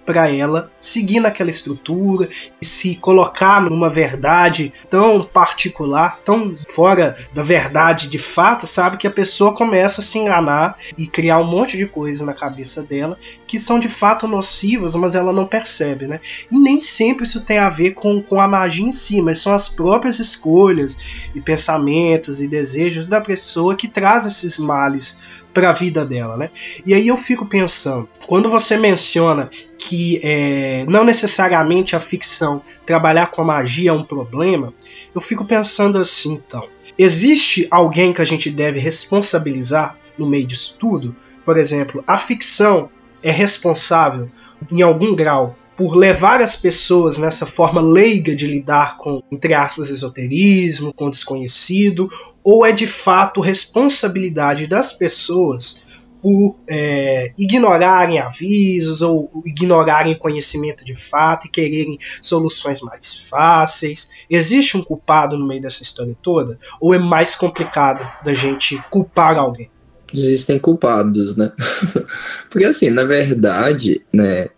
para 0.09 0.27
ela 0.27 0.71
seguir 0.81 1.19
naquela 1.19 1.51
estrutura 1.51 2.27
e 2.59 2.65
se 2.65 2.95
colocar 2.95 3.61
numa 3.61 3.91
verdade 3.91 4.73
tão 4.89 5.21
particular, 5.21 6.19
tão 6.25 6.57
fora 6.67 7.15
da 7.31 7.43
verdade 7.43 8.07
de 8.07 8.17
fato, 8.17 8.65
sabe? 8.65 8.97
Que 8.97 9.05
a 9.05 9.11
pessoa 9.11 9.53
começa 9.53 10.01
a 10.01 10.03
se 10.03 10.17
enganar 10.17 10.77
e 10.97 11.05
criar 11.05 11.37
um 11.37 11.43
monte 11.43 11.77
de 11.77 11.85
coisa 11.85 12.25
na 12.25 12.33
cabeça 12.33 12.81
dela 12.81 13.19
que 13.45 13.59
são 13.59 13.79
de 13.79 13.87
fato 13.87 14.27
nocivas, 14.27 14.95
mas 14.95 15.13
ela 15.13 15.31
não 15.31 15.45
percebe, 15.45 16.07
né? 16.07 16.19
E 16.51 16.57
nem 16.57 16.79
sempre 16.79 17.23
isso 17.23 17.45
tem 17.45 17.59
a 17.59 17.69
ver 17.69 17.91
com, 17.91 18.19
com 18.19 18.41
a 18.41 18.47
magia 18.47 18.87
em 18.87 18.91
si, 18.91 19.21
mas 19.21 19.39
são 19.39 19.53
as 19.53 19.69
próprias 19.69 20.17
escolhas 20.17 20.97
e 21.35 21.39
pensamentos 21.39 22.41
e 22.41 22.47
desejos 22.47 23.07
da 23.07 23.21
pessoa 23.21 23.75
que 23.75 23.87
traz 23.87 24.25
esses 24.25 24.57
males 24.57 25.19
para 25.53 25.69
a 25.69 25.73
vida 25.73 26.05
dela, 26.05 26.37
né? 26.37 26.49
E 26.85 26.93
aí 26.93 27.07
eu 27.07 27.17
fico 27.17 27.45
pensando, 27.45 28.07
quando 28.27 28.49
você 28.49 28.77
menciona 28.77 29.49
que 29.77 29.98
é, 30.23 30.85
não 30.87 31.03
necessariamente 31.03 31.95
a 31.95 31.99
ficção 31.99 32.61
trabalhar 32.85 33.27
com 33.27 33.41
a 33.41 33.45
magia 33.45 33.91
é 33.91 33.93
um 33.93 34.03
problema, 34.03 34.73
eu 35.13 35.21
fico 35.21 35.45
pensando 35.45 35.97
assim, 35.97 36.33
então, 36.33 36.67
existe 36.97 37.67
alguém 37.71 38.13
que 38.13 38.21
a 38.21 38.25
gente 38.25 38.49
deve 38.49 38.79
responsabilizar 38.79 39.97
no 40.17 40.27
meio 40.27 40.45
disso 40.45 40.75
tudo? 40.79 41.15
Por 41.45 41.57
exemplo, 41.57 42.03
a 42.05 42.17
ficção 42.17 42.89
é 43.23 43.31
responsável 43.31 44.29
em 44.71 44.81
algum 44.81 45.15
grau 45.15 45.55
por 45.75 45.95
levar 45.95 46.41
as 46.41 46.57
pessoas 46.57 47.17
nessa 47.17 47.45
forma 47.45 47.79
leiga 47.79 48.35
de 48.35 48.45
lidar 48.45 48.97
com, 48.97 49.23
entre 49.31 49.53
aspas, 49.53 49.89
esoterismo, 49.89 50.93
com 50.93 51.09
desconhecido, 51.09 52.09
ou 52.43 52.65
é 52.65 52.73
de 52.73 52.85
fato 52.85 53.39
responsabilidade 53.39 54.67
das 54.67 54.91
pessoas 54.91 55.81
por 56.21 56.59
é, 56.69 57.31
ignorarem 57.37 58.19
avisos 58.19 59.01
ou 59.01 59.31
ignorarem 59.45 60.15
conhecimento 60.15 60.83
de 60.83 60.93
fato 60.93 61.47
e 61.47 61.49
quererem 61.49 61.97
soluções 62.21 62.81
mais 62.81 63.13
fáceis? 63.13 64.09
Existe 64.29 64.77
um 64.77 64.83
culpado 64.83 65.37
no 65.37 65.47
meio 65.47 65.61
dessa 65.61 65.83
história 65.83 66.15
toda? 66.21 66.59
Ou 66.79 66.93
é 66.93 66.99
mais 66.99 67.35
complicado 67.35 68.05
da 68.23 68.33
gente 68.33 68.81
culpar 68.89 69.37
alguém? 69.37 69.69
Existem 70.13 70.57
culpados, 70.57 71.35
né? 71.35 71.51
Porque 72.49 72.65
assim, 72.65 72.89
na 72.89 73.03
verdade, 73.03 74.01
né, 74.11 74.49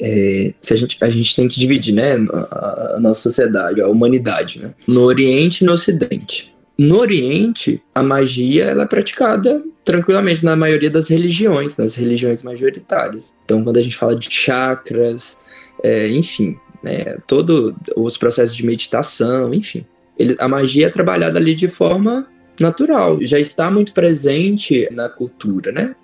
é, 0.00 0.52
se 0.60 0.74
a, 0.74 0.76
gente, 0.76 0.98
a 1.00 1.08
gente 1.08 1.36
tem 1.36 1.46
que 1.46 1.60
dividir 1.60 1.94
né, 1.94 2.14
a, 2.50 2.94
a, 2.96 3.00
nossa 3.00 3.22
sociedade, 3.22 3.80
a 3.80 3.86
humanidade, 3.86 4.58
né, 4.58 4.74
no 4.86 5.02
Oriente 5.02 5.62
e 5.62 5.66
no 5.66 5.72
Ocidente. 5.72 6.51
No 6.78 6.98
Oriente, 6.98 7.82
a 7.94 8.02
magia 8.02 8.64
ela 8.64 8.84
é 8.84 8.86
praticada 8.86 9.62
tranquilamente 9.84 10.44
na 10.44 10.56
maioria 10.56 10.90
das 10.90 11.08
religiões, 11.08 11.76
nas 11.76 11.94
religiões 11.94 12.42
majoritárias. 12.42 13.32
Então, 13.44 13.62
quando 13.62 13.76
a 13.76 13.82
gente 13.82 13.96
fala 13.96 14.14
de 14.14 14.30
chakras, 14.30 15.36
é, 15.82 16.08
enfim, 16.08 16.56
né, 16.82 17.16
todos 17.26 17.74
os 17.96 18.16
processos 18.16 18.56
de 18.56 18.64
meditação, 18.64 19.52
enfim, 19.52 19.84
ele, 20.18 20.36
a 20.38 20.48
magia 20.48 20.86
é 20.86 20.90
trabalhada 20.90 21.38
ali 21.38 21.54
de 21.54 21.68
forma 21.68 22.26
natural, 22.60 23.18
já 23.22 23.38
está 23.38 23.70
muito 23.70 23.92
presente 23.92 24.88
na 24.92 25.08
cultura, 25.08 25.72
né? 25.72 25.94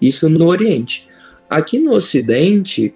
Isso 0.00 0.28
no 0.28 0.46
Oriente. 0.46 1.08
Aqui 1.48 1.78
no 1.78 1.92
Ocidente, 1.92 2.94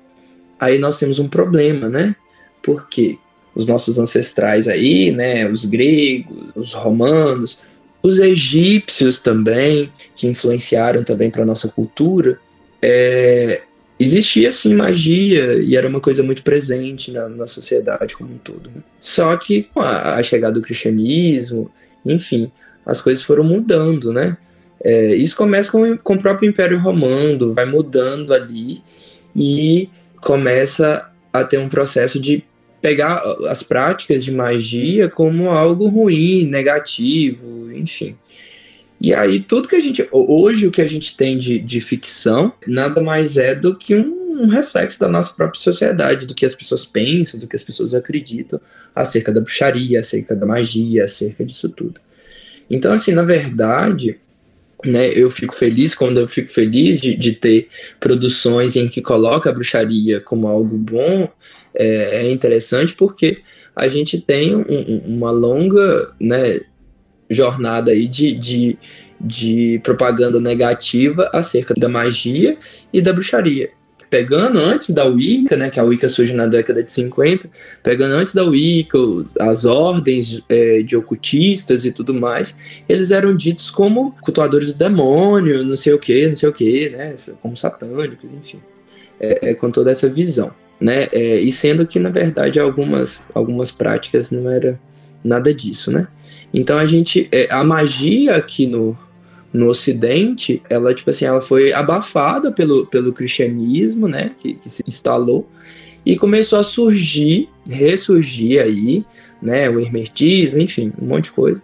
aí 0.59 0.79
nós 0.79 0.99
temos 0.99 1.19
um 1.19 1.29
problema, 1.29 1.89
né? 1.89 2.17
Porque 2.63 3.19
os 3.57 3.67
nossos 3.67 3.99
ancestrais 3.99 4.69
aí, 4.69 5.11
né, 5.11 5.49
os 5.49 5.65
gregos, 5.65 6.51
os 6.55 6.75
romanos, 6.75 7.59
os 8.03 8.19
egípcios 8.19 9.19
também, 9.19 9.91
que 10.15 10.29
influenciaram 10.29 11.03
também 11.03 11.31
para 11.31 11.45
nossa 11.45 11.67
cultura, 11.67 12.39
é, 12.83 13.63
existia 13.99 14.53
sim 14.53 14.75
magia 14.75 15.55
e 15.55 15.75
era 15.75 15.89
uma 15.89 16.01
coisa 16.01 16.23
muito 16.23 16.43
presente 16.43 17.11
na, 17.11 17.31
na 17.31 17.47
sociedade 17.47 18.15
como 18.15 18.35
um 18.35 18.39
todo. 18.39 18.69
Né? 18.69 18.83
Só 19.01 19.35
que 19.39 19.65
com 19.75 19.81
a, 19.81 20.17
a, 20.17 20.23
chegada 20.23 20.53
do 20.53 20.63
cristianismo, 20.63 21.71
enfim, 22.05 22.53
as 22.85 23.01
coisas 23.01 23.25
foram 23.25 23.43
mudando, 23.43 24.13
né? 24.13 24.37
É, 24.85 25.17
isso 25.17 25.35
começa 25.35 25.73
com, 25.73 25.97
com 25.97 26.15
o 26.15 26.19
próprio 26.19 26.49
Império 26.49 26.79
Romano, 26.79 27.55
vai 27.55 27.65
mudando 27.65 28.35
ali 28.35 28.83
e 29.35 29.89
começa 30.21 31.11
a 31.33 31.43
ter 31.43 31.59
um 31.59 31.69
processo 31.69 32.21
de 32.21 32.45
pegar 32.87 33.21
as 33.49 33.65
práticas 33.65 34.25
de 34.25 34.31
magia 34.31 35.09
como 35.09 35.51
algo 35.51 35.89
ruim, 35.89 36.47
negativo, 36.47 37.73
enfim. 37.73 38.17
E 39.01 39.13
aí, 39.13 39.41
tudo 39.41 39.67
que 39.67 39.75
a 39.75 39.81
gente. 39.81 40.09
Hoje, 40.13 40.69
o 40.69 40.71
que 40.71 40.81
a 40.81 40.87
gente 40.87 41.17
tem 41.17 41.37
de, 41.37 41.59
de 41.59 41.81
ficção 41.81 42.53
nada 42.65 43.01
mais 43.03 43.37
é 43.37 43.57
do 43.57 43.75
que 43.75 43.97
um, 43.97 44.45
um 44.45 44.47
reflexo 44.47 45.01
da 45.01 45.09
nossa 45.09 45.35
própria 45.35 45.61
sociedade, 45.61 46.27
do 46.27 46.35
que 46.35 46.47
as 46.47 46.55
pessoas 46.55 46.85
pensam, 46.85 47.41
do 47.41 47.49
que 47.49 47.57
as 47.57 47.65
pessoas 47.65 47.93
acreditam 47.93 48.61
acerca 48.95 49.33
da 49.33 49.41
bruxaria, 49.41 49.99
acerca 49.99 50.37
da 50.37 50.47
magia, 50.47 51.07
acerca 51.07 51.45
disso 51.45 51.69
tudo. 51.69 52.01
Então, 52.71 52.93
assim, 52.93 53.11
na 53.11 53.25
verdade, 53.25 54.17
né, 54.85 55.09
eu 55.09 55.29
fico 55.29 55.57
feliz 55.57 55.93
quando 55.93 56.21
eu 56.21 56.29
fico 56.29 56.49
feliz 56.49 57.01
de, 57.01 57.17
de 57.17 57.33
ter 57.33 57.67
produções 57.99 58.77
em 58.77 58.89
que 58.89 59.03
coloca 59.03 59.51
a 59.51 59.53
bruxaria 59.53 60.21
como 60.21 60.47
algo 60.47 60.77
bom, 60.79 61.29
é, 61.77 62.27
é 62.27 62.31
interessante 62.31 62.95
porque 62.95 63.43
a 63.75 63.89
gente 63.89 64.19
tem 64.19 64.57
um, 64.57 65.03
uma 65.07 65.31
longa 65.31 66.15
né, 66.19 66.61
jornada 67.29 67.91
aí 67.91 68.09
de, 68.09 68.33
de, 68.33 68.79
de 69.21 69.81
propaganda 69.85 70.41
negativa 70.41 71.31
acerca 71.33 71.75
da 71.75 71.89
magia 71.89 72.57
e 72.91 73.03
da 73.03 73.13
bruxaria. 73.13 73.71
pegando 74.09 74.59
antes 74.61 74.91
da 74.91 75.05
Wicca, 75.05 75.57
né, 75.57 75.69
que 75.69 75.79
a 75.79 75.85
Wicca 75.85 76.09
surge 76.09 76.33
na 76.33 76.47
década 76.47 76.83
de 76.83 76.91
50, 76.91 77.51
pegando 77.83 78.15
antes 78.15 78.33
da 78.33 78.45
Wicca, 78.45 78.99
as 79.41 79.67
ordens 79.67 80.43
é, 80.49 80.81
de 80.83 80.97
ocultistas 80.97 81.85
e 81.85 81.91
tudo 81.91 82.15
mais, 82.15 82.57
eles 82.89 83.11
eram 83.11 83.37
ditos 83.37 83.71
como 83.71 84.13
cultuadores 84.23 84.73
do 84.73 84.79
demônio, 84.79 85.65
não 85.65 85.77
sei 85.77 85.93
o 85.93 85.99
que, 85.99 86.29
não 86.29 86.37
sei 86.37 86.49
o 86.49 86.53
que, 86.53 86.89
né, 86.91 87.15
como 87.43 87.57
satânicos, 87.57 88.33
enfim, 88.33 88.61
é, 89.21 89.51
é, 89.51 89.55
com 89.55 89.71
toda 89.71 89.91
essa 89.91 90.09
visão, 90.09 90.53
né, 90.81 91.09
é, 91.13 91.41
e 91.41 91.51
sendo 91.51 91.87
que 91.87 91.99
na 91.99 92.11
verdade 92.11 92.61
algumas 92.61 93.23
algumas 93.35 93.71
práticas 93.71 94.31
não 94.31 94.51
era 94.51 94.79
nada 95.25 95.53
disso, 95.53 95.91
né. 95.91 96.09
Então 96.53 96.79
a 96.79 96.87
gente, 96.87 97.29
é, 97.33 97.49
a 97.51 97.65
magia 97.65 98.37
aqui 98.37 98.67
no 98.67 98.97
no 99.57 99.69
Ocidente, 99.69 100.63
ela, 100.69 100.95
tipo 100.95 101.09
assim, 101.09 101.25
ela 101.25 101.41
foi 101.41 101.73
abafada 101.73 102.53
pelo, 102.53 102.87
pelo 102.87 103.13
cristianismo, 103.13 104.07
né, 104.07 104.33
que, 104.39 104.55
que 104.55 104.69
se 104.69 104.83
instalou, 104.87 105.49
e 106.05 106.15
começou 106.15 106.59
a 106.59 106.63
surgir, 106.63 107.49
ressurgir 107.67 108.63
aí, 108.63 109.05
né, 109.41 109.69
o 109.71 109.81
hermetismo, 109.81 110.59
enfim, 110.61 110.93
um 111.01 111.07
monte 111.07 111.25
de 111.25 111.33
coisa. 111.33 111.63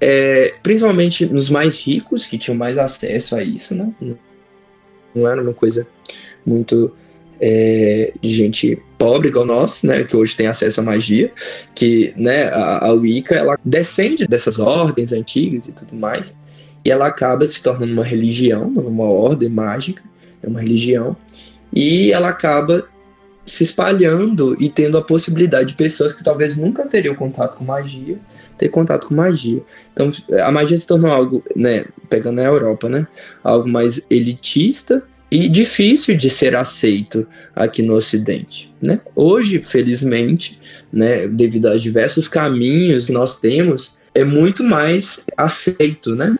É, 0.00 0.54
principalmente 0.62 1.26
nos 1.26 1.50
mais 1.50 1.80
ricos, 1.80 2.26
que 2.26 2.38
tinham 2.38 2.56
mais 2.56 2.78
acesso 2.78 3.34
a 3.34 3.42
isso, 3.42 3.74
né, 3.74 3.92
não 5.14 5.28
era 5.28 5.42
uma 5.42 5.52
coisa 5.52 5.86
muito 6.46 6.92
é, 7.42 8.12
de 8.22 8.36
gente 8.36 8.80
pobre 8.96 9.28
igual 9.28 9.44
nós, 9.44 9.82
né, 9.82 10.04
que 10.04 10.16
hoje 10.16 10.36
tem 10.36 10.46
acesso 10.46 10.80
à 10.80 10.84
magia, 10.84 11.32
que, 11.74 12.14
né, 12.16 12.44
a, 12.44 12.86
a 12.86 12.92
Wicca, 12.92 13.34
ela 13.34 13.58
descende 13.64 14.28
dessas 14.28 14.60
ordens 14.60 15.12
antigas 15.12 15.66
e 15.66 15.72
tudo 15.72 15.96
mais, 15.96 16.36
e 16.84 16.90
ela 16.90 17.08
acaba 17.08 17.44
se 17.44 17.60
tornando 17.60 17.92
uma 17.92 18.04
religião, 18.04 18.68
uma 18.68 19.04
ordem 19.04 19.48
mágica, 19.48 20.02
é 20.40 20.46
uma 20.46 20.60
religião, 20.60 21.16
e 21.74 22.12
ela 22.12 22.28
acaba 22.28 22.86
se 23.44 23.64
espalhando 23.64 24.56
e 24.62 24.68
tendo 24.68 24.96
a 24.96 25.02
possibilidade 25.02 25.70
de 25.70 25.74
pessoas 25.74 26.14
que 26.14 26.22
talvez 26.22 26.56
nunca 26.56 26.86
teriam 26.86 27.14
contato 27.16 27.56
com 27.56 27.64
magia 27.64 28.20
ter 28.62 28.68
contato 28.68 29.08
com 29.08 29.14
magia. 29.14 29.60
Então 29.92 30.10
a 30.44 30.52
magia 30.52 30.78
se 30.78 30.86
tornou 30.86 31.10
algo, 31.10 31.42
né, 31.56 31.84
pegando 32.08 32.40
a 32.40 32.44
Europa, 32.44 32.88
né, 32.88 33.06
algo 33.42 33.68
mais 33.68 34.00
elitista 34.08 35.02
e 35.32 35.48
difícil 35.48 36.14
de 36.14 36.28
ser 36.28 36.54
aceito 36.54 37.26
aqui 37.56 37.80
no 37.80 37.94
Ocidente, 37.94 38.70
né? 38.82 39.00
Hoje, 39.16 39.62
felizmente, 39.62 40.60
né, 40.92 41.26
devido 41.26 41.68
aos 41.68 41.80
diversos 41.80 42.28
caminhos 42.28 43.06
que 43.06 43.12
nós 43.12 43.38
temos, 43.38 43.94
é 44.14 44.24
muito 44.24 44.62
mais 44.62 45.24
aceito, 45.34 46.14
né? 46.14 46.36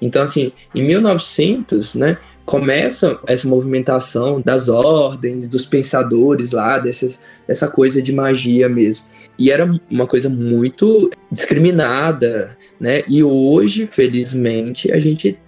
Então, 0.00 0.22
assim, 0.22 0.50
em 0.74 0.82
1900, 0.82 1.94
né, 1.94 2.16
começa 2.46 3.20
essa 3.26 3.46
movimentação 3.46 4.40
das 4.40 4.70
ordens, 4.70 5.50
dos 5.50 5.66
pensadores 5.66 6.52
lá, 6.52 6.78
dessas, 6.78 7.20
dessa 7.46 7.68
coisa 7.68 8.00
de 8.00 8.14
magia 8.14 8.66
mesmo. 8.66 9.04
E 9.38 9.50
era 9.50 9.70
uma 9.90 10.06
coisa 10.06 10.30
muito 10.30 11.10
discriminada, 11.30 12.56
né? 12.80 13.02
E 13.06 13.22
hoje, 13.22 13.86
felizmente, 13.86 14.90
a 14.90 14.98
gente 14.98 15.38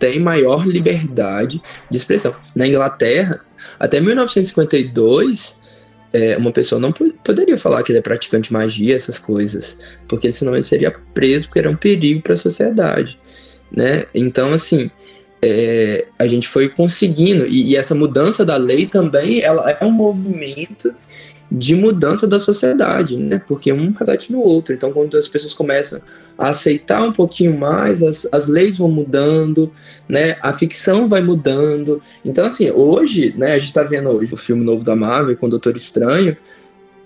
tem 0.00 0.18
maior 0.18 0.66
liberdade 0.66 1.62
de 1.88 1.96
expressão. 1.96 2.34
Na 2.56 2.66
Inglaterra, 2.66 3.40
até 3.78 4.00
1952, 4.00 5.54
é, 6.12 6.36
uma 6.36 6.50
pessoa 6.50 6.80
não 6.80 6.90
poderia 6.90 7.56
falar 7.56 7.84
que 7.84 7.92
ele 7.92 8.00
é 8.00 8.02
praticante 8.02 8.48
de 8.48 8.52
magia, 8.52 8.96
essas 8.96 9.20
coisas, 9.20 9.76
porque 10.08 10.32
senão 10.32 10.54
ele 10.54 10.64
seria 10.64 10.90
preso, 11.14 11.46
porque 11.46 11.60
era 11.60 11.70
um 11.70 11.76
perigo 11.76 12.20
para 12.20 12.32
a 12.32 12.36
sociedade 12.36 13.16
né? 13.70 14.06
Então, 14.14 14.52
assim, 14.52 14.90
é, 15.40 16.06
a 16.18 16.26
gente 16.26 16.48
foi 16.48 16.68
conseguindo, 16.68 17.46
e, 17.46 17.70
e, 17.70 17.76
essa 17.76 17.94
mudança 17.94 18.44
da 18.44 18.56
lei 18.56 18.86
também, 18.86 19.40
ela 19.40 19.70
é 19.70 19.84
um 19.84 19.90
movimento 19.90 20.94
de 21.50 21.74
mudança 21.74 22.26
da 22.26 22.38
sociedade, 22.38 23.16
né? 23.16 23.40
Porque 23.44 23.72
um 23.72 23.90
reflete 23.92 24.30
no 24.30 24.40
outro. 24.40 24.74
Então, 24.74 24.92
quando 24.92 25.16
as 25.16 25.26
pessoas 25.26 25.52
começam 25.52 26.00
a 26.38 26.50
aceitar 26.50 27.02
um 27.02 27.12
pouquinho 27.12 27.58
mais, 27.58 28.02
as, 28.02 28.26
as 28.30 28.46
leis 28.46 28.78
vão 28.78 28.88
mudando, 28.88 29.72
né? 30.08 30.36
A 30.40 30.52
ficção 30.52 31.08
vai 31.08 31.22
mudando. 31.22 32.00
Então, 32.24 32.44
assim, 32.44 32.70
hoje, 32.70 33.34
né? 33.36 33.54
A 33.54 33.58
gente 33.58 33.72
tá 33.72 33.82
vendo 33.82 34.08
hoje 34.10 34.32
o 34.32 34.36
filme 34.36 34.64
novo 34.64 34.84
da 34.84 34.94
Marvel 34.94 35.36
com 35.36 35.46
o 35.46 35.50
Doutor 35.50 35.76
Estranho, 35.76 36.36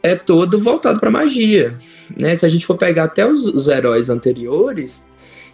é 0.02 0.14
todo 0.14 0.58
voltado 0.58 1.00
para 1.00 1.10
magia, 1.10 1.74
né? 2.14 2.34
Se 2.34 2.44
a 2.44 2.48
gente 2.50 2.66
for 2.66 2.76
pegar 2.76 3.04
até 3.04 3.26
os, 3.26 3.46
os 3.46 3.68
heróis 3.68 4.10
anteriores, 4.10 5.06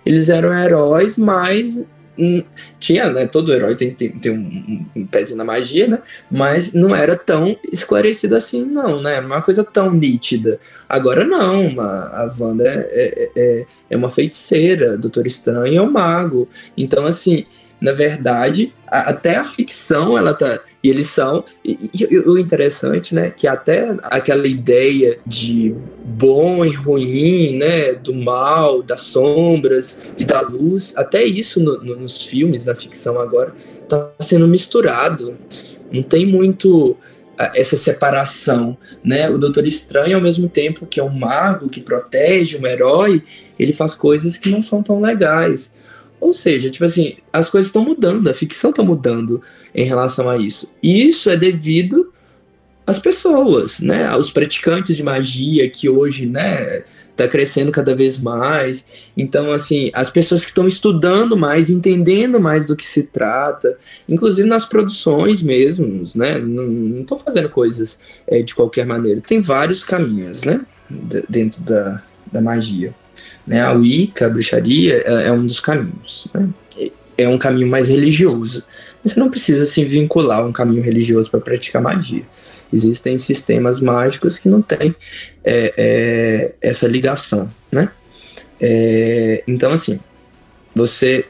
eles 0.05 0.29
eram 0.29 0.53
heróis, 0.53 1.17
hum, 1.17 1.87
tinha, 2.79 3.11
né? 3.13 3.27
Todo 3.27 3.53
herói 3.53 3.77
tem, 3.77 3.95
tem, 3.95 4.11
tem 4.11 4.33
um, 4.33 4.87
um, 4.95 5.07
pezinho 5.07 5.37
na 5.37 5.45
magia, 5.45 5.87
né? 5.87 5.99
Mas 6.31 6.73
não 6.73 6.95
era 6.95 7.17
tão 7.17 7.57
esclarecido 7.73 8.37
assim, 8.37 8.65
não, 8.65 9.03
né? 9.03 9.17
Era 9.17 9.27
uma 9.27 9.43
coisa 9.43 9.65
tão 9.65 9.93
nítida. 9.93 10.59
Agora 10.89 11.25
não, 11.25 11.67
uma, 11.67 11.85
a 11.85 12.33
Wanda 12.39 12.69
é, 12.69 12.89
é, 12.91 13.31
é, 13.37 13.67
é 13.91 13.97
uma 13.97 14.11
feiticeira, 14.11 14.99
Doutor 14.99 15.27
Estranho 15.27 15.79
é 15.79 15.83
um 15.83 15.91
mago. 15.91 16.49
Então, 16.77 17.07
assim, 17.07 17.47
na 17.81 17.93
verdade, 17.93 18.73
a, 18.87 19.11
até 19.11 19.37
a 19.37 19.45
ficção 19.45 20.17
ela 20.19 20.35
tá. 20.35 20.61
E 20.83 20.89
eles 20.89 21.09
são. 21.09 21.45
E, 21.65 21.91
e, 21.93 22.19
o 22.21 22.39
interessante, 22.39 23.15
né? 23.15 23.31
Que 23.31 23.47
até 23.47 23.95
aquela 24.03 24.47
ideia 24.47 25.19
de 25.27 25.75
bom 26.05 26.65
e 26.65 26.71
ruim, 26.71 27.57
né? 27.57 27.95
Do 27.95 28.15
mal, 28.15 28.83
das 28.83 29.03
sombras 29.03 30.01
e 30.19 30.25
da 30.25 30.41
luz, 30.41 30.95
até 30.97 31.25
isso 31.25 31.63
no, 31.63 31.83
no, 31.83 31.97
nos 31.97 32.25
filmes, 32.25 32.65
na 32.65 32.75
ficção 32.75 33.21
agora, 33.21 33.55
tá 33.89 34.11
sendo 34.21 34.49
misturado. 34.49 35.37
Não 35.93 36.03
tem 36.03 36.25
muito 36.25 36.97
essa 37.55 37.77
separação, 37.77 38.77
né? 39.03 39.31
O 39.31 39.39
Doutor 39.39 39.67
Estranho, 39.67 40.17
ao 40.17 40.23
mesmo 40.23 40.49
tempo 40.49 40.87
que 40.87 41.01
é 41.01 41.05
um 41.05 41.09
mago 41.09 41.71
que 41.71 41.81
protege, 41.81 42.59
um 42.59 42.67
herói, 42.67 43.23
ele 43.59 43.73
faz 43.73 43.95
coisas 43.95 44.37
que 44.37 44.51
não 44.51 44.61
são 44.61 44.83
tão 44.83 45.01
legais. 45.01 45.73
Ou 46.21 46.33
seja, 46.33 46.71
tipo 46.71 46.85
assim, 46.85 47.17
as 47.33 47.49
coisas 47.49 47.69
estão 47.69 47.85
mudando, 47.85 48.29
a 48.29 48.35
ficção 48.35 48.71
está 48.71 48.83
mudando 48.83 49.43
em 49.75 49.85
relação 49.85 50.29
a 50.29 50.37
isso. 50.37 50.71
E 50.83 51.09
isso 51.09 51.31
é 51.31 51.37
devido 51.37 52.13
às 52.87 52.99
pessoas, 52.99 53.81
né? 53.81 54.07
Aos 54.07 54.31
praticantes 54.31 54.97
de 54.97 55.03
magia 55.03 55.69
que 55.71 55.89
hoje, 55.89 56.27
né, 56.27 56.83
tá 57.17 57.27
crescendo 57.27 57.73
cada 57.73 57.95
vez 57.95 58.19
mais. 58.19 59.11
Então, 59.17 59.53
assim, 59.53 59.91
as 59.95 60.11
pessoas 60.11 60.43
que 60.43 60.51
estão 60.51 60.67
estudando 60.69 61.37
mais, 61.37 61.71
entendendo 61.71 62.41
mais 62.41 62.65
do 62.65 62.77
que 62.77 62.87
se 62.87 63.05
trata, 63.05 63.79
inclusive 64.09 64.49
nas 64.49 64.65
produções 64.65 65.41
mesmo, 65.41 66.03
né? 66.15 66.39
Não 66.39 67.01
estão 67.01 67.19
fazendo 67.19 67.49
coisas 67.49 67.99
é, 68.27 68.43
de 68.43 68.55
qualquer 68.55 68.87
maneira. 68.87 69.21
Tem 69.21 69.41
vários 69.41 69.85
caminhos, 69.85 70.43
né? 70.43 70.61
dentro 71.29 71.63
da, 71.63 72.03
da 72.31 72.41
magia. 72.41 72.95
Né? 73.47 73.61
A 73.61 73.73
Wicca, 73.73 74.27
a 74.27 74.29
bruxaria, 74.29 75.03
é, 75.05 75.29
é 75.29 75.33
um 75.33 75.45
dos 75.45 75.61
caminhos. 75.61 76.27
Né? 76.33 76.49
É 77.17 77.29
um 77.29 77.39
caminho 77.39 77.69
mais 77.69 77.89
religioso. 77.89 78.63
Mas 79.03 79.13
você 79.13 79.21
não 79.21 79.31
precisa 79.31 79.65
se 79.67 79.85
vincular 79.85 80.41
a 80.41 80.45
um 80.45 80.53
caminho 80.53 80.83
religioso 80.83 81.31
para 81.31 81.41
praticar 81.41 81.83
magia. 81.83 82.23
Existem 82.73 83.19
sistemas 83.19 83.81
mágicos 83.81 84.39
que 84.39 84.49
não 84.49 84.63
têm 84.63 84.95
é, 85.43 85.75
é, 85.77 86.53
essa 86.61 86.87
ligação, 86.87 87.51
né? 87.71 87.91
É, 88.61 89.43
então, 89.47 89.73
assim, 89.73 89.99
você 90.75 91.25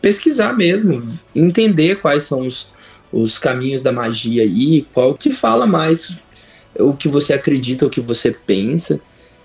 pesquisar 0.00 0.54
mesmo, 0.54 1.06
entender 1.34 1.96
quais 1.96 2.24
são 2.24 2.46
os, 2.46 2.66
os 3.12 3.38
caminhos 3.38 3.82
da 3.82 3.92
magia 3.92 4.42
aí, 4.42 4.86
qual 4.92 5.14
que 5.14 5.30
fala 5.30 5.66
mais 5.66 6.12
o 6.78 6.92
que 6.94 7.08
você 7.08 7.34
acredita, 7.34 7.86
o 7.86 7.90
que 7.90 8.00
você 8.00 8.32
pensa, 8.32 9.00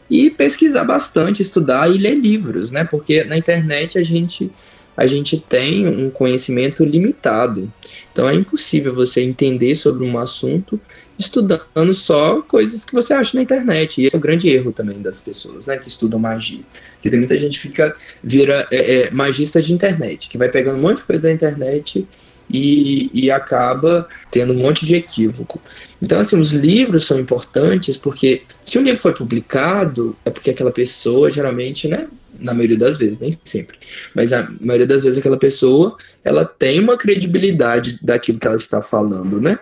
e 0.09 0.29
pesquisar 0.29 0.83
bastante, 0.83 1.41
estudar 1.41 1.89
e 1.93 1.97
ler 1.97 2.15
livros, 2.15 2.71
né? 2.71 2.83
Porque 2.83 3.23
na 3.23 3.37
internet 3.37 3.97
a 3.97 4.03
gente 4.03 4.51
a 4.97 5.05
gente 5.05 5.37
tem 5.37 5.87
um 5.87 6.09
conhecimento 6.09 6.83
limitado. 6.83 7.71
Então 8.11 8.27
é 8.27 8.33
impossível 8.33 8.95
você 8.95 9.21
entender 9.21 9.75
sobre 9.75 10.03
um 10.03 10.17
assunto 10.17 10.81
estudando 11.19 11.93
só 11.93 12.41
coisas 12.41 12.83
que 12.83 12.93
você 12.93 13.13
acha 13.13 13.37
na 13.37 13.43
internet. 13.43 14.01
E 14.01 14.07
esse 14.07 14.15
é 14.15 14.17
o 14.17 14.21
grande 14.21 14.49
erro 14.49 14.71
também 14.71 14.99
das 14.99 15.21
pessoas, 15.21 15.67
né, 15.67 15.77
que 15.77 15.87
estudam 15.87 16.17
magia. 16.17 16.61
Que 16.99 17.11
tem 17.11 17.19
muita 17.19 17.37
gente 17.37 17.59
que 17.59 17.67
fica 17.67 17.95
vira 18.23 18.67
é, 18.71 19.01
é, 19.01 19.11
magista 19.11 19.61
de 19.61 19.71
internet, 19.71 20.29
que 20.29 20.37
vai 20.37 20.49
pegando 20.49 20.79
um 20.79 20.81
monte 20.81 20.97
de 20.97 21.03
coisa 21.03 21.21
da 21.21 21.31
internet 21.31 22.07
e, 22.49 23.09
e 23.13 23.29
acaba 23.29 24.07
tendo 24.31 24.53
um 24.53 24.57
monte 24.57 24.85
de 24.85 24.95
equívoco. 24.95 25.61
Então, 26.01 26.19
assim, 26.19 26.39
os 26.39 26.51
livros 26.51 27.05
são 27.05 27.19
importantes 27.19 27.97
porque 27.97 28.43
se 28.63 28.77
um 28.77 28.83
livro 28.83 28.99
foi 28.99 29.13
publicado, 29.13 30.15
é 30.23 30.29
porque 30.29 30.51
aquela 30.51 30.71
pessoa, 30.71 31.31
geralmente, 31.31 31.87
né, 31.87 32.07
na 32.39 32.53
maioria 32.53 32.77
das 32.77 32.97
vezes, 32.97 33.19
nem 33.19 33.31
sempre, 33.43 33.77
mas 34.13 34.31
a 34.31 34.47
maioria 34.61 34.85
das 34.85 35.03
vezes 35.03 35.17
aquela 35.17 35.37
pessoa, 35.37 35.97
ela 36.23 36.45
tem 36.45 36.79
uma 36.79 36.97
credibilidade 36.97 37.97
daquilo 38.01 38.39
que 38.39 38.47
ela 38.47 38.55
está 38.55 38.81
falando, 38.81 39.41
né? 39.41 39.57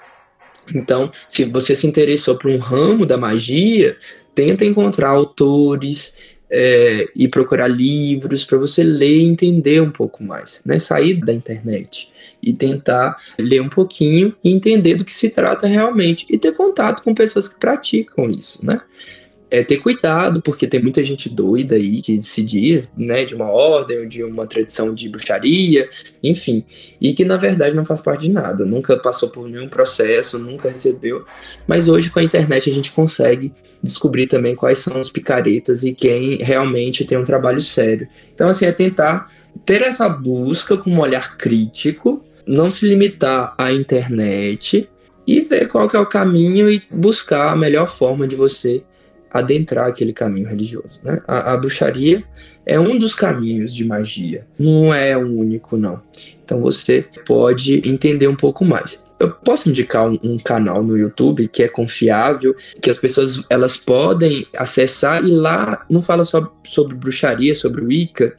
Então, 0.73 1.11
se 1.29 1.45
você 1.45 1.75
se 1.75 1.85
interessou 1.85 2.37
por 2.37 2.49
um 2.49 2.57
ramo 2.57 3.05
da 3.05 3.17
magia, 3.17 3.95
tenta 4.33 4.65
encontrar 4.65 5.09
autores, 5.09 6.11
é, 6.49 7.07
ir 7.15 7.27
procurar 7.29 7.67
livros, 7.67 8.43
para 8.43 8.57
você 8.57 8.83
ler 8.83 9.19
e 9.19 9.23
entender 9.23 9.81
um 9.81 9.91
pouco 9.91 10.23
mais, 10.23 10.61
né? 10.65 10.79
Sair 10.79 11.13
da 11.13 11.31
internet 11.31 12.11
e 12.45 12.53
tentar 12.53 13.17
ler 13.37 13.61
um 13.61 13.69
pouquinho 13.69 14.35
e 14.43 14.53
entender 14.53 14.95
do 14.95 15.03
que 15.03 15.13
se 15.13 15.29
trata 15.29 15.67
realmente 15.67 16.25
e 16.29 16.37
ter 16.37 16.53
contato 16.53 17.03
com 17.03 17.13
pessoas 17.13 17.49
que 17.49 17.59
praticam 17.59 18.29
isso, 18.29 18.65
né? 18.65 18.81
é 19.49 19.63
ter 19.63 19.77
cuidado, 19.77 20.41
porque 20.41 20.67
tem 20.67 20.81
muita 20.81 21.03
gente 21.03 21.29
doida 21.29 21.75
aí 21.75 22.01
que 22.01 22.21
se 22.21 22.43
diz, 22.43 22.91
né, 22.97 23.25
de 23.25 23.35
uma 23.35 23.45
ordem 23.45 23.99
ou 23.99 24.05
de 24.05 24.23
uma 24.23 24.45
tradição 24.45 24.93
de 24.93 25.07
bruxaria, 25.07 25.87
enfim, 26.21 26.65
e 26.99 27.13
que 27.13 27.23
na 27.23 27.37
verdade 27.37 27.75
não 27.75 27.85
faz 27.85 28.01
parte 28.01 28.21
de 28.21 28.31
nada, 28.31 28.65
nunca 28.65 28.97
passou 28.97 29.29
por 29.29 29.47
nenhum 29.47 29.69
processo, 29.69 30.39
nunca 30.39 30.69
recebeu, 30.69 31.25
mas 31.67 31.87
hoje 31.87 32.09
com 32.09 32.19
a 32.19 32.23
internet 32.23 32.69
a 32.69 32.73
gente 32.73 32.91
consegue 32.91 33.53
descobrir 33.81 34.27
também 34.27 34.55
quais 34.55 34.79
são 34.79 34.99
os 34.99 35.09
picaretas 35.09 35.83
e 35.83 35.93
quem 35.93 36.37
realmente 36.37 37.05
tem 37.05 37.17
um 37.17 37.23
trabalho 37.23 37.61
sério. 37.61 38.07
Então, 38.33 38.49
assim, 38.49 38.65
é 38.65 38.71
tentar 38.71 39.31
ter 39.63 39.83
essa 39.83 40.09
busca 40.09 40.75
com 40.75 40.89
um 40.89 40.99
olhar 40.99 41.37
crítico, 41.37 42.23
não 42.47 42.69
se 42.69 42.87
limitar 42.87 43.53
à 43.57 43.71
internet 43.71 44.89
e 45.25 45.41
ver 45.41 45.67
qual 45.67 45.89
que 45.89 45.95
é 45.95 45.99
o 45.99 46.05
caminho 46.05 46.69
e 46.69 46.81
buscar 46.91 47.51
a 47.51 47.55
melhor 47.55 47.89
forma 47.89 48.27
de 48.27 48.35
você 48.35 48.83
adentrar 49.31 49.87
aquele 49.87 50.13
caminho 50.13 50.47
religioso. 50.47 50.99
Né? 51.03 51.21
A, 51.27 51.53
a, 51.53 51.57
bruxaria 51.57 52.23
é 52.65 52.79
um 52.79 52.97
dos 52.97 53.13
caminhos 53.13 53.75
de 53.75 53.83
magia, 53.83 54.47
não 54.57 54.93
é 54.93 55.17
o 55.17 55.27
único, 55.27 55.75
não. 55.75 56.01
Então 56.43 56.61
você 56.61 57.05
pode 57.25 57.81
entender 57.87 58.27
um 58.27 58.35
pouco 58.35 58.63
mais. 58.63 59.03
Eu 59.19 59.31
posso 59.31 59.69
indicar 59.69 60.09
um, 60.09 60.19
um, 60.23 60.37
canal 60.37 60.83
no 60.83 60.97
YouTube 60.97 61.47
que 61.47 61.63
é 61.63 61.67
confiável, 61.67 62.55
que 62.81 62.89
as 62.89 62.99
pessoas 62.99 63.43
elas 63.49 63.77
podem 63.77 64.45
acessar 64.57 65.23
e 65.25 65.31
lá 65.31 65.85
não 65.89 66.01
fala 66.01 66.23
só 66.23 66.53
sobre 66.63 66.95
bruxaria, 66.95 67.55
sobre 67.55 67.83
Wicca. 67.83 68.37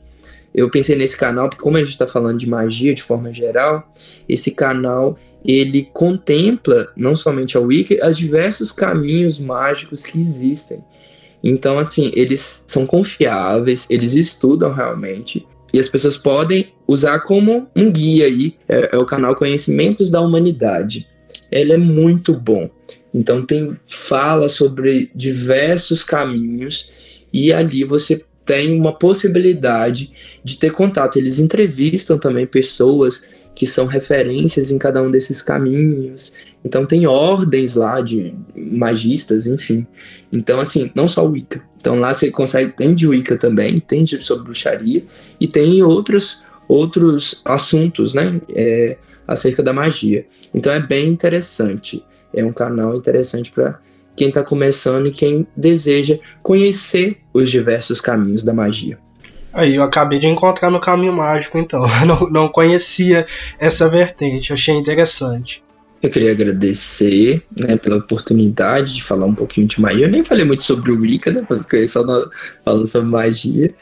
Eu 0.57 0.70
pensei 0.70 0.96
nesse 0.96 1.16
canal 1.16 1.50
porque 1.50 1.62
como 1.62 1.76
a 1.76 1.80
gente 1.80 1.90
está 1.90 2.07
falando 2.07 2.38
de 2.38 2.48
magia 2.48 2.94
de 2.94 3.02
forma 3.02 3.32
geral, 3.32 3.92
esse 4.26 4.50
canal 4.50 5.18
ele 5.44 5.88
contempla 5.92 6.88
não 6.96 7.14
somente 7.14 7.57
a 7.57 7.61
Wicca, 7.61 8.09
os 8.09 8.16
diversos 8.16 8.72
caminhos 8.72 9.38
mágicos 9.38 10.04
que 10.04 10.18
existem. 10.18 10.82
Então, 11.44 11.78
assim, 11.78 12.11
eles 12.14 12.64
são 12.66 12.86
confiáveis, 12.86 13.86
eles 13.88 14.14
estudam 14.14 14.72
realmente, 14.72 15.46
e 15.72 15.78
as 15.78 15.88
pessoas 15.88 16.16
podem 16.16 16.72
usar 16.88 17.20
como 17.20 17.68
um 17.76 17.92
guia 17.92 18.24
aí, 18.24 18.57
é, 18.66 18.96
é 18.96 18.98
o 18.98 19.04
canal 19.04 19.36
Conhecimentos 19.36 20.11
da 20.11 20.20
Humanidade. 20.20 21.07
Ele 21.52 21.74
é 21.74 21.76
muito 21.76 22.32
bom. 22.32 22.70
Então 23.12 23.44
tem 23.44 23.78
fala 23.86 24.48
sobre 24.48 25.11
diversos 25.14 26.02
caminhos 26.02 27.22
e 27.32 27.52
ali 27.52 27.84
você 27.84 28.24
tem 28.47 28.78
uma 28.78 28.97
possibilidade 28.97 30.12
de 30.42 30.57
ter 30.57 30.70
contato. 30.70 31.18
Eles 31.18 31.40
entrevistam 31.40 32.16
também 32.16 32.47
pessoas 32.47 33.22
que 33.55 33.66
são 33.66 33.86
referências 33.86 34.70
em 34.70 34.78
cada 34.78 35.03
um 35.03 35.11
desses 35.11 35.42
caminhos. 35.42 36.32
Então 36.64 36.86
tem 36.86 37.07
ordens 37.07 37.74
lá 37.74 38.01
de 38.01 38.32
magistas, 38.55 39.47
enfim. 39.47 39.84
Então 40.32 40.61
assim, 40.61 40.92
não 40.94 41.09
só 41.09 41.26
Wicca. 41.26 41.62
Então 41.80 41.99
lá 41.99 42.14
você 42.14 42.30
consegue 42.30 42.72
tem 42.72 42.94
de 42.94 43.09
Wicca 43.09 43.36
também, 43.36 43.80
tem 43.80 44.05
de, 44.05 44.22
sobre 44.22 44.44
bruxaria 44.44 45.03
e 45.40 45.49
tem 45.49 45.82
outros 45.82 46.44
outros 46.68 47.40
assuntos, 47.44 48.12
né, 48.12 48.40
é, 48.51 48.97
acerca 49.26 49.62
da 49.62 49.72
magia. 49.72 50.26
Então 50.55 50.72
é 50.72 50.80
bem 50.80 51.09
interessante. 51.09 52.05
É 52.34 52.44
um 52.44 52.53
canal 52.53 52.97
interessante 52.97 53.51
para 53.51 53.80
quem 54.16 54.28
está 54.28 54.42
começando 54.42 55.06
e 55.06 55.12
quem 55.12 55.46
deseja 55.56 56.18
conhecer 56.42 57.18
os 57.32 57.50
diversos 57.50 58.00
caminhos 58.00 58.42
da 58.42 58.54
magia. 58.54 58.98
Aí 59.52 59.74
eu 59.74 59.82
acabei 59.82 60.18
de 60.18 60.26
encontrar 60.26 60.70
no 60.70 60.80
caminho 60.80 61.14
mágico, 61.14 61.56
então. 61.56 61.84
Eu 62.00 62.06
não, 62.06 62.18
não 62.30 62.48
conhecia 62.48 63.24
essa 63.58 63.88
vertente, 63.88 64.52
achei 64.52 64.74
interessante. 64.74 65.64
Eu 66.07 66.11
queria 66.11 66.30
agradecer 66.30 67.42
né, 67.59 67.76
pela 67.76 67.96
oportunidade 67.96 68.94
de 68.94 69.02
falar 69.02 69.26
um 69.26 69.34
pouquinho 69.34 69.66
de 69.66 69.80
magia. 69.80 70.07
Eu 70.07 70.11
nem 70.11 70.22
falei 70.22 70.44
muito 70.44 70.62
sobre 70.62 70.92
o 70.92 71.00
Wicca, 71.00 71.32
né, 71.32 71.40
porque 71.48 71.86
só 71.88 72.04
falando 72.64 72.86
sobre 72.86 73.11
magia. 73.11 73.74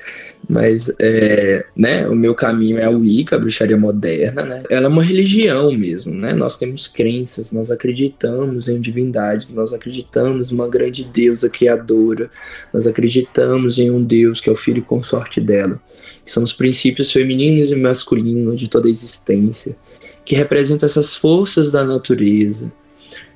Mas 0.48 0.90
é, 0.98 1.66
né, 1.76 2.08
o 2.08 2.14
meu 2.14 2.34
caminho 2.34 2.78
é 2.78 2.84
a 2.84 2.90
Wicca, 2.90 3.36
a 3.36 3.38
bruxaria 3.38 3.76
moderna. 3.76 4.42
Né? 4.42 4.62
Ela 4.70 4.86
é 4.86 4.88
uma 4.88 5.02
religião 5.02 5.70
mesmo. 5.72 6.14
Né? 6.14 6.32
Nós 6.32 6.56
temos 6.56 6.88
crenças, 6.88 7.52
nós 7.52 7.70
acreditamos 7.70 8.68
em 8.68 8.80
divindades, 8.80 9.52
nós 9.52 9.74
acreditamos 9.74 10.50
em 10.50 10.54
uma 10.54 10.68
grande 10.68 11.04
deusa 11.04 11.50
criadora, 11.50 12.30
nós 12.72 12.86
acreditamos 12.86 13.78
em 13.78 13.90
um 13.90 14.02
Deus 14.02 14.40
que 14.40 14.48
é 14.48 14.52
o 14.52 14.56
filho 14.56 14.78
e 14.78 14.82
consorte 14.82 15.42
dela. 15.42 15.78
Que 16.24 16.30
são 16.30 16.42
os 16.42 16.54
princípios 16.54 17.12
femininos 17.12 17.70
e 17.70 17.76
masculinos 17.76 18.58
de 18.58 18.68
toda 18.68 18.88
a 18.88 18.90
existência 18.90 19.76
que 20.24 20.34
representa 20.34 20.86
essas 20.86 21.16
forças 21.16 21.70
da 21.70 21.84
natureza. 21.84 22.72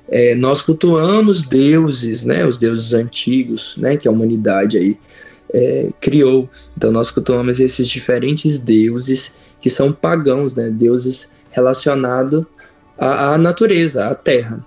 É, 0.07 0.33
nós 0.33 0.61
cultuamos 0.61 1.43
deuses, 1.43 2.25
né, 2.25 2.45
os 2.45 2.57
deuses 2.57 2.93
antigos, 2.93 3.77
né, 3.77 3.95
que 3.95 4.07
a 4.07 4.11
humanidade 4.11 4.77
aí 4.77 4.97
é, 5.53 5.89
criou. 6.01 6.49
Então 6.75 6.91
nós 6.91 7.11
cultuamos 7.11 7.59
esses 7.59 7.87
diferentes 7.87 8.59
deuses 8.59 9.33
que 9.61 9.69
são 9.69 9.91
pagãos, 9.91 10.55
né, 10.55 10.69
deuses 10.69 11.31
relacionados 11.51 12.43
à, 12.97 13.33
à 13.33 13.37
natureza, 13.37 14.07
à 14.07 14.15
terra. 14.15 14.65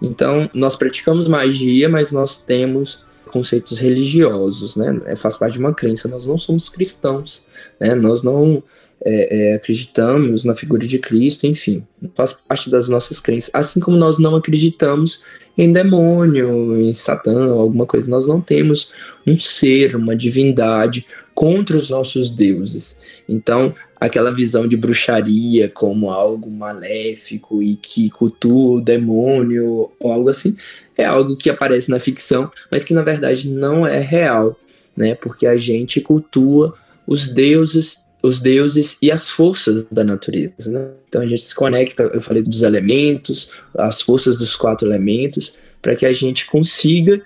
Então 0.00 0.50
nós 0.52 0.76
praticamos 0.76 1.26
magia, 1.26 1.88
mas 1.88 2.12
nós 2.12 2.36
temos 2.36 3.04
conceitos 3.32 3.78
religiosos, 3.78 4.76
né? 4.76 5.16
Faz 5.16 5.36
parte 5.38 5.54
de 5.54 5.58
uma 5.58 5.72
crença. 5.72 6.06
Nós 6.06 6.26
não 6.26 6.36
somos 6.36 6.68
cristãos, 6.68 7.44
né? 7.80 7.94
Nós 7.94 8.22
não 8.22 8.62
é, 9.04 9.50
é, 9.50 9.54
acreditamos 9.54 10.44
na 10.44 10.54
figura 10.54 10.86
de 10.86 10.98
Cristo, 10.98 11.46
enfim, 11.46 11.84
faz 12.14 12.32
parte 12.32 12.70
das 12.70 12.88
nossas 12.88 13.18
crenças. 13.18 13.50
Assim 13.52 13.80
como 13.80 13.96
nós 13.96 14.18
não 14.18 14.36
acreditamos 14.36 15.22
em 15.58 15.72
demônio, 15.72 16.80
em 16.80 16.92
Satã, 16.92 17.52
alguma 17.52 17.84
coisa, 17.84 18.10
nós 18.10 18.26
não 18.26 18.40
temos 18.40 18.92
um 19.26 19.38
ser, 19.38 19.96
uma 19.96 20.16
divindade 20.16 21.06
contra 21.34 21.76
os 21.76 21.90
nossos 21.90 22.30
deuses. 22.30 23.22
Então, 23.28 23.74
aquela 24.00 24.32
visão 24.32 24.66
de 24.66 24.76
bruxaria 24.76 25.68
como 25.68 26.10
algo 26.10 26.50
maléfico 26.50 27.62
e 27.62 27.76
que 27.76 28.08
cultua 28.10 28.78
o 28.78 28.80
demônio 28.80 29.90
ou 29.98 30.12
algo 30.12 30.28
assim, 30.28 30.56
é 30.96 31.04
algo 31.04 31.36
que 31.36 31.50
aparece 31.50 31.90
na 31.90 31.98
ficção, 31.98 32.50
mas 32.70 32.84
que 32.84 32.94
na 32.94 33.02
verdade 33.02 33.48
não 33.48 33.86
é 33.86 33.98
real, 33.98 34.58
né? 34.96 35.14
Porque 35.14 35.46
a 35.46 35.56
gente 35.56 36.00
cultua 36.00 36.74
os 37.06 37.28
deuses 37.28 37.98
os 38.22 38.40
deuses 38.40 38.96
e 39.02 39.10
as 39.10 39.28
forças 39.28 39.84
da 39.84 40.04
natureza. 40.04 40.70
Né? 40.70 40.88
Então 41.08 41.22
a 41.22 41.26
gente 41.26 41.42
se 41.42 41.54
conecta, 41.54 42.04
eu 42.04 42.20
falei 42.20 42.42
dos 42.42 42.62
elementos, 42.62 43.50
as 43.76 44.00
forças 44.00 44.36
dos 44.36 44.54
quatro 44.54 44.88
elementos, 44.88 45.54
para 45.80 45.96
que 45.96 46.06
a 46.06 46.12
gente 46.12 46.46
consiga 46.46 47.20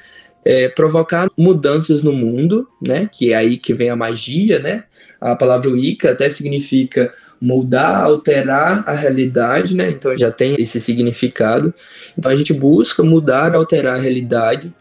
é, 0.45 0.69
provocar 0.69 1.29
mudanças 1.37 2.03
no 2.03 2.13
mundo, 2.13 2.69
né? 2.81 3.11
Que 3.13 3.33
é 3.33 3.37
aí 3.37 3.57
que 3.57 3.75
vem 3.75 3.91
a 3.91 3.97
magia, 3.97 4.61
né? 4.61 4.85
A 5.21 5.35
palavra 5.35 5.69
Wicca 5.71 6.13
até 6.13 6.31
significa 6.31 7.13
mudar, 7.41 8.05
alterar 8.05 8.85
a 8.87 8.93
realidade, 8.93 9.75
né? 9.75 9.91
Então 9.91 10.17
já 10.17 10.31
tem 10.31 10.55
esse 10.59 10.81
significado. 10.81 11.75
Então 12.17 12.31
a 12.31 12.37
gente 12.37 12.53
busca 12.55 13.03
mudar, 13.03 13.55
alterar 13.55 13.97
a 13.97 14.01
realidade, 14.01 14.73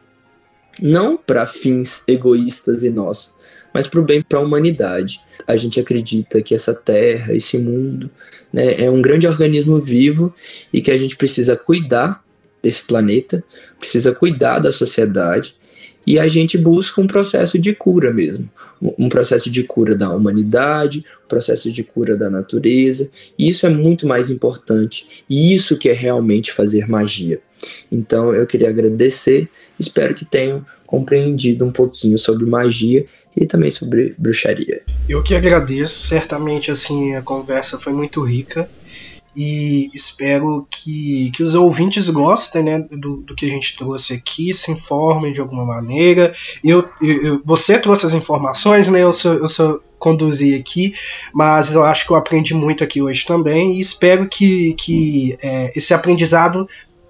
não 0.79 1.17
para 1.17 1.45
fins 1.45 2.03
egoístas 2.07 2.83
e 2.83 2.89
nossos, 2.89 3.33
mas 3.75 3.87
para 3.87 3.99
o 3.99 4.03
bem 4.03 4.21
para 4.21 4.39
a 4.39 4.41
humanidade. 4.41 5.19
A 5.45 5.57
gente 5.57 5.81
acredita 5.81 6.41
que 6.41 6.55
essa 6.55 6.73
terra, 6.73 7.35
esse 7.35 7.57
mundo, 7.57 8.09
né, 8.53 8.81
é 8.81 8.89
um 8.89 9.01
grande 9.01 9.27
organismo 9.27 9.81
vivo 9.81 10.33
e 10.71 10.81
que 10.81 10.89
a 10.89 10.97
gente 10.97 11.17
precisa 11.17 11.57
cuidar 11.57 12.23
desse 12.63 12.83
planeta, 12.83 13.43
precisa 13.77 14.15
cuidar 14.15 14.59
da 14.59 14.71
sociedade 14.71 15.57
e 16.07 16.17
a 16.17 16.25
gente 16.29 16.57
busca 16.57 17.01
um 17.01 17.07
processo 17.07 17.59
de 17.59 17.75
cura 17.75 18.13
mesmo, 18.13 18.49
um 18.97 19.09
processo 19.09 19.49
de 19.49 19.61
cura 19.63 19.93
da 19.93 20.09
humanidade, 20.09 21.03
um 21.25 21.27
processo 21.27 21.69
de 21.69 21.83
cura 21.83 22.15
da 22.15 22.29
natureza. 22.29 23.09
E 23.37 23.49
isso 23.49 23.65
é 23.65 23.69
muito 23.69 24.07
mais 24.07 24.31
importante 24.31 25.25
e 25.29 25.53
isso 25.53 25.77
que 25.77 25.89
é 25.89 25.93
realmente 25.93 26.49
fazer 26.49 26.87
magia. 26.87 27.41
Então 27.91 28.33
eu 28.33 28.47
queria 28.47 28.69
agradecer, 28.69 29.49
espero 29.77 30.15
que 30.15 30.23
tenham 30.23 30.65
compreendido 30.85 31.65
um 31.65 31.71
pouquinho 31.71 32.17
sobre 32.17 32.45
magia 32.45 33.05
e 33.35 33.45
também 33.45 33.69
sobre 33.69 34.15
bruxaria. 34.17 34.81
Eu 35.09 35.23
que 35.23 35.35
agradeço, 35.35 36.07
certamente 36.07 36.71
assim 36.71 37.15
a 37.15 37.21
conversa 37.21 37.79
foi 37.79 37.93
muito 37.93 38.21
rica 38.23 38.69
e 39.35 39.89
espero 39.93 40.65
que, 40.71 41.29
que 41.31 41.43
os 41.43 41.55
ouvintes 41.55 42.09
gostem 42.09 42.63
né, 42.63 42.79
do, 42.79 43.17
do 43.17 43.35
que 43.35 43.45
a 43.45 43.49
gente 43.49 43.75
trouxe 43.75 44.13
aqui, 44.13 44.53
se 44.53 44.71
informem 44.71 45.33
de 45.33 45.41
alguma 45.41 45.65
maneira. 45.65 46.33
Eu, 46.63 46.85
eu, 47.01 47.41
você 47.43 47.77
trouxe 47.77 48.05
as 48.05 48.13
informações, 48.13 48.89
né? 48.89 49.03
Eu 49.03 49.11
só, 49.11 49.33
eu 49.33 49.47
só 49.49 49.77
conduzi 49.99 50.55
aqui, 50.55 50.93
mas 51.33 51.73
eu 51.73 51.83
acho 51.83 52.05
que 52.05 52.13
eu 52.13 52.15
aprendi 52.15 52.53
muito 52.53 52.83
aqui 52.83 53.01
hoje 53.01 53.25
também 53.25 53.75
e 53.75 53.81
espero 53.81 54.29
que, 54.29 54.73
que 54.75 55.35
é, 55.43 55.71
esse 55.75 55.93
aprendizado 55.93 56.65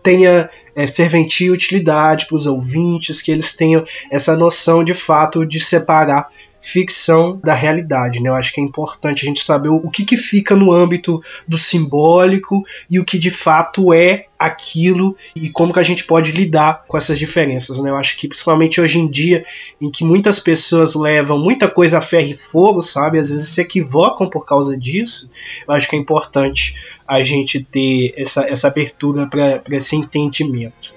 tenha 0.05 0.47
é, 0.75 0.85
serventia 0.85 1.47
e 1.47 1.51
utilidade 1.51 2.27
para 2.27 2.35
os 2.35 2.45
ouvintes, 2.45 3.23
que 3.23 3.31
eles 3.31 3.53
tenham 3.53 3.83
essa 4.11 4.35
noção 4.35 4.83
de 4.83 4.93
fato 4.93 5.43
de 5.43 5.59
separar 5.59 6.29
ficção 6.61 7.39
da 7.43 7.53
realidade. 7.53 8.21
Né? 8.21 8.29
Eu 8.29 8.33
acho 8.33 8.51
que 8.51 8.59
é 8.59 8.63
importante 8.63 9.23
a 9.23 9.27
gente 9.27 9.43
saber 9.43 9.69
o, 9.69 9.89
que, 9.89 10.03
que 10.03 10.17
fica 10.17 10.55
no 10.55 10.71
âmbito 10.71 11.21
do 11.47 11.57
simbólico 11.57 12.63
e 12.89 12.99
o 12.99 13.05
que 13.05 13.19
de 13.19 13.29
fato 13.29 13.93
é 13.93 14.25
aquilo 14.37 15.15
e 15.35 15.49
como 15.49 15.71
que 15.71 15.79
a 15.79 15.83
gente 15.83 16.03
pode 16.05 16.31
lidar 16.31 16.83
com 16.87 16.97
essas 16.97 17.19
diferenças. 17.19 17.79
Né? 17.79 17.91
Eu 17.91 17.95
acho 17.95 18.17
que 18.17 18.27
principalmente 18.27 18.81
hoje 18.81 18.99
em 18.99 19.07
dia, 19.07 19.45
em 19.79 19.91
que 19.91 20.03
muitas 20.03 20.39
pessoas 20.39 20.95
levam 20.95 21.37
muita 21.37 21.67
coisa 21.67 21.99
a 21.99 22.01
ferro 22.01 22.29
e 22.29 22.33
fogo, 22.33 22.81
sabe? 22.81 23.19
Às 23.19 23.29
vezes 23.29 23.49
se 23.49 23.61
equivocam 23.61 24.27
por 24.27 24.45
causa 24.45 24.75
disso. 24.75 25.29
Eu 25.67 25.73
acho 25.73 25.87
que 25.87 25.95
é 25.95 25.99
importante 25.99 26.75
a 27.07 27.21
gente 27.23 27.63
ter 27.63 28.13
essa, 28.17 28.47
essa 28.47 28.67
abertura 28.67 29.27
para 29.27 29.61
esse 29.75 29.95
entendimento. 29.95 30.93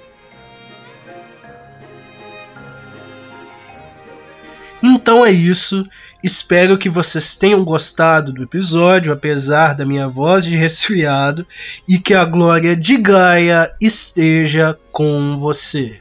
Então 4.83 5.25
é 5.25 5.31
isso. 5.31 5.87
Espero 6.23 6.79
que 6.79 6.89
vocês 6.89 7.37
tenham 7.37 7.65
gostado 7.65 8.33
do 8.33 8.43
episódio, 8.43 9.13
apesar 9.13 9.75
da 9.75 9.87
minha 9.87 10.09
voz 10.09 10.45
de 10.45 10.57
resfriado, 10.57 11.47
e 11.87 11.99
que 11.99 12.15
a 12.15 12.25
glória 12.25 12.75
de 12.75 12.97
Gaia 12.97 13.73
esteja 13.81 14.79
com 14.91 15.37
você. 15.39 16.01